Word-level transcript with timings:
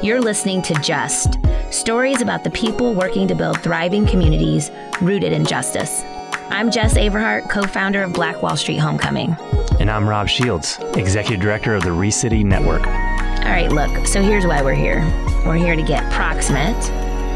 You're 0.00 0.20
listening 0.20 0.62
to 0.62 0.74
Just 0.74 1.40
stories 1.72 2.22
about 2.22 2.44
the 2.44 2.50
people 2.50 2.94
working 2.94 3.26
to 3.26 3.34
build 3.34 3.60
thriving 3.64 4.06
communities 4.06 4.70
rooted 5.00 5.32
in 5.32 5.44
justice. 5.44 6.02
I'm 6.50 6.68
Jes 6.68 6.94
Averhart, 6.94 7.50
co 7.50 7.62
founder 7.62 8.04
of 8.04 8.12
Black 8.12 8.40
Wall 8.40 8.56
Street 8.56 8.76
Homecoming. 8.76 9.36
And 9.80 9.90
I'm 9.90 10.08
Rob 10.08 10.28
Shields, 10.28 10.78
executive 10.94 11.40
director 11.40 11.74
of 11.74 11.82
the 11.82 11.90
ReCity 11.90 12.44
Network. 12.44 12.86
All 12.86 13.50
right, 13.50 13.72
look, 13.72 14.06
so 14.06 14.22
here's 14.22 14.46
why 14.46 14.62
we're 14.62 14.72
here 14.72 15.00
we're 15.44 15.56
here 15.56 15.74
to 15.74 15.82
get 15.82 16.10
proximate, 16.12 16.76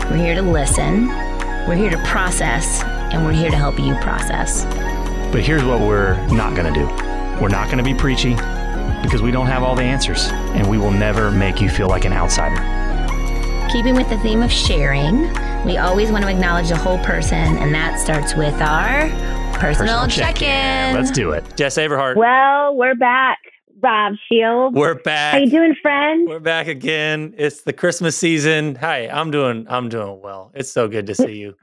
we're 0.08 0.18
here 0.18 0.36
to 0.36 0.42
listen, 0.42 1.08
we're 1.66 1.74
here 1.74 1.90
to 1.90 2.00
process, 2.04 2.84
and 2.84 3.24
we're 3.24 3.32
here 3.32 3.50
to 3.50 3.56
help 3.56 3.76
you 3.80 3.96
process. 3.96 4.64
But 5.32 5.40
here's 5.42 5.64
what 5.64 5.80
we're 5.80 6.14
not 6.28 6.54
going 6.54 6.72
to 6.72 6.80
do 6.80 6.86
we're 7.42 7.48
not 7.48 7.66
going 7.66 7.78
to 7.78 7.84
be 7.84 7.94
preachy 7.94 8.36
because 9.02 9.22
we 9.22 9.30
don't 9.30 9.46
have 9.46 9.62
all 9.62 9.74
the 9.74 9.82
answers, 9.82 10.28
and 10.54 10.68
we 10.68 10.78
will 10.78 10.90
never 10.90 11.30
make 11.30 11.60
you 11.60 11.68
feel 11.68 11.88
like 11.88 12.04
an 12.04 12.12
outsider. 12.12 12.56
Keeping 13.70 13.94
with 13.94 14.08
the 14.10 14.18
theme 14.18 14.42
of 14.42 14.52
sharing, 14.52 15.22
we 15.64 15.78
always 15.78 16.10
want 16.10 16.24
to 16.24 16.30
acknowledge 16.30 16.68
the 16.68 16.76
whole 16.76 16.98
person, 16.98 17.56
and 17.58 17.74
that 17.74 17.98
starts 17.98 18.34
with 18.34 18.54
our 18.60 19.08
personal, 19.58 20.04
Personal 20.04 20.08
check 20.08 20.42
in. 20.42 20.94
Let's 20.94 21.10
do 21.10 21.30
it. 21.30 21.44
Jes 21.58 21.76
Averhart. 21.76 22.16
Well, 22.16 22.76
we're 22.76 22.94
back. 22.94 23.38
Rob 23.82 24.14
Shields. 24.28 24.76
We're 24.76 24.94
back. 24.94 25.32
How 25.32 25.38
you 25.38 25.50
doing, 25.50 25.74
friend? 25.82 26.28
We're 26.28 26.38
back 26.38 26.68
again. 26.68 27.34
It's 27.36 27.62
the 27.62 27.72
Christmas 27.72 28.16
season. 28.16 28.76
Hi, 28.76 29.08
I'm 29.08 29.30
doing 29.30 29.66
I'm 29.68 29.88
doing 29.88 30.20
well. 30.22 30.52
It's 30.54 30.70
so 30.70 30.86
good 30.86 31.06
to 31.08 31.14
see 31.14 31.36
you. 31.36 31.54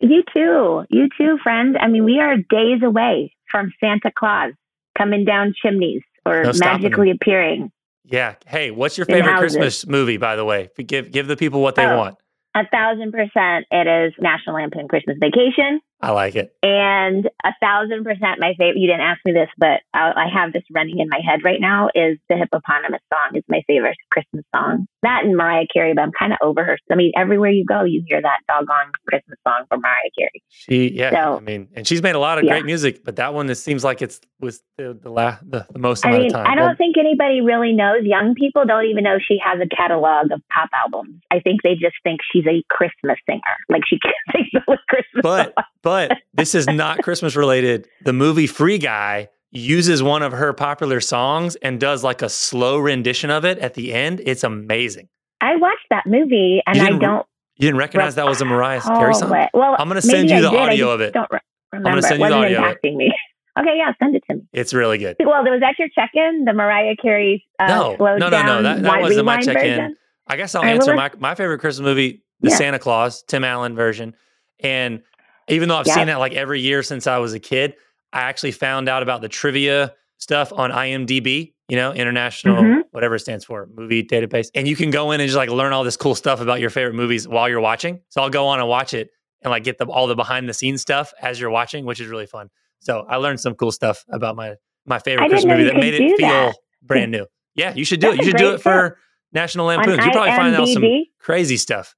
You 0.00 0.22
too. 0.32 0.84
You 0.90 1.08
too, 1.16 1.38
friend. 1.42 1.76
I 1.78 1.88
mean, 1.88 2.04
we 2.04 2.20
are 2.20 2.36
days 2.36 2.82
away 2.84 3.34
from 3.50 3.72
Santa 3.80 4.12
Claus 4.16 4.52
coming 4.96 5.24
down 5.24 5.54
chimneys 5.62 6.02
or 6.28 6.44
No 6.44 6.52
magically 6.54 7.10
appearing. 7.10 7.70
Yeah. 8.04 8.34
Hey, 8.46 8.70
what's 8.70 8.96
your 8.96 9.04
favorite. 9.06 9.36
Christmas 9.38 9.86
movie, 9.86 10.16
by 10.16 10.36
the 10.36 10.44
way? 10.44 10.70
Give 10.86 11.10
give 11.10 11.26
the 11.26 11.36
people 11.36 11.60
what 11.62 11.74
they 11.74 11.84
Oh. 11.86 11.96
want. 11.98 12.16
A 12.54 12.66
thousand 12.72 13.12
percent, 13.12 13.66
it 13.70 13.86
is 13.86 14.12
National 14.18 14.56
Lampoon 14.56 14.88
Christmas 14.88 15.16
Vacation, 15.20 15.80
I 16.00 16.12
like 16.12 16.36
it. 16.36 16.54
and 16.62 17.28
a 17.44 17.52
thousand 17.60 18.04
percent 18.04 18.38
my 18.38 18.54
favorite. 18.58 18.78
You 18.78 18.86
didn't 18.86 19.02
ask 19.02 19.20
me 19.24 19.32
this, 19.32 19.48
but 19.58 19.80
I, 19.92 20.12
I 20.14 20.26
have 20.32 20.52
this 20.52 20.62
running 20.72 21.00
in 21.00 21.08
my 21.08 21.18
head 21.24 21.40
right 21.44 21.60
now. 21.60 21.88
Is 21.94 22.18
the 22.28 22.36
hippopotamus 22.36 23.00
song 23.12 23.36
is 23.36 23.42
my 23.48 23.62
favorite 23.66 23.96
Christmas 24.12 24.44
song. 24.54 24.86
That 25.02 25.24
and 25.24 25.36
Mariah 25.36 25.66
Carey, 25.72 25.94
but 25.94 26.02
I'm 26.02 26.12
kind 26.16 26.32
of 26.32 26.38
over 26.42 26.64
her. 26.64 26.78
I 26.90 26.94
mean, 26.94 27.12
everywhere 27.16 27.50
you 27.50 27.64
go, 27.64 27.84
you 27.84 28.02
hear 28.06 28.20
that 28.22 28.38
doggone 28.48 28.92
Christmas 29.08 29.38
song 29.46 29.64
from 29.68 29.80
Mariah 29.80 30.10
Carey. 30.18 30.42
She 30.48 30.92
yeah, 30.92 31.10
So- 31.10 31.36
I 31.36 31.40
mean, 31.40 31.68
and 31.74 31.86
she's 31.86 32.02
made 32.02 32.14
a 32.14 32.18
lot 32.20 32.38
of 32.38 32.44
Yeah. 32.44 32.52
great 32.52 32.64
music, 32.66 33.04
but 33.04 33.16
that 33.16 33.34
one 33.34 33.48
it 33.50 33.56
seems 33.56 33.82
like 33.84 34.00
it's 34.02 34.20
was 34.40 34.62
the 34.76 34.96
the, 35.00 35.10
la- 35.10 35.38
the, 35.42 35.66
the 35.72 35.78
most 35.80 36.06
I 36.06 36.12
mean. 36.16 36.34
I 36.34 36.54
don't 36.54 36.76
think 36.76 36.96
anybody 36.96 37.40
really 37.40 37.72
knows. 37.72 38.02
Young 38.04 38.34
people 38.34 38.64
don't 38.64 38.84
even 38.86 39.02
know 39.04 39.18
she 39.18 39.38
has 39.44 39.58
a 39.60 39.66
catalog 39.74 40.30
of 40.30 40.40
pop 40.52 40.68
albums. 40.84 41.20
I 41.32 41.40
think 41.40 41.62
they 41.62 41.74
just 41.74 41.96
think 42.04 42.20
she's 42.32 42.46
a 42.46 42.62
Christmas 42.70 43.18
singer, 43.28 43.40
like 43.68 43.82
she 43.88 43.98
sings 44.32 44.48
the 44.52 44.78
Christmas. 44.88 45.22
but 45.22 45.54
songs. 45.54 45.66
But 45.88 46.18
this 46.34 46.54
is 46.54 46.66
not 46.66 46.98
Christmas 47.02 47.34
related. 47.36 47.88
The 48.04 48.12
movie 48.12 48.46
Free 48.46 48.78
Guy 48.78 49.28
uses 49.50 50.02
one 50.02 50.22
of 50.22 50.32
her 50.32 50.52
popular 50.52 51.00
songs 51.00 51.56
and 51.56 51.80
does 51.80 52.04
like 52.04 52.20
a 52.20 52.28
slow 52.28 52.78
rendition 52.78 53.30
of 53.30 53.44
it 53.46 53.58
at 53.58 53.72
the 53.74 53.94
end. 53.94 54.20
It's 54.24 54.44
amazing. 54.44 55.08
I 55.40 55.56
watched 55.56 55.86
that 55.90 56.04
movie, 56.06 56.60
and 56.66 56.80
I 56.80 56.90
don't. 56.90 57.24
You 57.56 57.66
didn't 57.68 57.78
recognize 57.78 58.14
that 58.16 58.26
was 58.26 58.40
a 58.40 58.44
Mariah 58.44 58.80
Carey 58.82 59.14
song? 59.14 59.34
it. 59.34 59.50
Well, 59.54 59.74
I'm 59.78 59.88
gonna 59.88 60.02
send 60.02 60.28
you 60.30 60.42
the 60.42 60.50
did. 60.50 60.58
Audio 60.60 60.90
of 60.90 61.00
it. 61.00 61.12
Don't 61.14 61.28
re- 61.30 61.38
remember. 61.72 61.90
gonna 61.90 62.02
send 62.02 62.20
you 62.20 62.28
the 62.28 62.34
audio 62.34 62.60
impacting 62.60 62.96
me. 62.96 63.12
okay, 63.58 63.74
yeah, 63.76 63.92
send 64.00 64.14
it 64.14 64.22
to 64.30 64.36
me. 64.36 64.42
It's 64.52 64.74
really 64.74 64.98
good. 64.98 65.16
Well, 65.20 65.42
was 65.42 65.60
that 65.60 65.74
your 65.78 65.88
check-in? 65.94 66.44
The 66.44 66.52
Mariah 66.52 66.94
Carey 67.00 67.44
uh, 67.58 67.66
No, 67.68 67.96
slowed 67.96 68.20
no, 68.20 68.28
no, 68.28 68.42
no, 68.42 68.62
that- 68.62 68.82
that 68.82 69.00
wasn't 69.00 69.24
my 69.26 69.40
check-in. 69.40 69.54
version? 69.76 69.96
I 70.28 70.36
guess 70.36 70.54
I'll 70.54 70.62
right, 70.62 70.74
answer 70.74 70.94
my 70.94 71.10
my 71.18 71.34
favorite 71.34 71.58
Christmas 71.60 71.84
movie, 71.84 72.22
The 72.42 72.50
Yeah. 72.50 72.56
Santa 72.56 72.78
Claus, 72.78 73.22
Tim 73.22 73.42
Allen 73.44 73.74
version. 73.74 74.14
And 74.60 75.02
even 75.48 75.68
though 75.68 75.76
I've 75.76 75.86
Yeah. 75.86 75.94
seen 75.94 76.06
that 76.06 76.18
like 76.18 76.32
every 76.34 76.60
year 76.60 76.82
since 76.82 77.06
I 77.06 77.18
was 77.18 77.32
a 77.34 77.40
kid, 77.40 77.74
I 78.12 78.22
actually 78.22 78.52
found 78.52 78.88
out 78.88 79.02
about 79.02 79.20
the 79.20 79.28
trivia 79.28 79.94
stuff 80.18 80.52
on 80.52 80.70
IMDb, 80.72 81.52
you 81.68 81.76
know, 81.76 81.92
International 81.92 82.62
Mhm. 82.62 82.82
whatever 82.92 83.14
it 83.16 83.20
stands 83.20 83.44
for, 83.44 83.68
movie 83.74 84.02
database. 84.02 84.48
And 84.54 84.66
you 84.66 84.74
can 84.76 84.90
go 84.90 85.10
in 85.12 85.20
and 85.20 85.28
just 85.28 85.36
like 85.36 85.50
learn 85.50 85.72
all 85.72 85.84
this 85.84 85.96
cool 85.96 86.14
stuff 86.14 86.40
about 86.40 86.60
your 86.60 86.70
favorite 86.70 86.94
movies 86.94 87.28
while 87.28 87.48
you're 87.48 87.60
watching. 87.60 88.00
So 88.08 88.22
I'll 88.22 88.30
go 88.30 88.46
on 88.46 88.58
and 88.58 88.68
watch 88.68 88.94
it 88.94 89.10
and 89.42 89.50
like 89.50 89.62
get 89.64 89.78
the 89.78 89.84
all 89.86 90.06
the 90.06 90.16
behind 90.16 90.48
the 90.48 90.54
scenes 90.54 90.80
stuff 90.82 91.12
as 91.22 91.38
you're 91.40 91.50
watching, 91.50 91.84
which 91.84 92.00
is 92.00 92.08
really 92.08 92.26
fun. 92.26 92.48
So 92.80 93.04
I 93.08 93.16
learned 93.16 93.40
some 93.40 93.54
cool 93.54 93.72
stuff 93.72 94.04
about 94.10 94.34
my 94.36 94.54
my 94.86 94.98
favorite 94.98 95.28
Christmas 95.28 95.52
movie 95.52 95.64
that 95.64 95.76
made 95.76 95.92
it 95.94 96.16
feel 96.16 96.28
that. 96.28 96.54
brand 96.82 97.12
new. 97.12 97.26
Yeah, 97.54 97.74
you 97.74 97.84
should 97.84 98.00
do 98.00 98.10
it. 98.12 98.16
You 98.18 98.24
should 98.24 98.36
do 98.38 98.54
it 98.54 98.62
for 98.62 98.96
National 99.32 99.66
Lampoons. 99.66 100.02
You 100.04 100.10
probably 100.12 100.30
find 100.30 100.54
out 100.54 100.66
some 100.68 100.84
crazy 101.20 101.58
stuff 101.58 101.94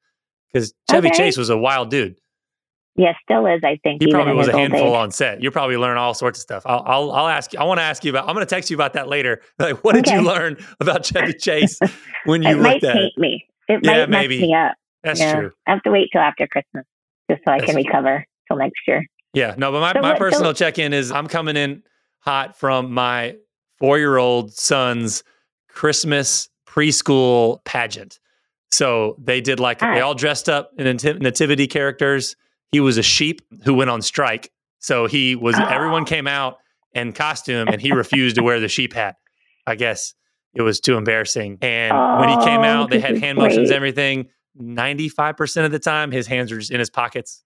because 0.53 0.75
Chevy 0.91 1.09
Okay. 1.09 1.17
Chase 1.17 1.37
was 1.37 1.51
a 1.51 1.57
wild 1.57 1.91
dude. 1.91 2.17
Yeah, 2.97 3.13
still 3.23 3.47
is. 3.47 3.61
I 3.65 3.79
think 3.83 4.03
He 4.03 4.11
probably 4.11 4.35
was 4.35 4.49
a 4.49 4.53
handful 4.57 4.89
age. 4.89 4.95
on 4.97 5.11
set. 5.11 5.43
You'll 5.43 5.53
probably 5.53 5.77
learn 5.77 5.97
all 5.97 6.13
sorts 6.13 6.39
of 6.39 6.43
stuff. 6.43 6.63
I'll, 6.67 6.83
I'll, 6.87 7.13
I'll 7.13 7.29
ask 7.29 7.53
you. 7.53 7.59
I 7.61 7.65
want 7.65 7.79
to 7.79 7.85
ask 7.85 8.05
you 8.05 8.11
about. 8.11 8.29
I'm 8.29 8.35
going 8.35 8.45
to 8.47 8.51
text 8.55 8.69
you 8.71 8.77
about 8.77 8.93
that 8.95 9.09
later. 9.09 9.41
Like, 9.59 9.83
what 9.85 9.95
did 9.95 10.07
you 10.09 10.21
learn 10.23 10.57
about 10.81 11.05
Chevy 11.05 11.33
Chase 11.35 11.79
when 12.25 12.43
you 12.43 12.51
it 12.51 12.59
might 12.59 12.75
looked 12.83 12.85
at 12.85 12.95
paint 12.95 13.13
it? 13.17 13.21
me. 13.21 13.47
It 13.69 13.81
Yeah, 13.85 13.91
might 14.01 14.11
mess 14.11 14.21
maybe. 14.23 14.41
me 14.43 14.55
up. 14.55 14.75
That's 15.05 15.21
yeah. 15.21 15.35
true. 15.35 15.53
I 15.67 15.71
have 15.71 15.83
to 15.85 15.91
wait 15.91 16.09
till 16.13 16.21
after 16.21 16.47
Christmas 16.47 16.85
just 17.31 17.43
so 17.47 17.53
I 17.53 17.59
That's 17.59 17.73
can 17.73 17.83
true. 17.83 17.85
recover 17.91 18.27
till 18.49 18.57
next 18.59 18.81
year. 18.87 19.07
Yeah, 19.33 19.55
no, 19.57 19.71
but 19.73 19.81
my, 19.81 19.93
So 19.93 20.01
my 20.01 20.09
what- 20.11 20.19
so- 20.19 20.25
personal 20.25 20.55
check 20.55 20.79
in 20.79 20.93
is 20.93 21.11
I'm 21.13 21.27
coming 21.29 21.57
in 21.57 21.83
hot 22.19 22.59
from 22.59 22.93
my 22.93 23.37
four 23.79 23.99
year 23.99 24.19
old 24.19 24.53
son's 24.53 25.23
Christmas 25.69 26.49
preschool 26.69 27.65
pageant. 27.65 28.19
So 28.71 29.17
they 29.19 29.41
did 29.41 29.59
like, 29.61 29.79
they 29.79 29.87
Ah. 30.01 30.07
all 30.07 30.15
dressed 30.15 30.49
up 30.49 30.71
in 30.79 30.85
nativity 30.87 31.67
characters. 31.67 32.37
He 32.73 32.81
was 32.81 32.99
a 32.99 33.03
sheep 33.03 33.41
who 33.65 33.75
went 33.75 33.91
on 33.91 34.03
strike. 34.03 34.51
So 34.79 35.07
he 35.07 35.37
was, 35.37 35.57
Oh. 35.59 35.65
everyone 35.65 36.05
came 36.05 36.27
out 36.27 36.59
in 36.95 37.13
costume 37.13 37.69
and 37.69 37.81
he 37.81 37.93
refused 37.93 38.37
to 38.37 38.43
wear 38.43 38.61
the 38.61 38.69
sheep 38.69 38.93
hat. 38.93 39.17
I 39.67 39.75
guess 39.75 40.15
it 40.55 40.63
was 40.63 40.81
too 40.81 40.97
embarrassing. 40.97 41.59
And 41.63 41.97
when 42.21 42.29
he 42.29 42.37
came 42.45 42.61
Oh, 42.61 42.65
out, 42.65 42.91
they 42.91 42.99
had 43.01 43.19
hand 43.19 43.39
motions, 43.39 43.71
everything. 43.71 44.29
95% 44.61 45.65
of 45.65 45.73
the 45.73 45.79
time, 45.79 46.11
his 46.11 46.27
hands 46.27 46.53
were 46.53 46.59
just 46.59 46.71
in 46.71 46.79
his 46.79 46.91
pockets 46.91 47.43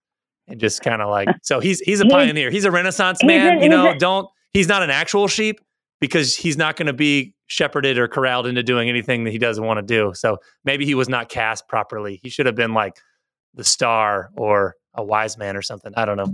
and 0.46 0.60
just 0.60 0.82
kind 0.82 1.00
of 1.02 1.08
like, 1.10 1.28
so 1.42 1.60
he's, 1.60 1.80
he's 1.80 2.00
a 2.00 2.06
pioneer. 2.06 2.50
He's 2.50 2.64
a 2.64 2.70
renaissance 2.70 3.18
he's 3.20 3.26
man. 3.28 3.62
you 3.62 3.68
know, 3.68 3.90
a- 3.90 3.98
don't, 3.98 4.28
he's 4.52 4.68
not 4.68 4.82
an 4.82 4.90
actual 4.90 5.28
sheep 5.28 5.60
because 6.00 6.36
he's 6.36 6.56
not 6.56 6.76
going 6.76 6.86
to 6.86 6.92
be 6.92 7.34
shepherded 7.46 7.98
or 7.98 8.08
corralled 8.08 8.46
into 8.46 8.62
doing 8.62 8.88
anything 8.88 9.24
that 9.24 9.30
he 9.30 9.38
doesn't 9.38 9.64
want 9.64 9.78
to 9.78 9.82
do. 9.82 10.12
So 10.14 10.38
maybe 10.64 10.84
he 10.84 10.94
was 10.94 11.08
not 11.08 11.28
cast 11.28 11.68
properly. 11.68 12.20
He 12.22 12.28
should 12.30 12.46
have 12.46 12.54
been 12.54 12.74
like 12.74 12.96
the 13.54 13.64
star 13.64 14.30
or 14.36 14.74
a 14.94 15.04
wise 15.04 15.38
man 15.38 15.56
or 15.56 15.62
something. 15.62 15.92
I 15.96 16.04
don't 16.04 16.16
know. 16.16 16.32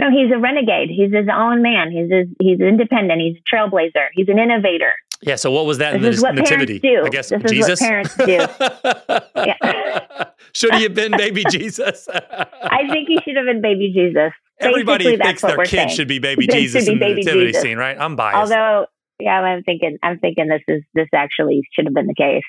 No, 0.00 0.10
he's 0.10 0.30
a 0.32 0.38
renegade. 0.38 0.90
He's 0.90 1.12
his 1.12 1.26
own 1.32 1.60
man. 1.62 1.90
He's 1.90 2.10
his, 2.10 2.26
he's 2.40 2.60
independent. 2.60 3.20
He's 3.20 3.36
a 3.36 3.56
trailblazer. 3.56 4.06
He's 4.12 4.28
an 4.28 4.38
innovator. 4.38 4.92
Yeah. 5.22 5.34
So 5.34 5.50
what 5.50 5.66
was 5.66 5.78
that 5.78 5.94
in 5.96 6.02
This 6.02 6.16
is 6.16 6.20
the 6.22 6.28
what 6.28 6.34
parents 6.36 6.50
nativity? 6.52 6.78
do. 6.78 7.02
I 7.04 7.08
guess 7.08 7.30
This 7.30 7.38
is 7.38 7.42
what 7.42 7.52
Jesus. 7.52 7.80
parents 7.80 8.16
do. 8.16 8.38
Should 10.52 10.74
he 10.76 10.84
have 10.84 10.94
been 10.94 11.12
baby 11.16 11.44
Jesus? 11.50 12.08
I 12.12 12.88
think 12.90 13.08
he 13.08 13.18
should 13.24 13.36
have 13.36 13.46
been 13.46 13.60
baby 13.60 13.92
Jesus. 13.92 14.32
Everybody 14.60 15.04
Basically, 15.04 15.26
thinks 15.26 15.42
their 15.42 15.56
kid 15.58 15.66
saying. 15.68 15.88
should 15.90 16.08
be 16.08 16.18
baby 16.20 16.46
Jesus 16.46 16.86
be 16.86 16.92
in 16.92 16.98
the 16.98 17.06
nativity 17.14 17.46
Jesus. 17.48 17.62
scene, 17.62 17.78
right? 17.78 17.96
I'm 17.98 18.16
biased. 18.16 18.52
Although, 18.52 18.86
yeah, 19.20 19.40
I'm 19.40 19.62
thinking, 19.62 19.98
I'm 20.02 20.18
thinking 20.18 20.48
this 20.48 20.62
is 20.68 20.82
this 20.94 21.08
actually 21.14 21.62
should 21.74 21.84
have 21.84 21.94
been 21.94 22.06
the 22.06 22.14
case. 22.14 22.42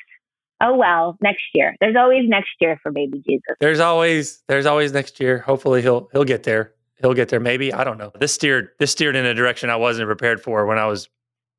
Oh 0.62 0.76
well, 0.76 1.18
next 1.22 1.44
year. 1.54 1.76
There's 1.80 1.96
always 1.96 2.28
next 2.28 2.52
year 2.60 2.80
for 2.84 2.92
baby 2.92 3.22
Jesus. 3.28 3.56
there's 3.60 3.80
always 3.80 4.44
there's 4.48 4.66
always 4.66 4.92
next 4.92 5.20
year. 5.20 5.40
Hopefully 5.40 5.82
he'll 5.82 6.10
he'll 6.12 6.26
get 6.26 6.44
there. 6.44 6.74
He'll 7.02 7.14
get 7.14 7.30
there. 7.30 7.40
Maybe 7.40 7.74
I 7.74 7.84
don't 7.84 7.98
know. 7.98 8.12
This 8.20 8.34
steered 8.34 8.70
this 8.78 8.92
steered 8.92 9.16
in 9.16 9.26
a 9.26 9.34
direction 9.34 9.70
I 9.70 9.78
wasn't 9.78 10.08
prepared 10.08 10.42
for 10.42 10.66
when 10.66 10.78
I 10.78 10.86
was 10.86 11.10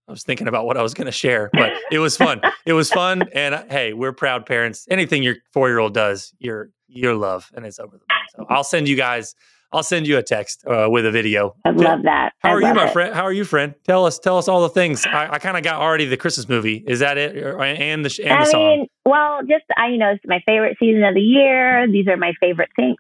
I 0.08 0.12
was 0.12 0.22
thinking 0.24 0.48
about 0.48 0.66
what 0.66 0.76
I 0.76 0.82
was 0.82 0.92
going 0.92 1.06
to 1.06 1.12
share, 1.12 1.50
but 1.52 1.72
it 1.92 2.00
was 2.00 2.16
fun. 2.16 2.40
it 2.66 2.72
was 2.72 2.90
fun, 2.90 3.22
and 3.32 3.54
uh, 3.54 3.62
hey, 3.70 3.92
we're 3.92 4.12
proud 4.12 4.44
parents. 4.44 4.86
Anything 4.90 5.22
your 5.22 5.36
four 5.52 5.68
year 5.68 5.78
old 5.78 5.94
does, 5.94 6.34
you're 6.38 6.70
you're 6.88 7.14
love, 7.14 7.50
and 7.54 7.64
it's 7.64 7.78
over 7.78 7.92
the 7.92 7.98
moon. 7.98 8.18
So 8.36 8.46
I'll 8.48 8.64
send 8.64 8.88
you 8.88 8.96
guys. 8.96 9.34
I'll 9.72 9.84
send 9.84 10.06
you 10.06 10.18
a 10.18 10.22
text 10.22 10.64
uh, 10.66 10.88
with 10.90 11.06
a 11.06 11.10
video. 11.12 11.54
I 11.64 11.70
love 11.70 12.02
that. 12.02 12.32
How 12.40 12.50
I 12.50 12.52
are 12.54 12.60
you, 12.60 12.74
my 12.74 12.86
it. 12.88 12.92
friend? 12.92 13.14
How 13.14 13.22
are 13.22 13.32
you, 13.32 13.44
friend? 13.44 13.74
Tell 13.84 14.04
us, 14.04 14.18
tell 14.18 14.36
us 14.36 14.48
all 14.48 14.62
the 14.62 14.68
things. 14.68 15.06
I, 15.06 15.34
I 15.34 15.38
kind 15.38 15.56
of 15.56 15.62
got 15.62 15.76
already 15.80 16.06
the 16.06 16.16
Christmas 16.16 16.48
movie. 16.48 16.82
Is 16.86 16.98
that 17.00 17.18
it? 17.18 17.36
And 17.36 18.04
the 18.04 18.20
and 18.24 18.42
the 18.42 18.48
I 18.48 18.50
song. 18.50 18.66
mean, 18.66 18.86
well, 19.04 19.40
just 19.42 19.64
I, 19.76 19.88
you 19.88 19.98
know, 19.98 20.10
it's 20.10 20.24
my 20.26 20.40
favorite 20.46 20.76
season 20.80 21.04
of 21.04 21.14
the 21.14 21.20
year. 21.20 21.86
These 21.90 22.08
are 22.08 22.16
my 22.16 22.32
favorite 22.40 22.70
things. 22.74 22.96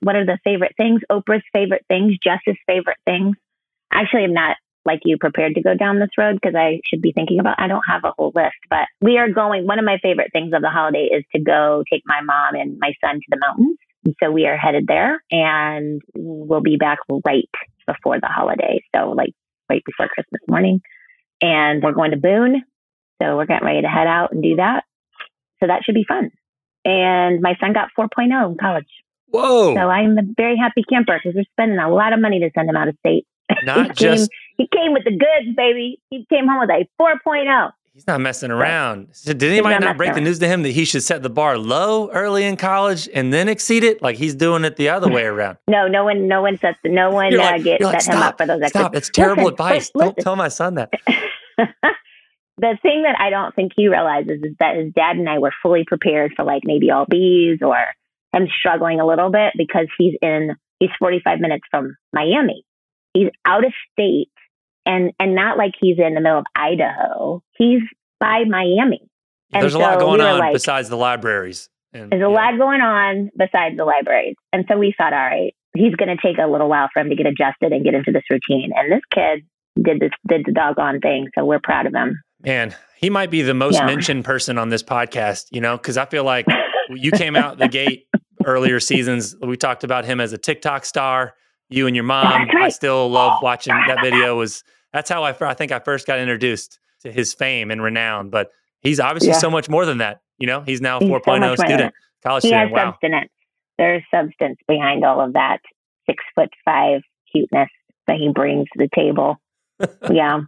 What 0.00 0.16
are 0.16 0.24
the 0.24 0.38
favorite 0.44 0.74
things? 0.76 1.00
Oprah's 1.10 1.42
favorite 1.52 1.84
things. 1.88 2.16
Jes's 2.22 2.56
favorite 2.66 2.96
things. 3.04 3.36
Actually, 3.92 4.24
I'm 4.24 4.34
not 4.34 4.56
like 4.86 5.00
you 5.04 5.16
prepared 5.18 5.54
to 5.54 5.62
go 5.62 5.74
down 5.74 5.98
this 5.98 6.10
road 6.16 6.38
because 6.40 6.54
I 6.54 6.80
should 6.84 7.02
be 7.02 7.12
thinking 7.12 7.40
about. 7.40 7.56
I 7.58 7.66
don't 7.66 7.84
have 7.88 8.04
a 8.04 8.12
whole 8.16 8.32
list, 8.34 8.56
but 8.70 8.86
we 9.00 9.18
are 9.18 9.28
going. 9.28 9.66
One 9.66 9.78
of 9.78 9.84
my 9.84 9.98
favorite 10.02 10.30
things 10.32 10.52
of 10.54 10.62
the 10.62 10.70
holiday 10.70 11.08
is 11.12 11.24
to 11.34 11.40
go 11.40 11.82
take 11.90 12.02
my 12.06 12.20
mom 12.20 12.54
and 12.54 12.78
my 12.78 12.92
son 13.02 13.16
to 13.16 13.26
the 13.30 13.38
mountains. 13.38 13.78
So 14.22 14.30
we 14.30 14.46
are 14.46 14.56
headed 14.56 14.86
there, 14.86 15.22
and 15.30 16.02
we'll 16.14 16.60
be 16.60 16.76
back 16.76 16.98
right 17.24 17.48
before 17.86 18.20
the 18.20 18.26
holiday. 18.26 18.82
So 18.94 19.10
like 19.10 19.32
right 19.70 19.82
before 19.84 20.08
Christmas 20.08 20.40
morning, 20.48 20.80
and 21.40 21.82
we're 21.82 21.92
going 21.92 22.10
to 22.10 22.16
Boone. 22.16 22.62
So 23.22 23.36
we're 23.36 23.46
getting 23.46 23.66
ready 23.66 23.82
to 23.82 23.88
head 23.88 24.06
out 24.06 24.32
and 24.32 24.42
do 24.42 24.56
that. 24.56 24.84
So 25.60 25.66
that 25.68 25.82
should 25.84 25.94
be 25.94 26.04
fun. 26.06 26.30
And 26.84 27.40
my 27.40 27.54
son 27.60 27.72
got 27.72 27.88
4.0 27.98 28.50
in 28.50 28.58
college. 28.58 28.88
Whoa. 29.28 29.74
So 29.74 29.80
I'm 29.80 30.18
a 30.18 30.22
very 30.36 30.56
happy 30.56 30.84
camper 30.88 31.18
because 31.18 31.34
we're 31.34 31.44
spending 31.52 31.78
a 31.78 31.90
lot 31.90 32.12
of 32.12 32.20
money 32.20 32.40
to 32.40 32.50
send 32.54 32.68
him 32.68 32.76
out 32.76 32.88
of 32.88 32.96
state. 32.98 33.26
Not 33.64 33.86
he 33.86 33.92
just 33.94 34.30
came, 34.30 34.68
he 34.70 34.76
came 34.76 34.92
with 34.92 35.04
the 35.04 35.10
goods, 35.10 35.56
baby. 35.56 36.00
He 36.10 36.26
came 36.30 36.46
home 36.46 36.60
with 36.60 36.70
a 36.70 36.86
4.0. 37.00 37.70
He's 37.94 38.08
not 38.08 38.20
messing 38.20 38.50
around. 38.50 39.06
So 39.12 39.32
did 39.32 39.52
anybody 39.52 39.74
not 39.76 39.80
not 39.82 39.96
break 39.96 40.14
the 40.14 40.20
news 40.20 40.40
to 40.40 40.48
him 40.48 40.64
that 40.64 40.70
he 40.72 40.84
should 40.84 41.04
set 41.04 41.22
the 41.22 41.30
bar 41.30 41.56
low 41.56 42.10
early 42.10 42.42
in 42.42 42.56
college 42.56 43.08
and 43.14 43.32
then 43.32 43.48
exceed 43.48 43.84
it? 43.84 44.02
Like 44.02 44.16
he's 44.16 44.34
doing 44.34 44.64
it 44.64 44.74
the 44.74 44.88
other 44.88 45.08
way 45.12 45.22
around. 45.22 45.58
No, 45.68 45.86
no 45.86 46.02
one, 46.02 46.26
no 46.26 46.42
one 46.42 46.58
sets, 46.58 46.76
no 46.84 47.10
one 47.10 47.30
You're 47.30 47.40
uh, 47.40 47.52
like- 47.52 47.62
get 47.62 47.78
you're 47.78 47.88
like, 47.90 48.00
set 48.00 48.14
him 48.14 48.22
up 48.22 48.36
for 48.36 48.46
those 48.46 48.60
extras. 48.62 48.82
Stop. 48.82 48.92
That's 48.94 49.10
terrible 49.10 49.44
Listen, 49.44 49.52
advice. 49.54 49.90
listen, 49.94 50.08
Don't 50.14 50.18
tell 50.18 50.34
my 50.34 50.48
son 50.48 50.74
that. 50.74 50.90
the 51.56 52.76
thing 52.82 53.02
that 53.02 53.16
I 53.20 53.30
don't 53.30 53.54
think 53.54 53.72
he 53.76 53.86
realizes 53.86 54.42
is 54.42 54.56
that 54.58 54.76
his 54.76 54.92
dad 54.92 55.16
and 55.16 55.28
I 55.28 55.38
were 55.38 55.52
fully 55.62 55.84
prepared 55.86 56.32
for 56.36 56.44
like 56.44 56.62
maybe 56.64 56.90
all 56.90 57.06
B's 57.08 57.60
or 57.62 57.76
him 58.32 58.48
struggling 58.58 58.98
a 59.00 59.06
little 59.06 59.30
bit 59.30 59.52
because 59.56 59.86
he's 59.98 60.14
in 60.20 60.56
he's 60.80 60.90
45 60.98 61.38
minutes 61.38 61.64
from 61.70 61.96
Miami. 62.12 62.64
He's 63.12 63.28
out 63.44 63.64
of 63.64 63.72
state 63.92 64.30
and 64.86 65.12
and 65.18 65.34
not 65.34 65.56
like 65.58 65.72
he's 65.80 65.98
in 65.98 66.14
the 66.14 66.20
middle 66.20 66.38
of 66.38 66.46
Idaho. 66.56 67.42
He's 67.56 67.80
by 68.20 68.44
Miami. 68.48 69.00
And 69.52 69.62
There's 69.62 69.74
a 69.74 69.78
lot 69.78 69.98
going 69.98 70.20
we 70.20 70.26
on 70.26 70.38
like- 70.38 70.52
besides 70.52 70.88
the 70.88 70.96
libraries. 70.96 71.68
And, 71.92 72.10
There's 72.10 72.22
a 72.22 72.24
yeah. 72.24 72.50
lot 72.50 72.58
going 72.58 72.80
on 72.80 73.30
besides 73.36 73.76
the 73.76 73.84
libraries. 73.84 74.34
And 74.52 74.64
so 74.68 74.76
we 74.76 74.92
thought, 74.98 75.12
all 75.12 75.18
right, 75.20 75.54
he's 75.76 75.94
going 75.94 76.08
to 76.08 76.20
take 76.20 76.38
a 76.38 76.46
little 76.50 76.68
while 76.68 76.88
for 76.92 76.98
him 77.00 77.08
to 77.08 77.14
get 77.14 77.26
adjusted 77.26 77.72
and 77.72 77.84
get 77.84 77.94
into 77.94 78.10
this 78.10 78.24
routine. 78.28 78.72
And 78.74 78.90
this 78.90 79.00
kid 79.12 79.44
did 79.80 80.00
this, 80.00 80.10
did 80.26 80.42
the 80.44 80.50
doggone 80.52 80.98
thing. 81.00 81.28
So 81.36 81.44
we're 81.44 81.60
proud 81.60 81.86
of 81.86 81.94
him. 81.94 82.20
Man, 82.42 82.74
he 82.96 83.10
might 83.10 83.30
be 83.30 83.42
the 83.42 83.54
most 83.54 83.74
Yeah. 83.76 83.86
mentioned 83.86 84.24
person 84.24 84.58
on 84.58 84.70
this 84.70 84.82
podcast, 84.82 85.44
you 85.52 85.60
know, 85.60 85.76
because 85.76 85.96
I 85.96 86.06
feel 86.06 86.24
like 86.24 86.46
you 86.90 87.12
came 87.12 87.36
out 87.36 87.58
the 87.58 87.68
gate 87.68 88.06
earlier 88.44 88.80
seasons. 88.80 89.36
We 89.40 89.56
talked 89.56 89.84
about 89.84 90.04
him 90.04 90.20
as 90.20 90.32
a 90.32 90.38
TikTok 90.38 90.84
star. 90.84 91.34
You 91.70 91.86
and 91.86 91.96
your 91.96 92.04
mom. 92.04 92.48
Right. 92.48 92.64
I 92.64 92.68
still 92.68 93.08
love 93.10 93.42
watching 93.42 93.74
that 93.88 93.98
video. 94.02 94.36
Was 94.36 94.62
that's 94.92 95.10
how 95.10 95.24
I, 95.24 95.34
I 95.40 95.54
think 95.54 95.72
I 95.72 95.78
first 95.78 96.06
got 96.06 96.18
introduced 96.18 96.78
to 97.00 97.10
his 97.12 97.34
fame 97.34 97.70
and 97.70 97.82
renown. 97.82 98.30
But 98.30 98.50
he's 98.80 99.00
obviously 99.00 99.30
Yeah. 99.30 99.38
so 99.38 99.50
much 99.50 99.68
more 99.68 99.84
than 99.86 99.98
that. 99.98 100.20
You 100.38 100.46
know, 100.46 100.60
he's 100.62 100.80
now 100.80 100.98
a 100.98 101.00
He's 101.00 101.08
so 101.08 101.14
4.0 101.18 101.40
much 101.40 101.40
more 101.40 101.56
student, 101.56 101.94
college 102.22 102.42
He 102.42 102.50
has 102.50 102.68
student. 102.68 102.72
Wow. 102.72 102.92
substance. 103.00 103.30
There's 103.78 104.02
substance 104.12 104.58
behind 104.68 105.04
all 105.04 105.20
of 105.20 105.32
that 105.32 105.58
six 106.08 106.22
foot 106.34 106.50
five 106.64 107.00
cuteness 107.32 107.68
that 108.06 108.16
he 108.16 108.30
brings 108.32 108.66
to 108.76 108.78
the 108.78 108.88
table. 108.94 109.36
yeah. 110.12 110.40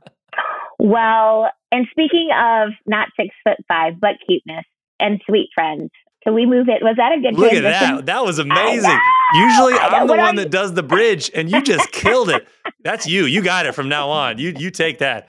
Well, 0.78 1.50
and 1.72 1.86
speaking 1.90 2.28
of 2.36 2.70
not 2.86 3.08
six 3.18 3.34
foot 3.42 3.56
five, 3.66 3.94
but 4.00 4.16
cuteness 4.28 4.64
and 5.00 5.20
sweet 5.26 5.48
friends, 5.54 5.90
can 6.22 6.34
we 6.34 6.46
move 6.46 6.68
it? 6.68 6.82
Was 6.82 6.96
that 6.98 7.12
a 7.12 7.20
good 7.20 7.38
Look 7.38 7.52
at 7.52 7.62
that. 7.62 8.06
That 8.06 8.24
was 8.24 8.38
amazing. 8.38 8.98
Know. 9.34 9.40
Usually 9.46 9.72
I 9.74 9.88
know. 9.90 9.96
I'm 9.96 10.06
the 10.06 10.12
What 10.12 10.18
are 10.20 10.22
one 10.26 10.34
you- 10.36 10.42
that 10.42 10.50
does 10.50 10.74
the 10.74 10.82
bridge 10.82 11.30
and 11.34 11.50
you 11.50 11.62
just 11.62 11.90
killed 11.92 12.30
it. 12.30 12.46
That's 12.82 13.06
you. 13.06 13.24
You 13.24 13.42
got 13.42 13.66
it 13.66 13.74
from 13.74 13.88
now 13.88 14.08
on. 14.10 14.38
You 14.38 14.54
you 14.56 14.70
take 14.70 14.98
that. 14.98 15.28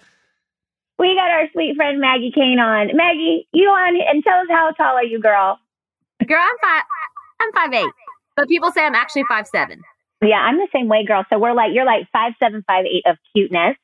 We 1.00 1.14
got 1.16 1.30
our 1.30 1.48
sweet 1.54 1.76
friend 1.76 2.00
Maggie 2.02 2.32
Kane 2.34 2.60
on. 2.60 2.90
Maggie, 2.96 3.48
you 3.54 3.68
on 3.70 3.96
and 4.10 4.24
tell 4.24 4.40
us 4.40 4.48
how 4.50 4.72
tall 4.72 4.96
are 4.96 5.04
you, 5.04 5.20
girl? 5.20 5.60
Girl, 6.28 6.42
I'm 6.42 6.58
five. 6.62 6.84
I'm 7.40 7.52
five 7.54 7.74
eight, 7.84 7.92
but 8.36 8.48
people 8.48 8.72
say 8.72 8.84
I'm 8.86 8.96
actually 8.96 9.24
five 9.30 9.46
seven. 9.48 9.82
Yeah, 10.24 10.38
I'm 10.38 10.58
the 10.58 10.68
same 10.74 10.88
way, 10.88 11.06
girl. 11.06 11.24
So 11.30 11.38
we're 11.38 11.54
like, 11.54 11.70
you're 11.74 11.86
like 11.86 12.08
five 12.12 12.34
seven, 12.40 12.64
five 12.66 12.86
eight 12.86 13.04
of 13.06 13.18
cuteness. 13.36 13.76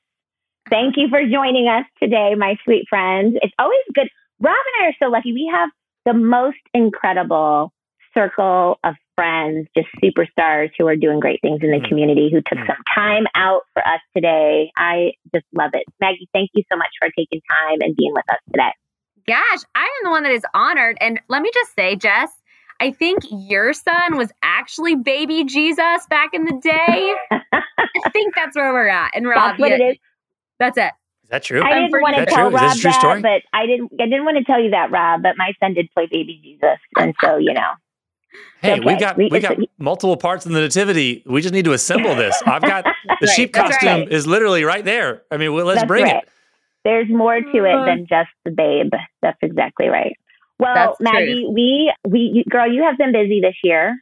Thank 0.69 0.95
you 0.98 1.07
for 1.10 1.21
joining 1.30 1.68
us 1.68 1.86
today, 2.01 2.33
my 2.36 2.56
sweet 2.63 2.86
friends. 2.89 3.36
It's 3.44 3.54
always 3.60 3.77
good. 3.94 4.07
Rob 4.39 4.56
and 4.80 4.86
I 4.86 4.89
are 4.89 4.95
so 5.00 5.12
lucky. 5.12 5.33
We 5.33 5.51
have 5.54 5.69
the 6.06 6.13
most 6.13 6.57
incredible 6.74 7.71
circle 8.15 8.80
of 8.83 8.95
friends, 9.15 9.68
just 9.75 9.88
superstars 10.04 10.71
who 10.77 10.88
are 10.88 10.95
doing 10.95 11.19
great 11.19 11.39
things 11.42 11.60
in 11.62 11.71
the 11.71 11.77
Mm. 11.80 11.88
community 11.88 12.30
who 12.31 12.42
took 12.42 12.57
Mm. 12.60 12.68
some 12.68 12.83
time 12.95 13.27
out 13.36 13.62
for 13.74 13.86
us 13.88 14.01
today. 14.15 14.71
I 14.77 15.13
just 15.33 15.45
love 15.54 15.71
it. 15.74 15.83
Maggie, 16.00 16.27
thank 16.33 16.50
you 16.54 16.63
so 16.71 16.77
much 16.77 16.89
for 17.00 17.10
taking 17.18 17.42
time 17.50 17.80
and 17.81 17.95
being 17.95 18.13
with 18.13 18.25
us 18.31 18.39
today. 18.51 18.71
Gosh, 19.27 19.60
I 19.75 19.83
am 19.83 20.04
the 20.04 20.10
one 20.10 20.24
that 20.24 20.31
is 20.31 20.45
honored. 20.54 20.98
And 21.00 21.19
let 21.30 21.42
me 21.42 21.50
just 21.54 21.74
say, 21.75 21.98
Jes, 22.01 22.30
I 22.80 22.92
think 22.92 23.24
your 23.30 23.74
son 23.74 24.18
was 24.18 24.31
actually 24.42 24.95
baby 24.95 25.44
Jesus 25.45 26.06
back 26.10 26.33
in 26.33 26.45
the 26.45 26.60
day. 26.62 27.15
I 27.31 28.10
think 28.12 28.36
that's 28.36 28.56
where 28.56 28.74
we're 28.74 28.88
at. 28.88 29.12
And 29.15 29.27
Rob, 29.27 29.51
That's 29.51 29.60
what 29.60 29.69
yeah, 29.71 29.77
it 29.77 29.81
is. 29.92 29.98
That's 30.60 30.77
it. 30.77 30.92
Is 31.24 31.30
that 31.30 31.44
true? 31.44 31.63
I 31.63 31.74
didn't 31.74 31.92
for 31.92 32.01
want 32.01 32.18
to 32.18 32.25
tell 32.25 32.50
true? 32.50 32.57
Rob 32.57 32.69
this 32.69 32.77
a 32.77 32.81
true 32.81 32.92
that, 32.92 33.00
story? 33.00 33.21
but 33.21 33.42
I 33.54 33.65
didn't. 33.65 33.92
I 34.00 34.06
didn't 34.06 34.25
want 34.25 34.38
to 34.38 34.44
tell 34.44 34.62
you 34.62 34.71
that, 34.71 34.92
Rob. 34.92 35.24
But 35.24 35.38
my 35.38 35.54
son 35.62 35.74
did 35.74 35.89
play 35.94 36.07
baby 36.12 36.39
Jesus, 36.44 36.80
and 36.98 37.13
so 37.24 37.38
you 37.38 37.54
know. 37.54 37.69
Hey, 38.62 38.80
we 38.80 38.91
okay. 38.94 39.00
got 39.00 39.18
We- 39.18 39.30
we 39.31 39.39
got 39.39 39.57
multiple 39.77 40.15
parts 40.18 40.45
in 40.45 40.53
the 40.53 40.62
nativity. 40.62 41.24
We 41.25 41.41
just 41.41 41.53
need 41.53 41.65
to 41.65 41.74
assemble 41.74 42.15
this. 42.15 42.41
I've 42.45 42.62
got 42.62 42.85
the 42.85 43.27
Right, 43.27 43.30
sheep 43.35 43.53
that's 43.53 43.71
costume 43.77 44.01
right. 44.01 44.12
is 44.12 44.25
literally 44.25 44.63
right 44.63 44.85
there. 44.85 45.24
I 45.31 45.38
mean, 45.38 45.53
well, 45.53 45.65
let's 45.65 45.81
That's 45.81 45.88
bring 45.88 46.06
right. 46.06 46.24
it. 46.24 46.30
There's 46.83 47.09
more 47.09 47.39
to 47.39 47.57
it 47.65 47.85
than 47.85 48.06
mm. 48.06 48.09
just 48.09 48.30
the 48.45 48.51
babe. 48.51 48.91
That's 49.21 49.38
exactly 49.41 49.88
right. 49.88 50.18
Well, 50.59 50.74
That's 50.75 50.97
true. 50.97 51.03
Maggie, 51.12 51.47
we 51.50 51.94
we 52.07 52.19
you- 52.35 52.44
girl, 52.45 52.71
you 52.71 52.83
have 52.83 52.97
been 52.97 53.12
busy 53.12 53.41
this 53.41 53.56
year, 53.63 53.95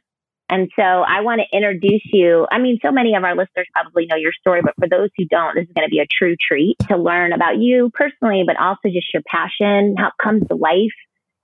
and 0.48 0.68
so 0.76 0.82
I 0.82 1.20
want 1.22 1.40
to 1.40 1.56
introduce 1.56 2.02
you. 2.12 2.46
I 2.50 2.58
mean, 2.58 2.78
so 2.82 2.92
many 2.92 3.14
of 3.14 3.24
our 3.24 3.34
listeners 3.36 3.66
probably 3.72 4.06
know 4.06 4.16
your 4.16 4.32
story, 4.32 4.62
but 4.62 4.74
for 4.78 4.88
those 4.88 5.08
who 5.16 5.24
don't, 5.26 5.54
this 5.54 5.64
is 5.64 5.72
going 5.74 5.86
to 5.86 5.90
be 5.90 6.00
a 6.00 6.06
true 6.06 6.34
treat 6.46 6.76
to 6.88 6.96
learn 6.96 7.32
about 7.32 7.58
you 7.58 7.90
personally, 7.94 8.42
but 8.46 8.56
also 8.60 8.88
just 8.92 9.12
your 9.14 9.22
passion, 9.26 9.94
how 9.96 10.08
it 10.08 10.14
comes 10.22 10.46
to 10.48 10.54
life 10.54 10.92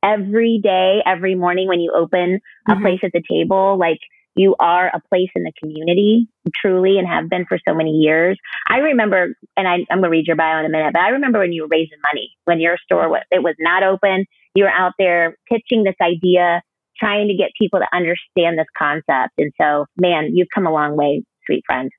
every 0.03 0.61
day, 0.63 1.03
every 1.07 1.35
morning 1.35 1.69
when 1.69 1.81
you 1.81 1.93
open 1.95 2.41
a 2.69 2.75
Mhm. 2.75 2.81
place 2.83 3.01
at 3.03 3.13
the 3.13 3.23
table, 3.31 3.77
like. 3.79 3.99
You 4.37 4.55
are 4.61 4.87
a 4.87 5.01
place 5.09 5.31
in 5.35 5.43
the 5.43 5.51
community, 5.59 6.29
truly, 6.55 6.97
and 6.97 7.09
have 7.09 7.29
been 7.29 7.45
for 7.47 7.59
so 7.67 7.75
many 7.75 7.91
years. 7.91 8.39
I 8.69 8.79
remember, 8.79 9.35
and 9.57 9.67
I, 9.67 9.79
I'm 9.91 9.99
going 9.99 10.05
to 10.05 10.11
read 10.11 10.29
your 10.29 10.37
bio 10.37 10.61
in 10.61 10.67
a 10.67 10.69
minute, 10.69 10.93
but 10.93 11.03
I 11.03 11.09
remember 11.09 11.41
when 11.41 11.51
you 11.51 11.63
were 11.63 11.69
raising 11.69 11.99
money, 12.13 12.31
when 12.45 12.61
your 12.61 12.77
store 12.85 13.09
was, 13.09 13.23
it 13.33 13.43
was 13.43 13.57
not 13.59 13.83
open. 13.83 14.27
You 14.55 14.65
were 14.65 14.71
out 14.71 14.93
there 14.97 15.37
pitching 15.51 15.83
this 15.83 15.97
idea, 16.01 16.63
trying 17.01 17.27
to 17.27 17.35
get 17.35 17.51
people 17.61 17.81
to 17.81 17.87
understand 17.93 18.57
this 18.61 18.69
concept. 18.79 19.33
And 19.39 19.51
so, 19.61 19.87
man, 19.97 20.31
you've 20.33 20.49
come 20.55 20.69
a 20.69 20.73
long 20.73 20.97
way, 20.97 21.25
sweet 21.45 21.65
friend. 21.67 21.91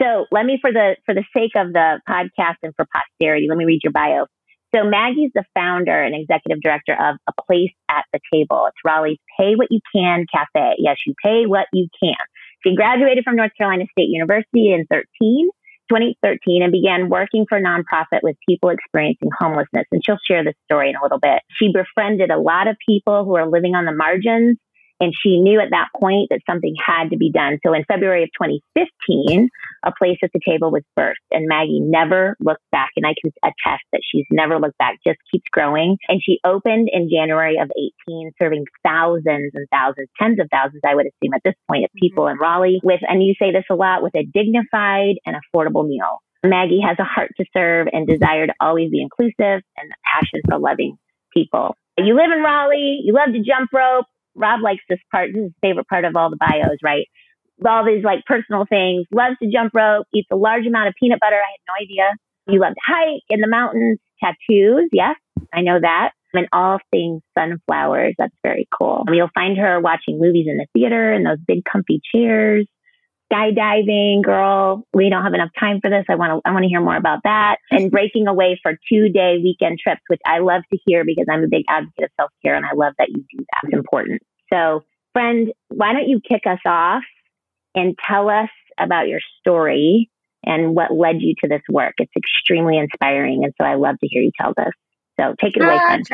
So 0.00 0.26
let 0.30 0.46
me, 0.46 0.58
for 0.60 0.70
the 0.70 0.96
for 1.04 1.16
the 1.16 1.24
sake 1.36 1.52
of 1.56 1.72
the 1.72 2.00
podcast 2.08 2.58
and 2.62 2.74
for 2.76 2.86
posterity, 2.94 3.46
let 3.48 3.58
me 3.58 3.64
read 3.64 3.80
your 3.82 3.92
bio. 3.92 4.26
So 4.76 4.84
Maggie's 4.84 5.30
the 5.34 5.44
founder 5.54 6.02
and 6.02 6.14
executive 6.14 6.60
director 6.60 6.92
of 6.92 7.16
A 7.28 7.42
Place 7.46 7.72
at 7.88 8.04
the 8.12 8.20
Table. 8.32 8.66
It's 8.68 8.76
Raleigh's 8.84 9.18
Pay 9.38 9.54
What 9.54 9.68
You 9.70 9.80
Can 9.94 10.26
Cafe. 10.30 10.74
Yes, 10.78 10.96
you 11.06 11.14
pay 11.24 11.46
what 11.46 11.66
you 11.72 11.88
can. 12.02 12.16
She 12.62 12.74
graduated 12.74 13.24
from 13.24 13.36
North 13.36 13.52
Carolina 13.56 13.84
State 13.92 14.08
University 14.10 14.74
in 14.74 14.86
13, 14.90 15.48
2013 15.88 16.62
and 16.62 16.72
began 16.72 17.08
working 17.08 17.46
for 17.48 17.56
a 17.56 17.62
nonprofit 17.62 18.20
with 18.22 18.36
people 18.46 18.68
experiencing 18.68 19.30
homelessness. 19.38 19.86
And 19.92 20.02
she'll 20.04 20.18
share 20.28 20.44
this 20.44 20.56
story 20.64 20.90
in 20.90 20.96
a 20.96 21.02
little 21.02 21.20
bit. 21.20 21.40
She 21.58 21.72
befriended 21.72 22.30
a 22.30 22.38
lot 22.38 22.68
of 22.68 22.76
people 22.86 23.24
who 23.24 23.36
are 23.36 23.48
living 23.48 23.74
on 23.74 23.86
the 23.86 23.94
margins. 23.94 24.58
And 25.00 25.12
she 25.14 25.40
knew 25.40 25.60
at 25.60 25.70
that 25.70 25.88
point 25.94 26.28
that 26.30 26.40
something 26.48 26.74
had 26.84 27.10
to 27.10 27.16
be 27.16 27.30
done. 27.30 27.58
So 27.64 27.74
in 27.74 27.84
February 27.84 28.22
of 28.22 28.30
2015, 28.40 29.48
a 29.84 29.92
place 29.98 30.18
at 30.22 30.30
the 30.32 30.40
table 30.46 30.70
was 30.70 30.82
birthed 30.98 31.14
and 31.30 31.46
Maggie 31.46 31.80
never 31.80 32.36
looked 32.40 32.64
back. 32.72 32.90
And 32.96 33.06
I 33.06 33.14
can 33.20 33.30
attest 33.44 33.84
that 33.92 34.00
she's 34.10 34.24
never 34.30 34.58
looked 34.58 34.78
back, 34.78 34.96
just 35.06 35.18
keeps 35.30 35.48
growing. 35.52 35.98
And 36.08 36.22
she 36.24 36.38
opened 36.44 36.88
in 36.92 37.10
January 37.10 37.56
of 37.60 37.70
18, 38.08 38.32
serving 38.38 38.64
thousands 38.82 39.52
and 39.54 39.66
thousands, 39.70 40.08
tens 40.20 40.40
of 40.40 40.48
thousands, 40.50 40.80
I 40.84 40.94
would 40.94 41.06
assume 41.06 41.34
at 41.34 41.42
this 41.44 41.54
point, 41.68 41.84
of 41.84 41.90
people 42.00 42.24
mm-hmm. 42.24 42.32
in 42.32 42.38
Raleigh 42.38 42.80
with, 42.82 43.00
and 43.06 43.22
you 43.22 43.34
say 43.38 43.52
this 43.52 43.64
a 43.70 43.74
lot, 43.74 44.02
with 44.02 44.14
a 44.14 44.24
dignified 44.24 45.16
and 45.26 45.36
affordable 45.36 45.86
meal. 45.86 46.22
Maggie 46.44 46.80
has 46.80 46.96
a 46.98 47.04
heart 47.04 47.32
to 47.38 47.44
serve 47.52 47.88
and 47.92 48.06
desire 48.06 48.46
to 48.46 48.54
always 48.60 48.90
be 48.90 49.02
inclusive 49.02 49.62
and 49.76 49.90
a 49.90 49.98
passion 50.14 50.40
for 50.48 50.58
loving 50.58 50.96
people. 51.34 51.76
You 51.98 52.14
live 52.14 52.30
in 52.34 52.42
Raleigh, 52.42 53.00
you 53.04 53.12
love 53.12 53.32
to 53.32 53.42
jump 53.42 53.70
rope. 53.72 54.06
Rob 54.36 54.60
likes 54.62 54.82
this 54.88 55.00
part. 55.10 55.30
This 55.32 55.38
is 55.38 55.44
his 55.44 55.52
favorite 55.62 55.88
part 55.88 56.04
of 56.04 56.14
all 56.16 56.30
the 56.30 56.36
bios, 56.36 56.78
right? 56.82 57.06
All 57.66 57.84
these 57.84 58.04
like 58.04 58.24
personal 58.26 58.64
things. 58.68 59.06
Loves 59.10 59.36
to 59.42 59.50
jump 59.50 59.72
rope, 59.74 60.06
eats 60.14 60.28
a 60.30 60.36
large 60.36 60.66
amount 60.66 60.88
of 60.88 60.94
peanut 61.00 61.20
butter. 61.20 61.36
I 61.36 61.56
had 61.56 61.64
no 61.68 61.84
idea. 61.84 62.12
You 62.48 62.60
love 62.60 62.74
to 62.74 62.80
hike 62.86 63.22
in 63.28 63.40
the 63.40 63.48
mountains, 63.48 63.98
tattoos. 64.22 64.88
Yes, 64.92 65.16
I 65.52 65.62
know 65.62 65.78
that. 65.80 66.12
And 66.34 66.48
all 66.52 66.78
things 66.90 67.22
sunflowers. 67.36 68.14
That's 68.18 68.34
very 68.42 68.68
cool. 68.78 69.04
You'll 69.10 69.30
find 69.34 69.56
her 69.56 69.80
watching 69.80 70.20
movies 70.20 70.46
in 70.46 70.58
the 70.58 70.66
theater 70.74 71.12
in 71.14 71.22
those 71.22 71.38
big 71.46 71.64
comfy 71.64 72.00
chairs 72.14 72.68
skydiving, 73.32 74.22
girl. 74.22 74.86
We 74.92 75.10
don't 75.10 75.22
have 75.22 75.34
enough 75.34 75.50
time 75.58 75.80
for 75.80 75.90
this. 75.90 76.04
I 76.08 76.14
want 76.14 76.42
to 76.44 76.48
I 76.48 76.52
want 76.52 76.64
to 76.64 76.68
hear 76.68 76.80
more 76.80 76.96
about 76.96 77.20
that. 77.24 77.56
And 77.70 77.90
breaking 77.96 78.26
away 78.26 78.58
for 78.62 78.72
two 78.90 79.08
day 79.08 79.38
weekend 79.42 79.78
trips, 79.82 80.02
which 80.08 80.20
I 80.26 80.38
love 80.38 80.62
to 80.72 80.78
hear 80.86 81.04
because 81.04 81.26
I'm 81.30 81.44
a 81.44 81.48
big 81.48 81.64
advocate 81.68 82.04
of 82.04 82.10
self 82.18 82.30
care 82.42 82.54
and 82.54 82.64
I 82.64 82.74
love 82.74 82.94
that 82.98 83.08
you 83.08 83.16
do 83.16 83.38
that. 83.38 83.60
It's 83.64 83.74
important. 83.74 84.22
So, 84.52 84.84
friend, 85.12 85.52
why 85.68 85.92
don't 85.92 86.08
you 86.08 86.20
kick 86.26 86.42
us 86.46 86.60
off 86.64 87.02
and 87.74 87.96
tell 88.08 88.28
us 88.28 88.50
about 88.78 89.08
your 89.08 89.20
story 89.40 90.10
and 90.44 90.74
what 90.74 90.92
led 90.92 91.16
you 91.20 91.34
to 91.42 91.48
this 91.48 91.62
work? 91.68 91.94
It's 91.98 92.12
extremely 92.16 92.78
inspiring, 92.78 93.42
and 93.44 93.52
so 93.60 93.66
I 93.66 93.74
love 93.74 93.96
to 94.00 94.06
hear 94.08 94.22
you 94.22 94.30
tell 94.40 94.52
this. 94.56 94.72
So 95.18 95.34
take 95.42 95.56
it 95.56 95.62
away, 95.62 95.74
Uh, 95.74 95.86
friend. 95.86 96.06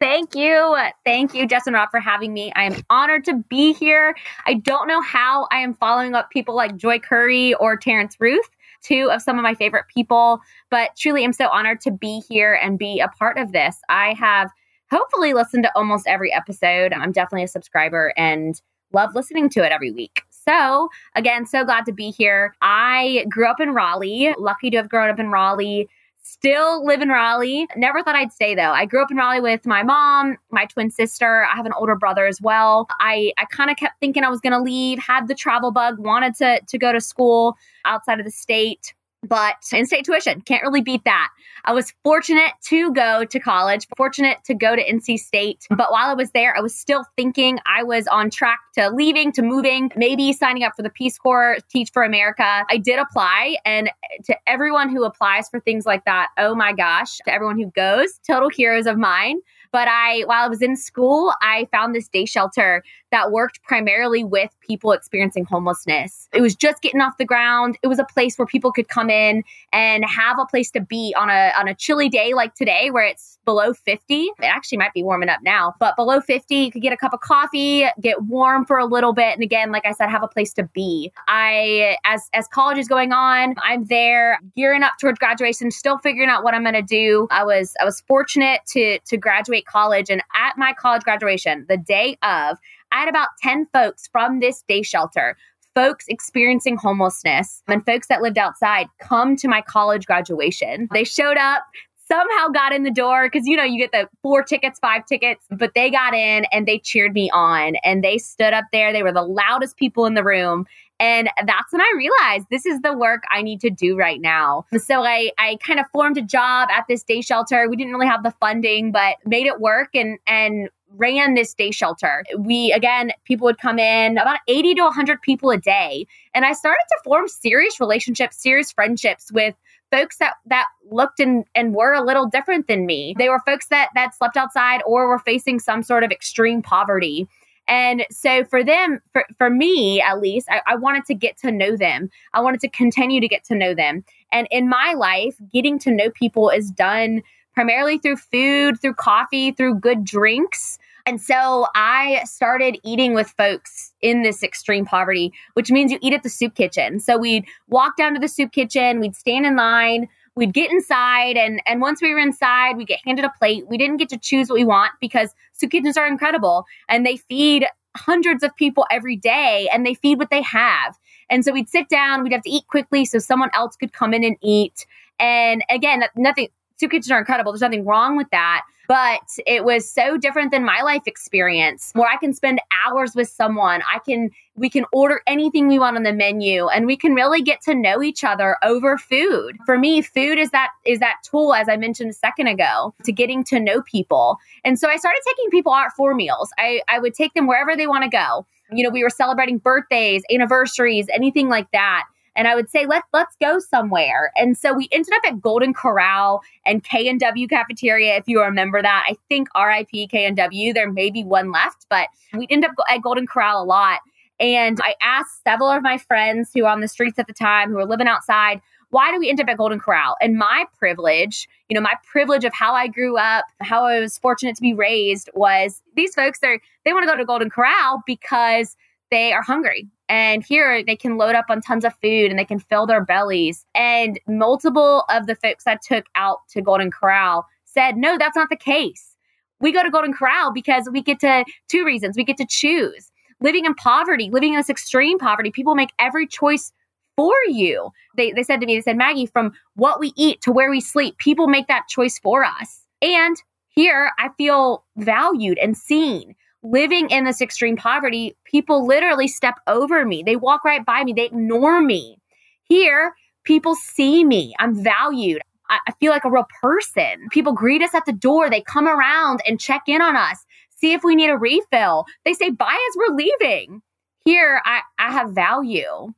Thank 0.00 0.34
you. 0.34 0.76
Thank 1.04 1.34
you, 1.34 1.46
Jes 1.48 1.66
and 1.66 1.74
Rob, 1.74 1.90
for 1.90 2.00
having 2.00 2.32
me. 2.32 2.50
I 2.56 2.64
am 2.64 2.82
honored 2.88 3.22
to 3.26 3.34
be 3.50 3.74
here. 3.74 4.16
I 4.46 4.54
don't 4.54 4.88
know 4.88 5.02
how 5.02 5.46
I 5.52 5.58
am 5.58 5.74
following 5.74 6.14
up 6.14 6.30
people 6.30 6.56
like 6.56 6.76
Joy 6.76 6.98
Curry 6.98 7.52
or 7.54 7.76
Terrance 7.76 8.16
Ruth, 8.18 8.48
two 8.82 9.10
of 9.10 9.20
some 9.20 9.38
of 9.38 9.42
my 9.42 9.54
favorite 9.54 9.84
people, 9.94 10.40
but 10.70 10.96
truly 10.96 11.22
am 11.22 11.34
so 11.34 11.48
honored 11.48 11.82
to 11.82 11.90
be 11.90 12.22
here 12.26 12.54
and 12.62 12.78
be 12.78 12.98
a 12.98 13.08
part 13.08 13.36
of 13.36 13.52
this. 13.52 13.76
I 13.90 14.14
have 14.14 14.50
hopefully 14.90 15.34
listened 15.34 15.64
to 15.64 15.72
almost 15.76 16.06
every 16.06 16.32
episode. 16.32 16.94
I'm 16.94 17.12
definitely 17.12 17.44
a 17.44 17.48
subscriber 17.48 18.14
and 18.16 18.58
love 18.94 19.10
listening 19.14 19.50
to 19.50 19.64
it 19.64 19.70
every 19.70 19.90
week. 19.90 20.22
So, 20.30 20.88
again, 21.14 21.44
so 21.44 21.62
glad 21.62 21.84
to 21.84 21.92
be 21.92 22.10
here. 22.10 22.54
I 22.62 23.26
grew 23.28 23.46
up 23.46 23.60
in 23.60 23.74
Raleigh, 23.74 24.34
lucky 24.38 24.70
to 24.70 24.78
have 24.78 24.88
grown 24.88 25.10
up 25.10 25.18
in 25.20 25.30
Raleigh. 25.30 25.90
Still 26.22 26.86
live 26.86 27.02
in 27.02 27.08
Raleigh. 27.08 27.66
Never 27.76 28.02
thought 28.02 28.14
I'd 28.14 28.32
stay 28.32 28.54
though. 28.54 28.72
I 28.72 28.86
grew 28.86 29.02
up 29.02 29.10
in 29.10 29.16
Raleigh 29.16 29.40
with 29.40 29.66
my 29.66 29.82
mom, 29.82 30.36
my 30.50 30.66
twin 30.66 30.90
sister. 30.90 31.44
I 31.44 31.56
have 31.56 31.66
an 31.66 31.72
older 31.72 31.96
brother 31.96 32.26
as 32.26 32.40
well. 32.40 32.86
I, 33.00 33.32
I 33.38 33.44
kind 33.46 33.70
of 33.70 33.76
kept 33.76 34.00
thinking 34.00 34.22
I 34.22 34.28
was 34.28 34.40
going 34.40 34.52
to 34.52 34.60
leave, 34.60 34.98
had 34.98 35.28
the 35.28 35.34
travel 35.34 35.70
bug, 35.70 35.98
wanted 35.98 36.34
to, 36.36 36.60
to 36.66 36.78
go 36.78 36.92
to 36.92 37.00
school 37.00 37.56
outside 37.84 38.20
of 38.20 38.26
the 38.26 38.30
state 38.30 38.94
but 39.22 39.56
in 39.72 39.86
state 39.86 40.04
tuition 40.04 40.40
can't 40.42 40.62
really 40.62 40.80
beat 40.80 41.04
that. 41.04 41.28
I 41.64 41.72
was 41.72 41.92
fortunate 42.02 42.52
to 42.66 42.92
go 42.92 43.24
to 43.24 43.38
college 43.38 43.86
fortunate 43.96 44.38
to 44.44 44.54
go 44.54 44.74
to 44.74 44.82
nc 44.82 45.18
state 45.18 45.66
but 45.70 45.92
while 45.92 46.08
i 46.08 46.14
was 46.14 46.30
there 46.30 46.56
i 46.56 46.60
was 46.60 46.74
still 46.74 47.04
thinking 47.16 47.58
i 47.66 47.82
was 47.82 48.06
on 48.06 48.30
track 48.30 48.58
to 48.76 48.88
leaving 48.90 49.30
to 49.32 49.42
moving 49.42 49.90
maybe 49.94 50.32
signing 50.32 50.62
up 50.62 50.74
for 50.74 50.82
the 50.82 50.90
peace 50.90 51.18
corps 51.18 51.58
teach 51.70 51.90
for 51.92 52.02
america. 52.02 52.64
I 52.70 52.78
did 52.78 52.98
apply 52.98 53.56
and 53.64 53.90
to 54.24 54.36
everyone 54.46 54.88
who 54.88 55.04
applies 55.04 55.48
for 55.48 55.60
things 55.60 55.84
like 55.84 56.04
that 56.06 56.28
oh 56.38 56.54
my 56.54 56.72
gosh 56.72 57.18
to 57.18 57.32
everyone 57.32 57.58
who 57.58 57.70
goes 57.72 58.18
total 58.26 58.48
heroes 58.48 58.86
of 58.86 58.96
mine. 58.98 59.40
But 59.72 59.86
I, 59.88 60.22
while 60.26 60.44
I 60.44 60.48
was 60.48 60.62
in 60.62 60.76
school, 60.76 61.32
I 61.42 61.68
found 61.70 61.94
this 61.94 62.08
day 62.08 62.24
shelter 62.24 62.82
that 63.10 63.32
worked 63.32 63.62
primarily 63.62 64.24
with 64.24 64.50
people 64.60 64.92
experiencing 64.92 65.44
homelessness. 65.44 66.28
It 66.32 66.40
was 66.40 66.54
just 66.54 66.82
getting 66.82 67.00
off 67.00 67.16
the 67.18 67.24
ground. 67.24 67.78
It 67.82 67.88
was 67.88 67.98
a 67.98 68.04
place 68.04 68.36
where 68.38 68.46
people 68.46 68.72
could 68.72 68.88
come 68.88 69.10
in 69.10 69.42
and 69.72 70.04
have 70.04 70.38
a 70.38 70.46
place 70.46 70.70
to 70.72 70.80
be 70.80 71.14
on 71.18 71.28
a 71.28 71.52
on 71.58 71.68
a 71.68 71.74
chilly 71.74 72.08
day 72.08 72.34
like 72.34 72.54
today 72.54 72.90
where 72.90 73.04
it's 73.04 73.38
below 73.44 73.72
50. 73.72 74.14
It 74.14 74.32
actually 74.42 74.78
might 74.78 74.92
be 74.92 75.02
warming 75.02 75.28
up 75.28 75.40
now, 75.42 75.74
but 75.80 75.96
below 75.96 76.20
50, 76.20 76.54
you 76.54 76.70
could 76.70 76.82
get 76.82 76.92
a 76.92 76.96
cup 76.96 77.12
of 77.12 77.20
coffee, 77.20 77.86
get 78.00 78.22
warm 78.24 78.64
for 78.64 78.78
a 78.78 78.84
little 78.84 79.12
bit 79.12 79.34
and 79.34 79.42
again, 79.42 79.72
like 79.72 79.86
I 79.86 79.92
said, 79.92 80.08
have 80.08 80.22
a 80.22 80.28
place 80.28 80.52
to 80.54 80.64
be. 80.64 81.12
I 81.28 81.96
as 82.04 82.28
as 82.32 82.46
college 82.48 82.78
is 82.78 82.88
going 82.88 83.12
on, 83.12 83.54
I'm 83.62 83.86
there 83.86 84.38
gearing 84.56 84.82
up 84.82 84.92
towards 85.00 85.18
graduation, 85.18 85.70
still 85.70 85.98
figuring 85.98 86.28
out 86.28 86.44
what 86.44 86.54
I'm 86.54 86.62
going 86.62 86.74
to 86.74 86.82
do. 86.82 87.26
I 87.30 87.44
was 87.44 87.74
I 87.80 87.84
was 87.84 88.02
fortunate 88.06 88.60
to 88.68 88.98
to 89.00 89.16
graduate 89.16 89.66
college 89.66 90.10
and 90.10 90.22
at 90.34 90.56
my 90.56 90.72
college 90.72 91.02
graduation, 91.02 91.66
the 91.68 91.76
day 91.76 92.16
of 92.22 92.58
I 92.92 93.00
had 93.00 93.08
about 93.08 93.28
10 93.42 93.66
folks 93.72 94.08
from 94.12 94.40
this 94.40 94.62
day 94.68 94.82
shelter 94.82 95.36
folks 95.74 96.04
experiencing 96.08 96.76
homelessness 96.76 97.62
and 97.68 97.84
folks 97.86 98.08
that 98.08 98.22
lived 98.22 98.38
outside 98.38 98.88
come 98.98 99.36
to 99.36 99.48
my 99.48 99.62
college 99.62 100.04
graduation. 100.04 100.88
They 100.92 101.04
showed 101.04 101.36
up, 101.36 101.62
somehow 102.08 102.48
got 102.48 102.72
in 102.72 102.82
the 102.82 102.90
door 102.90 103.30
because 103.30 103.46
you 103.46 103.56
know 103.56 103.62
you 103.62 103.78
get 103.78 103.92
the 103.92 104.08
four 104.20 104.42
tickets 104.42 104.80
five 104.80 105.06
tickets 105.06 105.46
but 105.48 105.74
they 105.76 105.88
got 105.90 106.12
in 106.12 106.44
and 106.50 106.66
they 106.66 106.76
cheered 106.76 107.12
me 107.12 107.30
on 107.32 107.76
and 107.84 108.02
they 108.02 108.18
stood 108.18 108.52
up 108.52 108.64
there 108.72 108.92
they 108.92 109.04
were 109.04 109.12
the 109.12 109.22
loudest 109.22 109.76
people 109.76 110.06
in 110.06 110.14
the 110.14 110.24
room 110.24 110.66
and 111.00 111.30
that's 111.46 111.72
when 111.72 111.80
I 111.80 111.92
realized 111.96 112.46
this 112.50 112.66
is 112.66 112.78
the 112.82 112.92
work 112.92 113.22
I 113.30 113.40
need 113.40 113.62
to 113.62 113.70
do 113.70 113.96
right 113.96 114.20
now. 114.20 114.66
So 114.76 115.02
I, 115.02 115.30
I 115.38 115.56
kind 115.64 115.80
of 115.80 115.86
formed 115.92 116.18
a 116.18 116.22
job 116.22 116.68
at 116.70 116.84
this 116.88 117.02
day 117.02 117.22
shelter. 117.22 117.68
We 117.70 117.76
didn't 117.76 117.94
really 117.94 118.06
have 118.06 118.22
the 118.22 118.34
funding, 118.38 118.92
but 118.92 119.16
made 119.24 119.46
it 119.46 119.60
work 119.60 119.88
and 119.94 120.18
and 120.26 120.68
ran 120.96 121.34
this 121.34 121.54
day 121.54 121.70
shelter. 121.70 122.24
We, 122.38 122.72
again, 122.72 123.12
people 123.24 123.44
would 123.46 123.58
come 123.58 123.78
in, 123.78 124.18
about 124.18 124.40
80 124.48 124.74
to 124.74 124.82
100 124.82 125.22
people 125.22 125.50
a 125.50 125.58
day. 125.58 126.06
And 126.34 126.44
I 126.44 126.52
started 126.52 126.84
to 126.88 126.98
form 127.04 127.28
serious 127.28 127.80
relationships, 127.80 128.42
serious 128.42 128.72
friendships 128.72 129.30
with 129.32 129.54
folks 129.90 130.18
that 130.18 130.34
that 130.46 130.66
looked 130.90 131.18
and 131.18 131.44
and 131.54 131.74
were 131.74 131.92
a 131.92 132.04
little 132.04 132.26
different 132.26 132.68
than 132.68 132.86
me. 132.86 133.14
They 133.18 133.28
were 133.28 133.40
folks 133.44 133.68
that 133.68 133.88
that 133.94 134.14
slept 134.14 134.36
outside 134.36 134.82
or 134.86 135.08
were 135.08 135.18
facing 135.18 135.58
some 135.58 135.82
sort 135.82 136.04
of 136.04 136.10
extreme 136.10 136.62
poverty. 136.62 137.28
And 137.66 138.04
so 138.10 138.44
for 138.44 138.64
them, 138.64 139.00
for, 139.12 139.24
for 139.38 139.48
me 139.48 140.00
at 140.00 140.20
least, 140.20 140.48
I, 140.50 140.60
I 140.66 140.76
wanted 140.76 141.04
to 141.06 141.14
get 141.14 141.36
to 141.38 141.52
know 141.52 141.76
them. 141.76 142.10
I 142.34 142.40
wanted 142.40 142.60
to 142.60 142.68
continue 142.68 143.20
to 143.20 143.28
get 143.28 143.44
to 143.44 143.54
know 143.54 143.74
them. 143.74 144.04
And 144.32 144.48
in 144.50 144.68
my 144.68 144.94
life, 144.96 145.36
getting 145.52 145.78
to 145.80 145.92
know 145.92 146.10
people 146.10 146.50
is 146.50 146.70
done 146.70 147.22
primarily 147.54 147.98
through 147.98 148.16
food, 148.16 148.80
through 148.80 148.94
coffee, 148.94 149.52
through 149.52 149.76
good 149.76 150.04
drinks. 150.04 150.78
And 151.06 151.20
so 151.20 151.66
I 151.74 152.22
started 152.24 152.78
eating 152.84 153.14
with 153.14 153.30
folks 153.30 153.92
in 154.00 154.22
this 154.22 154.42
extreme 154.42 154.84
poverty, 154.84 155.32
which 155.54 155.70
means 155.70 155.92
you 155.92 155.98
eat 156.02 156.12
at 156.12 156.22
the 156.22 156.28
soup 156.28 156.54
kitchen. 156.54 157.00
So 157.00 157.16
we'd 157.16 157.46
walk 157.68 157.96
down 157.96 158.14
to 158.14 158.20
the 158.20 158.28
soup 158.28 158.52
kitchen, 158.52 159.00
we'd 159.00 159.16
stand 159.16 159.46
in 159.46 159.56
line, 159.56 160.08
we'd 160.34 160.52
get 160.52 160.70
inside, 160.70 161.36
and 161.36 161.60
and 161.66 161.80
once 161.80 162.00
we 162.00 162.12
were 162.12 162.20
inside, 162.20 162.76
we 162.76 162.84
get 162.84 163.00
handed 163.04 163.24
a 163.24 163.32
plate. 163.38 163.66
We 163.68 163.78
didn't 163.78 163.98
get 163.98 164.08
to 164.10 164.18
choose 164.18 164.48
what 164.48 164.56
we 164.56 164.64
want 164.64 164.92
because 165.00 165.34
soup 165.52 165.70
kitchens 165.70 165.96
are 165.96 166.06
incredible 166.06 166.64
and 166.88 167.04
they 167.04 167.16
feed 167.16 167.66
hundreds 167.96 168.42
of 168.42 168.54
people 168.56 168.86
every 168.90 169.16
day 169.16 169.68
and 169.72 169.84
they 169.84 169.94
feed 169.94 170.18
what 170.18 170.30
they 170.30 170.42
have. 170.42 170.98
And 171.28 171.44
so 171.44 171.52
we'd 171.52 171.68
sit 171.68 171.88
down, 171.88 172.22
we'd 172.22 172.32
have 172.32 172.42
to 172.42 172.50
eat 172.50 172.66
quickly 172.68 173.04
so 173.04 173.18
someone 173.18 173.50
else 173.54 173.76
could 173.76 173.92
come 173.92 174.14
in 174.14 174.24
and 174.24 174.36
eat. 174.42 174.86
And 175.18 175.62
again, 175.70 176.02
nothing 176.16 176.48
soup 176.80 176.90
kitchens 176.90 177.10
are 177.10 177.18
incredible. 177.18 177.52
There's 177.52 177.60
nothing 177.60 177.84
wrong 177.84 178.16
with 178.16 178.28
that. 178.30 178.62
But 178.88 179.38
it 179.46 179.64
was 179.64 179.88
so 179.88 180.16
different 180.16 180.50
than 180.50 180.64
my 180.64 180.82
life 180.82 181.02
experience 181.06 181.92
where 181.94 182.10
I 182.10 182.16
can 182.16 182.34
spend 182.34 182.60
hours 182.84 183.14
with 183.14 183.28
someone. 183.28 183.82
I 183.82 184.00
can, 184.00 184.30
we 184.56 184.68
can 184.68 184.84
order 184.92 185.20
anything 185.28 185.68
we 185.68 185.78
want 185.78 185.96
on 185.96 186.02
the 186.02 186.12
menu 186.12 186.66
and 186.66 186.86
we 186.86 186.96
can 186.96 187.14
really 187.14 187.40
get 187.40 187.60
to 187.62 187.74
know 187.74 188.02
each 188.02 188.24
other 188.24 188.56
over 188.64 188.98
food. 188.98 189.56
For 189.64 189.78
me, 189.78 190.02
food 190.02 190.40
is 190.40 190.50
that, 190.50 190.70
is 190.84 190.98
that 190.98 191.18
tool, 191.22 191.54
as 191.54 191.68
I 191.68 191.76
mentioned 191.76 192.10
a 192.10 192.14
second 192.14 192.48
ago, 192.48 192.92
to 193.04 193.12
getting 193.12 193.44
to 193.44 193.60
know 193.60 193.80
people. 193.82 194.38
And 194.64 194.76
so 194.76 194.88
I 194.88 194.96
started 194.96 195.20
taking 195.24 195.50
people 195.50 195.72
out 195.72 195.92
for 195.96 196.12
meals. 196.12 196.50
I, 196.58 196.82
I 196.88 196.98
would 196.98 197.14
take 197.14 197.34
them 197.34 197.46
wherever 197.46 197.76
they 197.76 197.86
want 197.86 198.02
to 198.02 198.10
go. 198.10 198.44
You 198.72 198.82
know, 198.82 198.90
we 198.90 199.04
were 199.04 199.10
celebrating 199.10 199.58
birthdays, 199.58 200.24
anniversaries, 200.32 201.06
anything 201.12 201.48
like 201.48 201.70
that 201.72 202.04
and 202.36 202.48
I 202.48 202.54
would 202.54 202.70
say 202.70 202.86
let 202.86 203.04
let's 203.12 203.36
go 203.40 203.58
somewhere. 203.58 204.32
And 204.36 204.56
so 204.56 204.72
we 204.72 204.88
ended 204.92 205.12
up 205.14 205.22
at 205.32 205.40
Golden 205.40 205.74
Corral 205.74 206.42
and 206.64 206.82
K 206.82 207.08
and 207.08 207.20
W 207.20 207.48
cafeteria. 207.48 208.16
If 208.16 208.28
you 208.28 208.42
remember 208.42 208.82
that, 208.82 209.04
I 209.08 209.16
think 209.28 209.48
R.I.P. 209.54 210.08
K 210.08 210.26
and 210.26 210.36
W. 210.36 210.72
There 210.72 210.90
may 210.90 211.10
be 211.10 211.24
one 211.24 211.52
left, 211.52 211.86
but 211.88 212.08
we 212.32 212.46
end 212.50 212.64
up 212.64 212.72
at 212.88 213.02
Golden 213.02 213.26
Corral 213.26 213.62
a 213.62 213.64
lot. 213.64 214.00
And 214.38 214.80
I 214.82 214.94
asked 215.02 215.42
several 215.44 215.68
of 215.68 215.82
my 215.82 215.98
friends 215.98 216.50
who 216.54 216.62
were 216.62 216.68
on 216.68 216.80
the 216.80 216.88
streets 216.88 217.18
at 217.18 217.26
the 217.26 217.34
time, 217.34 217.68
who 217.68 217.76
were 217.76 217.84
living 217.84 218.08
outside, 218.08 218.62
why 218.90 219.12
do 219.12 219.18
we 219.18 219.28
end 219.28 219.40
up 219.40 219.48
at 219.48 219.56
Golden 219.56 219.78
Corral? 219.78 220.16
And 220.20 220.36
my 220.36 220.64
privilege, 220.78 221.48
you 221.68 221.74
know, 221.74 221.80
my 221.80 221.94
privilege 222.10 222.44
of 222.44 222.52
how 222.52 222.74
I 222.74 222.88
grew 222.88 223.16
up, 223.16 223.44
how 223.60 223.84
I 223.84 224.00
was 224.00 224.18
fortunate 224.18 224.56
to 224.56 224.62
be 224.62 224.74
raised 224.74 225.30
was 225.34 225.82
these 225.94 226.14
folks, 226.14 226.40
they 226.40 226.60
they 226.84 226.92
want 226.92 227.04
to 227.04 227.10
go 227.10 227.16
to 227.16 227.24
Golden 227.24 227.50
Corral 227.50 228.02
because 228.06 228.76
they 229.10 229.32
are 229.32 229.42
hungry. 229.42 229.88
And 230.10 230.44
here 230.44 230.82
they 230.84 230.96
can 230.96 231.18
load 231.18 231.36
up 231.36 231.46
on 231.48 231.60
tons 231.60 231.84
of 231.84 231.94
food 232.02 232.30
and 232.30 232.38
they 232.38 232.44
can 232.44 232.58
fill 232.58 232.84
their 232.84 233.04
bellies. 233.04 233.64
And 233.76 234.18
multiple 234.26 235.04
of 235.08 235.28
the 235.28 235.36
folks 235.36 235.68
I 235.68 235.76
took 235.76 236.06
out 236.16 236.40
to 236.50 236.60
Golden 236.60 236.90
Corral 236.90 237.46
said, 237.64 237.96
no, 237.96 238.18
that's 238.18 238.34
not 238.34 238.50
the 238.50 238.56
case. 238.56 239.16
We 239.60 239.70
go 239.70 239.84
to 239.84 239.90
Golden 239.90 240.12
Corral 240.12 240.52
because 240.52 240.88
we 240.92 241.00
get 241.00 241.20
to, 241.20 241.44
two 241.68 241.84
reasons, 241.84 242.16
we 242.16 242.24
get 242.24 242.38
to 242.38 242.46
choose. 242.48 243.12
Living 243.40 243.66
in 243.66 243.74
poverty, 243.74 244.30
living 244.32 244.54
in 244.54 244.58
this 244.58 244.68
extreme 244.68 245.16
poverty, 245.16 245.52
people 245.52 245.76
make 245.76 245.92
every 246.00 246.26
choice 246.26 246.72
for 247.16 247.34
you. 247.46 247.90
They, 248.16 248.32
they 248.32 248.42
said 248.42 248.60
to 248.60 248.66
me, 248.66 248.74
they 248.74 248.82
said, 248.82 248.96
Maggie, 248.96 249.26
from 249.26 249.52
what 249.76 250.00
we 250.00 250.12
eat 250.16 250.40
to 250.40 250.50
where 250.50 250.70
we 250.70 250.80
sleep, 250.80 251.18
people 251.18 251.46
make 251.46 251.68
that 251.68 251.86
choice 251.88 252.18
for 252.18 252.44
us. 252.44 252.84
And 253.00 253.36
here 253.68 254.10
I 254.18 254.30
feel 254.36 254.84
valued 254.96 255.58
and 255.58 255.76
seen 255.76 256.34
living 256.62 257.10
in 257.10 257.24
this 257.24 257.40
extreme 257.40 257.76
poverty, 257.76 258.36
people 258.44 258.86
literally 258.86 259.28
step 259.28 259.54
over 259.66 260.04
me. 260.04 260.22
They 260.22 260.36
walk 260.36 260.64
right 260.64 260.84
by 260.84 261.04
me. 261.04 261.12
They 261.12 261.26
ignore 261.26 261.80
me. 261.80 262.18
Here, 262.64 263.14
people 263.44 263.74
see 263.74 264.24
me. 264.24 264.54
I'm 264.58 264.82
valued. 264.82 265.42
I, 265.68 265.78
I 265.88 265.92
feel 266.00 266.12
like 266.12 266.24
a 266.24 266.30
real 266.30 266.46
person. 266.60 267.28
People 267.30 267.52
greet 267.52 267.82
us 267.82 267.94
at 267.94 268.04
the 268.04 268.12
door. 268.12 268.50
They 268.50 268.62
come 268.62 268.86
around 268.86 269.40
and 269.46 269.60
check 269.60 269.82
in 269.86 270.02
on 270.02 270.16
us, 270.16 270.44
see 270.76 270.92
if 270.92 271.02
we 271.02 271.14
need 271.14 271.30
a 271.30 271.36
refill. 271.36 272.04
They 272.24 272.34
say 272.34 272.50
bye 272.50 272.66
as 272.90 272.96
we're 272.96 273.16
leaving. 273.16 273.82
Here, 274.24 274.60
I, 274.64 274.82
I 274.98 275.12
have 275.12 275.30
value. 275.30 276.12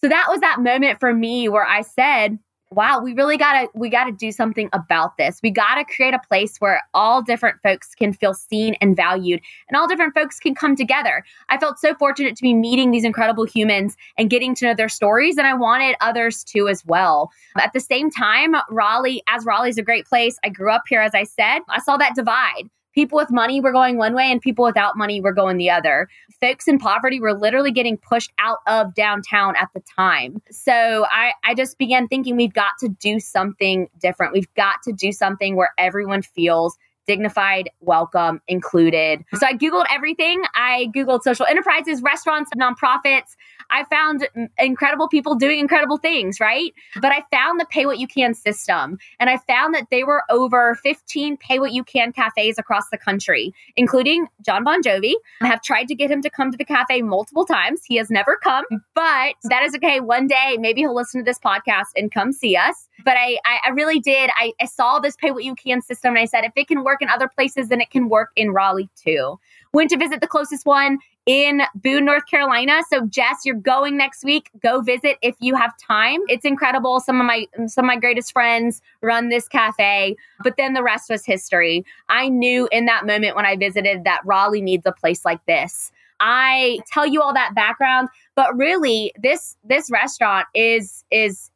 So 0.00 0.08
that 0.08 0.26
was 0.28 0.40
that 0.40 0.60
moment 0.60 1.00
for 1.00 1.12
me 1.12 1.48
where 1.48 1.66
I 1.66 1.80
said, 1.82 2.38
wow, 2.70 3.00
we 3.00 3.12
really 3.14 3.36
gotta 3.36 3.68
we 3.74 3.88
gotta 3.88 4.12
do 4.12 4.30
something 4.30 4.68
about 4.72 5.16
this. 5.16 5.40
We 5.42 5.50
gotta 5.50 5.84
create 5.84 6.14
a 6.14 6.20
place 6.28 6.56
where 6.58 6.82
all 6.94 7.22
different 7.22 7.56
folks 7.62 7.94
can 7.94 8.12
feel 8.12 8.34
seen 8.34 8.74
and 8.80 8.94
valued 8.94 9.40
and 9.68 9.76
all 9.76 9.88
different 9.88 10.14
folks 10.14 10.38
can 10.38 10.54
come 10.54 10.76
together. 10.76 11.24
I 11.48 11.58
felt 11.58 11.78
so 11.78 11.94
fortunate 11.94 12.36
to 12.36 12.42
be 12.42 12.54
meeting 12.54 12.90
these 12.90 13.04
incredible 13.04 13.44
humans 13.44 13.96
and 14.16 14.30
getting 14.30 14.54
to 14.56 14.66
know 14.66 14.74
their 14.74 14.88
stories, 14.88 15.38
and 15.38 15.46
I 15.46 15.54
wanted 15.54 15.96
others 16.00 16.44
to 16.44 16.68
as 16.68 16.84
well. 16.84 17.30
At 17.56 17.72
the 17.72 17.80
same 17.80 18.10
time, 18.10 18.54
Raleigh, 18.70 19.22
as 19.28 19.44
Raleigh's 19.44 19.78
a 19.78 19.82
great 19.82 20.06
place, 20.06 20.38
I 20.44 20.50
grew 20.50 20.70
up 20.70 20.84
here, 20.88 21.00
as 21.00 21.14
I 21.14 21.24
said, 21.24 21.60
I 21.68 21.80
saw 21.80 21.96
that 21.96 22.14
divide 22.14 22.70
people 22.94 23.16
with 23.16 23.30
money 23.30 23.60
were 23.60 23.72
going 23.72 23.96
one 23.96 24.14
way 24.14 24.30
and 24.30 24.40
people 24.40 24.64
without 24.64 24.96
money 24.96 25.20
were 25.20 25.32
going 25.32 25.56
the 25.56 25.70
other. 25.70 26.08
Folks 26.40 26.68
in 26.68 26.78
poverty 26.78 27.20
were 27.20 27.34
literally 27.34 27.70
getting 27.70 27.96
pushed 27.96 28.32
out 28.38 28.58
of 28.66 28.94
downtown 28.94 29.54
at 29.56 29.68
the 29.74 29.82
time. 29.96 30.40
So 30.50 31.06
I, 31.10 31.32
I 31.44 31.54
just 31.54 31.78
began 31.78 32.08
thinking 32.08 32.36
we've 32.36 32.52
got 32.52 32.72
to 32.80 32.88
do 32.88 33.20
something 33.20 33.88
different. 34.00 34.32
We've 34.32 34.52
got 34.54 34.76
to 34.84 34.92
do 34.92 35.12
something 35.12 35.56
where 35.56 35.70
everyone 35.78 36.22
feels 36.22 36.76
dignified, 37.08 37.70
welcome, 37.80 38.40
included. 38.46 39.24
So 39.34 39.46
I 39.46 39.54
Googled 39.54 39.86
everything. 39.90 40.42
I 40.54 40.88
Googled 40.94 41.22
social 41.22 41.46
enterprises, 41.46 42.02
restaurants, 42.02 42.50
nonprofits. 42.56 43.34
I 43.70 43.84
found 43.84 44.28
incredible 44.58 45.08
people 45.08 45.34
doing 45.34 45.58
incredible 45.58 45.98
things, 45.98 46.40
right? 46.40 46.72
But 47.00 47.12
I 47.12 47.22
found 47.30 47.60
the 47.60 47.66
pay 47.66 47.86
what 47.86 47.98
you 47.98 48.06
can 48.06 48.34
system. 48.34 48.98
And 49.20 49.28
I 49.28 49.38
found 49.38 49.74
that 49.74 49.88
there 49.90 50.06
were 50.06 50.22
over 50.30 50.74
15 50.76 51.36
pay 51.36 51.58
what 51.58 51.72
you 51.72 51.84
can 51.84 52.12
cafes 52.12 52.58
across 52.58 52.88
the 52.90 52.98
country, 52.98 53.52
including 53.76 54.26
John 54.44 54.64
Bon 54.64 54.82
Jovi. 54.82 55.14
I 55.40 55.46
have 55.46 55.62
tried 55.62 55.88
to 55.88 55.94
get 55.94 56.10
him 56.10 56.22
to 56.22 56.30
come 56.30 56.50
to 56.50 56.56
the 56.56 56.64
cafe 56.64 57.02
multiple 57.02 57.44
times. 57.44 57.82
He 57.84 57.96
has 57.96 58.10
never 58.10 58.36
come, 58.42 58.64
but 58.94 59.34
that 59.44 59.62
is 59.62 59.74
okay. 59.76 60.00
One 60.00 60.26
day, 60.26 60.56
maybe 60.58 60.80
he'll 60.80 60.94
listen 60.94 61.20
to 61.20 61.24
this 61.24 61.38
podcast 61.38 61.88
and 61.96 62.12
come 62.12 62.32
see 62.32 62.56
us. 62.56 62.88
But 63.04 63.16
I, 63.16 63.38
I, 63.44 63.70
really 63.70 64.00
did. 64.00 64.30
I, 64.38 64.52
I 64.60 64.66
saw 64.66 64.98
this 64.98 65.14
pay 65.16 65.30
what 65.30 65.44
you 65.44 65.54
can 65.54 65.80
system 65.82 66.10
and 66.10 66.18
I 66.18 66.24
said, 66.24 66.44
if 66.44 66.52
it 66.56 66.66
can 66.66 66.82
work 66.82 67.00
in 67.00 67.08
other 67.08 67.28
places, 67.28 67.68
then 67.68 67.80
it 67.80 67.90
can 67.90 68.08
work 68.08 68.30
in 68.34 68.50
Raleigh 68.50 68.90
too. 68.96 69.38
Went 69.72 69.90
to 69.90 69.96
visit 69.96 70.20
the 70.20 70.26
closest 70.26 70.66
one 70.66 70.98
in 71.28 71.60
Boone, 71.74 72.06
North 72.06 72.24
Carolina. 72.26 72.80
So 72.88 73.06
Jes, 73.14 73.44
you're 73.44 73.54
going 73.54 73.98
next 73.98 74.24
week. 74.24 74.50
Go 74.62 74.80
visit 74.80 75.18
if 75.20 75.36
you 75.40 75.54
have 75.54 75.72
time. 75.76 76.20
It's 76.26 76.46
incredible. 76.46 77.00
Some 77.00 77.20
of 77.20 77.26
my 77.26 77.46
some 77.66 77.84
of 77.84 77.86
my 77.86 77.98
greatest 77.98 78.32
friends 78.32 78.80
run 79.02 79.28
this 79.28 79.46
cafe, 79.46 80.16
but 80.42 80.56
then 80.56 80.72
the 80.72 80.82
rest 80.82 81.10
was 81.10 81.26
history. 81.26 81.84
I 82.08 82.30
knew 82.30 82.66
in 82.72 82.86
that 82.86 83.04
moment 83.04 83.36
when 83.36 83.44
I 83.44 83.56
visited 83.56 84.04
that 84.04 84.22
Raleigh 84.24 84.62
needs 84.62 84.86
a 84.86 84.92
place 84.92 85.26
like 85.26 85.44
this. 85.44 85.92
I 86.18 86.78
tell 86.90 87.06
you 87.06 87.20
all 87.20 87.34
that 87.34 87.54
background, 87.54 88.08
but 88.34 88.56
really 88.56 89.12
this 89.20 89.54
this 89.62 89.90
restaurant 89.90 90.46
is 90.54 91.04
is 91.10 91.50